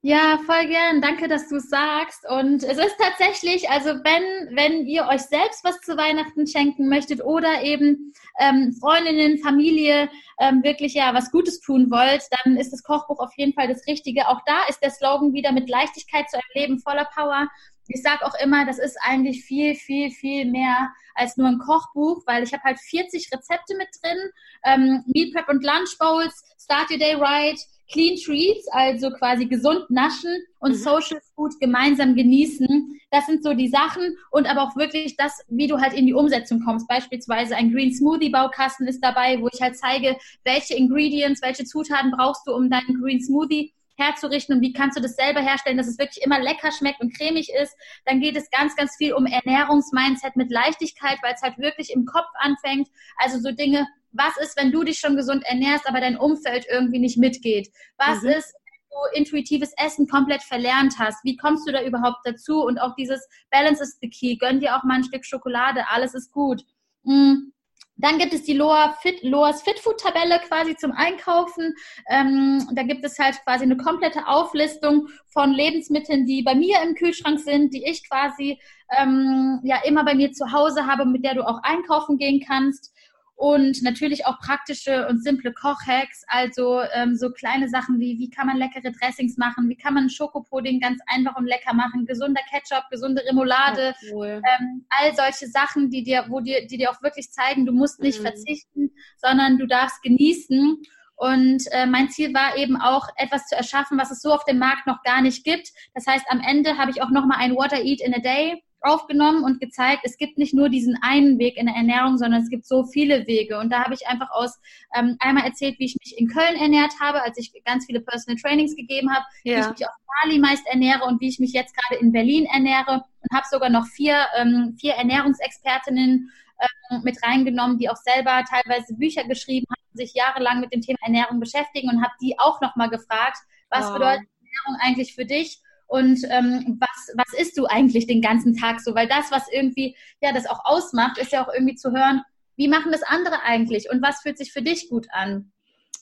Ja, 0.05 0.37
voll 0.45 0.67
gern. 0.67 1.01
Danke, 1.01 1.29
dass 1.29 1.47
du 1.47 1.55
es 1.55 1.69
sagst. 1.69 2.25
Und 2.29 2.61
es 2.61 2.77
ist 2.77 2.97
tatsächlich, 2.99 3.69
also 3.69 3.91
wenn, 4.03 4.53
wenn 4.53 4.85
ihr 4.85 5.07
euch 5.07 5.21
selbst 5.21 5.63
was 5.63 5.79
zu 5.79 5.95
Weihnachten 5.95 6.45
schenken 6.45 6.89
möchtet 6.89 7.23
oder 7.23 7.63
eben 7.63 8.13
ähm, 8.37 8.73
Freundinnen, 8.81 9.37
Familie 9.37 10.09
ähm, 10.41 10.61
wirklich 10.61 10.93
ja 10.95 11.13
was 11.13 11.31
Gutes 11.31 11.61
tun 11.61 11.89
wollt, 11.89 12.21
dann 12.43 12.57
ist 12.57 12.73
das 12.73 12.83
Kochbuch 12.83 13.19
auf 13.19 13.31
jeden 13.37 13.53
Fall 13.53 13.69
das 13.69 13.87
Richtige. 13.87 14.27
Auch 14.27 14.41
da 14.45 14.65
ist 14.67 14.83
der 14.83 14.89
Slogan 14.89 15.31
wieder 15.31 15.53
mit 15.53 15.69
Leichtigkeit 15.69 16.29
zu 16.29 16.35
einem 16.35 16.51
Leben 16.53 16.79
voller 16.79 17.05
Power. 17.05 17.47
Ich 17.87 18.01
sage 18.01 18.25
auch 18.25 18.35
immer, 18.43 18.65
das 18.65 18.79
ist 18.79 18.97
eigentlich 19.03 19.45
viel, 19.45 19.73
viel, 19.75 20.11
viel 20.11 20.51
mehr 20.51 20.91
als 21.15 21.37
nur 21.37 21.47
ein 21.47 21.59
Kochbuch, 21.59 22.23
weil 22.27 22.43
ich 22.43 22.51
habe 22.51 22.63
halt 22.63 22.79
40 22.79 23.29
Rezepte 23.31 23.77
mit 23.77 23.87
drin, 24.01 24.17
ähm, 24.65 25.03
Meal 25.05 25.31
Prep 25.31 25.47
und 25.47 25.63
Lunch 25.63 25.97
Bowls, 25.97 26.43
Start 26.61 26.91
Your 26.91 26.97
Day 26.97 27.15
Right, 27.15 27.59
Clean 27.93 28.15
Treats, 28.15 28.67
also 28.71 29.11
quasi 29.11 29.45
gesund 29.45 29.89
naschen 29.89 30.35
und 30.59 30.71
mhm. 30.71 30.77
Social 30.77 31.21
Food 31.35 31.59
gemeinsam 31.59 32.15
genießen. 32.15 32.99
Das 33.11 33.27
sind 33.27 33.43
so 33.43 33.53
die 33.53 33.69
Sachen 33.69 34.17
und 34.31 34.47
aber 34.47 34.63
auch 34.63 34.75
wirklich 34.75 35.15
das, 35.15 35.41
wie 35.47 35.67
du 35.67 35.79
halt 35.79 35.93
in 35.93 36.07
die 36.07 36.13
Umsetzung 36.13 36.61
kommst. 36.65 36.87
Beispielsweise 36.87 37.55
ein 37.55 37.71
Green 37.71 37.93
Smoothie 37.93 38.31
Baukasten 38.31 38.87
ist 38.87 39.01
dabei, 39.01 39.39
wo 39.39 39.47
ich 39.53 39.61
halt 39.61 39.77
zeige, 39.77 40.17
welche 40.43 40.73
Ingredients, 40.73 41.43
welche 41.43 41.65
Zutaten 41.65 42.11
brauchst 42.11 42.47
du, 42.47 42.53
um 42.53 42.71
deinen 42.71 42.99
Green 42.99 43.21
Smoothie 43.21 43.73
herzurichten 43.95 44.55
und 44.55 44.61
wie 44.61 44.73
kannst 44.73 44.97
du 44.97 45.01
das 45.01 45.15
selber 45.15 45.41
herstellen, 45.41 45.77
dass 45.77 45.87
es 45.87 45.99
wirklich 45.99 46.25
immer 46.25 46.39
lecker 46.39 46.71
schmeckt 46.71 46.99
und 46.99 47.15
cremig 47.15 47.51
ist. 47.61 47.75
Dann 48.05 48.21
geht 48.21 48.35
es 48.35 48.49
ganz, 48.49 48.75
ganz 48.75 48.95
viel 48.95 49.13
um 49.13 49.27
Ernährungsmindset 49.27 50.35
mit 50.35 50.49
Leichtigkeit, 50.49 51.19
weil 51.21 51.35
es 51.35 51.43
halt 51.43 51.59
wirklich 51.59 51.91
im 51.93 52.05
Kopf 52.05 52.29
anfängt. 52.39 52.87
Also 53.17 53.37
so 53.37 53.51
Dinge, 53.51 53.87
was 54.13 54.37
ist, 54.37 54.57
wenn 54.57 54.71
du 54.71 54.83
dich 54.83 54.99
schon 54.99 55.15
gesund 55.15 55.43
ernährst, 55.45 55.87
aber 55.87 55.99
dein 55.99 56.17
Umfeld 56.17 56.65
irgendwie 56.69 56.99
nicht 56.99 57.17
mitgeht? 57.17 57.69
Was 57.97 58.21
mhm. 58.21 58.29
ist, 58.29 58.53
wenn 58.53 58.89
du 58.91 59.17
intuitives 59.19 59.73
Essen 59.77 60.07
komplett 60.07 60.43
verlernt 60.43 60.95
hast? 60.99 61.23
Wie 61.23 61.35
kommst 61.35 61.67
du 61.67 61.71
da 61.71 61.83
überhaupt 61.83 62.19
dazu? 62.23 62.63
Und 62.63 62.79
auch 62.79 62.95
dieses 62.95 63.27
Balance 63.51 63.83
is 63.83 63.97
the 64.01 64.09
key. 64.09 64.37
Gönn 64.37 64.59
dir 64.59 64.75
auch 64.75 64.83
mal 64.83 64.95
ein 64.95 65.03
Stück 65.03 65.25
Schokolade, 65.25 65.83
alles 65.89 66.13
ist 66.13 66.31
gut. 66.31 66.63
Mhm. 67.03 67.53
Dann 67.95 68.17
gibt 68.17 68.33
es 68.33 68.43
die 68.43 68.53
Loa 68.53 68.93
Fit, 69.01 69.21
Loas 69.21 69.61
Fitfood 69.61 69.99
Tabelle 69.99 70.39
quasi 70.47 70.75
zum 70.75 70.91
Einkaufen. 70.93 71.75
Ähm, 72.09 72.67
da 72.73 72.81
gibt 72.83 73.05
es 73.05 73.19
halt 73.19 73.35
quasi 73.43 73.63
eine 73.63 73.77
komplette 73.77 74.27
Auflistung 74.27 75.09
von 75.27 75.51
Lebensmitteln, 75.51 76.25
die 76.25 76.41
bei 76.41 76.55
mir 76.55 76.81
im 76.81 76.95
Kühlschrank 76.95 77.39
sind, 77.39 77.71
die 77.73 77.85
ich 77.85 78.07
quasi 78.09 78.59
ähm, 78.97 79.59
ja 79.63 79.77
immer 79.85 80.03
bei 80.03 80.15
mir 80.15 80.31
zu 80.31 80.51
Hause 80.51 80.87
habe, 80.87 81.05
mit 81.05 81.23
der 81.23 81.35
du 81.35 81.47
auch 81.47 81.59
einkaufen 81.61 82.17
gehen 82.17 82.43
kannst 82.45 82.92
und 83.35 83.81
natürlich 83.81 84.25
auch 84.25 84.39
praktische 84.39 85.07
und 85.07 85.23
simple 85.23 85.53
Kochhacks, 85.53 86.23
also 86.27 86.81
ähm, 86.93 87.15
so 87.15 87.31
kleine 87.31 87.67
Sachen 87.67 87.99
wie, 87.99 88.17
wie 88.19 88.29
kann 88.29 88.47
man 88.47 88.57
leckere 88.57 88.91
Dressings 88.91 89.37
machen, 89.37 89.69
wie 89.69 89.75
kann 89.75 89.95
man 89.95 90.09
Schokopudding 90.09 90.79
ganz 90.79 90.99
einfach 91.07 91.35
und 91.35 91.45
lecker 91.45 91.73
machen, 91.73 92.05
gesunder 92.05 92.41
Ketchup, 92.49 92.89
gesunde 92.91 93.23
Remoulade, 93.25 93.95
cool. 94.11 94.41
ähm, 94.59 94.85
all 94.89 95.15
solche 95.15 95.47
Sachen, 95.47 95.89
die 95.89 96.03
dir, 96.03 96.25
wo 96.29 96.39
dir, 96.41 96.67
die 96.67 96.77
dir 96.77 96.91
auch 96.91 97.01
wirklich 97.01 97.31
zeigen, 97.31 97.65
du 97.65 97.73
musst 97.73 98.01
nicht 98.01 98.19
mhm. 98.19 98.23
verzichten, 98.23 98.91
sondern 99.17 99.57
du 99.57 99.67
darfst 99.67 100.01
genießen. 100.03 100.81
Und 101.15 101.63
äh, 101.71 101.85
mein 101.85 102.09
Ziel 102.09 102.33
war 102.33 102.57
eben 102.57 102.75
auch, 102.75 103.07
etwas 103.17 103.47
zu 103.47 103.55
erschaffen, 103.55 103.97
was 103.97 104.11
es 104.11 104.21
so 104.21 104.33
auf 104.33 104.45
dem 104.45 104.57
Markt 104.57 104.87
noch 104.87 105.03
gar 105.03 105.21
nicht 105.21 105.43
gibt. 105.43 105.69
Das 105.93 106.05
heißt, 106.05 106.25
am 106.29 106.41
Ende 106.41 106.77
habe 106.77 106.91
ich 106.91 107.01
auch 107.01 107.11
nochmal 107.11 107.37
ein 107.39 107.55
Water 107.55 107.81
Eat 107.81 108.01
in 108.01 108.13
a 108.13 108.19
Day 108.19 108.61
aufgenommen 108.83 109.43
und 109.43 109.59
gezeigt, 109.59 110.01
es 110.03 110.17
gibt 110.17 110.37
nicht 110.37 110.53
nur 110.53 110.69
diesen 110.69 110.97
einen 111.01 111.39
Weg 111.39 111.57
in 111.57 111.67
der 111.67 111.75
Ernährung, 111.75 112.17
sondern 112.17 112.41
es 112.41 112.49
gibt 112.49 112.65
so 112.65 112.83
viele 112.83 113.25
Wege. 113.27 113.59
Und 113.59 113.71
da 113.71 113.83
habe 113.83 113.93
ich 113.93 114.07
einfach 114.07 114.29
aus 114.31 114.59
ähm, 114.95 115.15
einmal 115.19 115.45
erzählt, 115.45 115.79
wie 115.79 115.85
ich 115.85 115.97
mich 116.03 116.17
in 116.17 116.27
Köln 116.27 116.55
ernährt 116.57 116.93
habe, 116.99 117.23
als 117.23 117.37
ich 117.37 117.51
ganz 117.65 117.85
viele 117.85 118.01
Personal 118.01 118.39
Trainings 118.41 118.75
gegeben 118.75 119.09
habe, 119.13 119.25
ja. 119.43 119.55
wie 119.55 119.61
ich 119.61 119.79
mich 119.79 119.87
auf 119.87 119.93
Bali 120.21 120.39
meist 120.39 120.67
ernähre 120.67 121.05
und 121.05 121.21
wie 121.21 121.29
ich 121.29 121.39
mich 121.39 121.53
jetzt 121.53 121.75
gerade 121.75 122.01
in 122.01 122.11
Berlin 122.11 122.45
ernähre 122.45 123.03
und 123.21 123.37
habe 123.37 123.45
sogar 123.49 123.69
noch 123.69 123.87
vier, 123.87 124.25
ähm, 124.37 124.75
vier 124.79 124.93
Ernährungsexpertinnen 124.93 126.29
ähm, 126.59 127.01
mit 127.03 127.21
reingenommen, 127.23 127.77
die 127.77 127.89
auch 127.89 127.97
selber 127.97 128.43
teilweise 128.49 128.95
Bücher 128.95 129.23
geschrieben 129.23 129.65
haben, 129.69 129.97
sich 129.97 130.13
jahrelang 130.13 130.59
mit 130.59 130.73
dem 130.73 130.81
Thema 130.81 130.99
Ernährung 131.01 131.39
beschäftigen 131.39 131.89
und 131.89 132.03
habe 132.03 132.13
die 132.21 132.37
auch 132.37 132.61
nochmal 132.61 132.89
gefragt, 132.89 133.37
was 133.69 133.85
wow. 133.85 133.93
bedeutet 133.93 134.27
Ernährung 134.39 134.81
eigentlich 134.81 135.15
für 135.15 135.25
dich? 135.25 135.61
Und 135.93 136.23
ähm, 136.31 136.79
was, 136.79 137.15
was 137.15 137.39
isst 137.39 137.55
du 137.55 137.67
eigentlich 137.67 138.07
den 138.07 138.19
ganzen 138.19 138.57
Tag 138.57 138.81
so? 138.81 138.95
Weil 138.95 139.07
das, 139.07 139.29
was 139.29 139.43
irgendwie 139.51 139.95
ja 140.21 140.33
das 140.33 140.47
auch 140.47 140.65
ausmacht, 140.65 141.19
ist 141.19 141.31
ja 141.31 141.45
auch 141.45 141.53
irgendwie 141.53 141.75
zu 141.75 141.91
hören, 141.91 142.23
wie 142.55 142.67
machen 142.67 142.91
das 142.91 143.03
andere 143.03 143.43
eigentlich 143.43 143.91
und 143.91 144.01
was 144.01 144.21
fühlt 144.21 144.39
sich 144.39 144.51
für 144.51 144.63
dich 144.63 144.89
gut 144.89 145.05
an? 145.11 145.51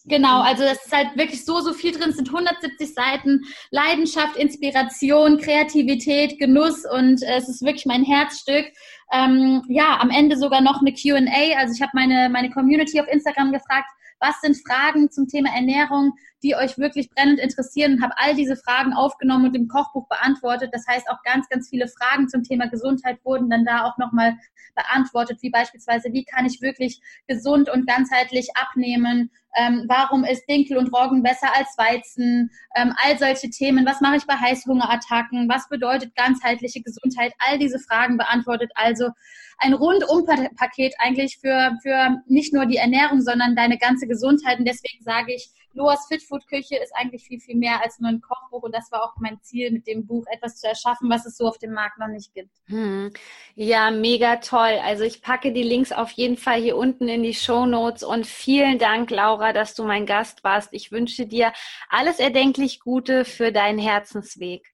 Genau, 0.06 0.44
also 0.44 0.64
das 0.64 0.86
ist 0.86 0.96
halt 0.96 1.18
wirklich 1.18 1.44
so, 1.44 1.60
so 1.60 1.74
viel 1.74 1.92
drin. 1.92 2.12
Es 2.12 2.16
sind 2.16 2.30
170 2.30 2.94
Seiten. 2.94 3.42
Leidenschaft, 3.70 4.38
Inspiration, 4.38 5.38
Kreativität, 5.40 6.40
Genuss 6.40 6.86
und 6.86 7.22
äh, 7.22 7.36
es 7.36 7.50
ist 7.50 7.62
wirklich 7.62 7.86
mein 7.86 8.06
Herzstück. 8.06 8.68
Ähm, 9.12 9.62
ja, 9.68 10.00
am 10.00 10.10
Ende 10.10 10.38
sogar 10.38 10.62
noch 10.62 10.80
eine 10.80 10.94
Q&A. 10.94 11.60
Also 11.60 11.74
ich 11.76 11.82
habe 11.82 11.92
meine, 11.96 12.30
meine 12.30 12.50
Community 12.50 12.98
auf 13.02 13.08
Instagram 13.10 13.52
gefragt, 13.52 13.90
was 14.22 14.40
sind 14.40 14.56
Fragen 14.66 15.12
zum 15.12 15.28
Thema 15.28 15.50
Ernährung, 15.54 16.14
die 16.44 16.56
euch 16.56 16.78
wirklich 16.78 17.10
brennend 17.10 17.40
interessieren 17.40 17.94
und 17.94 18.04
habe 18.04 18.16
all 18.18 18.36
diese 18.36 18.56
Fragen 18.56 18.94
aufgenommen 18.94 19.46
und 19.46 19.56
im 19.56 19.68
Kochbuch 19.68 20.08
beantwortet. 20.08 20.72
Das 20.74 20.86
heißt, 20.88 21.10
auch 21.10 21.22
ganz, 21.24 21.48
ganz 21.50 21.70
viele 21.70 21.88
Fragen 21.88 22.28
zum 22.30 22.44
Thema 22.44 22.68
Gesundheit 22.68 23.20
wurden 23.24 23.50
dann 23.50 23.66
da 23.66 23.86
auch 23.86 23.98
nochmal 23.98 24.38
beantwortet, 24.76 25.40
wie 25.42 25.50
beispielsweise, 25.50 26.12
wie 26.14 26.26
kann 26.26 26.46
ich 26.46 26.62
wirklich 26.62 27.02
gesund 27.28 27.70
und 27.70 27.88
ganzheitlich 27.88 28.50
abnehmen? 28.56 29.32
Ähm, 29.56 29.86
warum 29.88 30.24
ist 30.24 30.46
Dinkel 30.48 30.78
und 30.78 30.94
Roggen 30.94 31.24
besser 31.24 31.54
als 31.56 31.78
Weizen? 31.78 32.50
Ähm, 32.76 32.94
all 33.04 33.18
solche 33.20 33.50
Themen. 33.50 33.86
Was 33.86 34.00
mache 34.00 34.16
ich 34.16 34.26
bei 34.26 34.36
Heißhungerattacken? 34.36 35.50
Was 35.50 35.68
bedeutet 35.68 36.16
ganzheitliche 36.16 36.82
Gesundheit? 36.82 37.34
All 37.40 37.60
diese 37.60 37.80
Fragen 37.80 38.18
beantwortet. 38.18 38.72
Also 38.76 39.10
ein 39.58 39.74
Rundum-Paket 39.74 40.96
eigentlich 41.00 41.38
für, 41.40 41.78
für 41.84 42.22
nicht 42.28 42.54
nur 42.54 42.66
die 42.66 42.78
Ernährung, 42.78 43.22
sondern 43.22 43.56
deine 43.56 43.78
ganze 43.78 44.08
Gesundheit. 44.08 44.60
Und 44.60 44.66
deswegen 44.66 45.04
sage 45.04 45.34
ich, 45.34 45.52
Loas 45.74 46.06
Fitfood 46.08 46.48
Küche 46.48 46.76
ist 46.78 46.94
eigentlich 46.96 47.24
viel, 47.24 47.40
viel 47.40 47.56
mehr 47.56 47.82
als 47.82 48.00
nur 48.00 48.10
ein 48.10 48.22
Kochbuch. 48.22 48.64
Und 48.64 48.76
das 48.76 48.92
war 48.92 49.04
auch 49.04 49.14
mein 49.20 49.42
Ziel 49.42 49.72
mit 49.72 49.88
dem 49.88 50.06
Buch, 50.06 50.26
etwas 50.32 50.58
zu 50.58 50.68
erschaffen, 50.68 51.10
was 51.10 51.26
es 51.26 51.38
so 51.38 51.48
auf 51.48 51.58
dem 51.58 51.74
Markt 51.74 51.98
noch 51.98 52.08
nicht 52.08 52.34
gibt. 52.34 52.52
Hm. 52.68 53.12
Ja, 53.56 53.92
mega 53.92 54.38
toll. 54.38 54.80
Also 54.84 55.04
ich 55.04 55.22
packe 55.22 55.54
die 55.54 55.64
Links 55.64 55.92
auf 55.92 56.12
jeden 56.12 56.38
Fall 56.38 56.62
hier 56.62 56.76
unten 56.76 57.08
in 57.08 57.24
die 57.24 57.34
Show 57.34 57.66
Notes. 57.66 58.04
Und 58.04 58.28
vielen 58.28 58.80
Dank, 58.80 59.10
Laura, 59.12 59.54
dass 59.54 59.74
du 59.74 59.84
mein 59.84 60.06
Gast 60.06 60.44
warst. 60.44 60.70
Ich 60.74 60.92
wünsche 60.92 61.26
dir 61.26 61.54
alles 61.90 62.20
erdenklich 62.20 62.80
Gute 62.80 63.26
für 63.26 63.52
deinen 63.52 63.80
Herzensweg. 63.80 64.71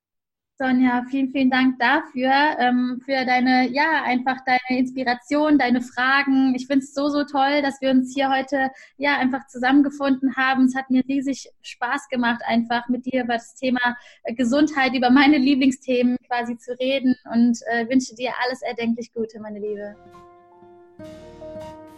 Sonja, 0.60 1.06
vielen, 1.08 1.30
vielen 1.30 1.52
Dank 1.52 1.78
dafür, 1.78 2.32
ähm, 2.58 3.00
für 3.06 3.26
deine, 3.26 3.70
ja, 3.70 4.02
einfach 4.04 4.38
deine 4.43 4.80
Inspiration, 4.80 5.60
deine 5.60 5.82
Fragen. 5.82 6.56
Ich 6.56 6.65
finde 6.65 6.84
es 6.84 6.96
so, 6.96 7.10
so 7.10 7.26
toll, 7.26 7.62
dass 7.62 7.80
wir 7.80 7.91
uns 7.91 8.15
hier 8.15 8.32
heute, 8.32 8.72
ja, 8.98 9.17
einfach 9.20 9.46
zusammengefunden 9.46 10.36
haben. 10.36 10.65
Es 10.65 10.76
hat 10.76 10.89
mir 10.89 11.04
riesig 11.08 11.52
Spaß 11.62 12.10
gemacht, 12.10 12.41
einfach 12.48 12.89
mit 12.89 13.06
dir 13.06 13.24
über 13.24 13.36
das 13.36 13.54
Thema 13.54 13.98
Gesundheit, 14.36 14.96
über 14.96 15.12
meine 15.12 15.38
Lieblingsthemen 15.38 16.17
quasi 16.26 16.58
zu 16.58 16.72
reden 16.80 17.15
und 17.32 17.60
äh, 17.72 17.88
wünsche 17.88 18.15
dir 18.15 18.32
alles 18.43 18.63
erdenklich 18.63 19.13
Gute, 19.13 19.39
meine 19.39 19.60
Liebe. 19.60 19.96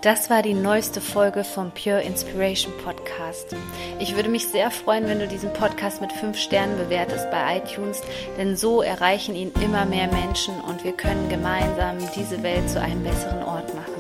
Das 0.02 0.30
war 0.30 0.42
die 0.42 0.54
neueste 0.54 1.02
Folge 1.02 1.44
vom 1.44 1.72
Pure 1.72 2.02
Inspiration 2.04 2.72
Podcast. 2.86 3.54
Ich 4.00 4.16
würde 4.16 4.30
mich 4.30 4.48
sehr 4.48 4.72
freuen, 4.72 5.08
wenn 5.08 5.20
du 5.20 5.28
diesen 5.28 5.52
Podcast 5.52 6.00
mit 6.00 6.14
fünf 6.14 6.38
Sternen 6.38 6.78
bewertest 6.78 7.30
bei 7.32 7.58
iTunes, 7.58 8.02
denn 8.38 8.56
so 8.56 8.82
erreichen 8.82 9.36
ihn 9.36 9.52
immer 9.62 9.86
mehr 9.86 10.08
Menschen 10.08 10.54
und 10.62 10.86
wir 10.86 10.94
können 10.94 11.28
gemeinsam 11.28 11.98
diese 12.16 12.42
Welt 12.44 12.70
zu 12.70 12.80
einem 12.80 13.04
besseren 13.04 13.44
Ort 13.44 13.76
machen. 13.76 13.99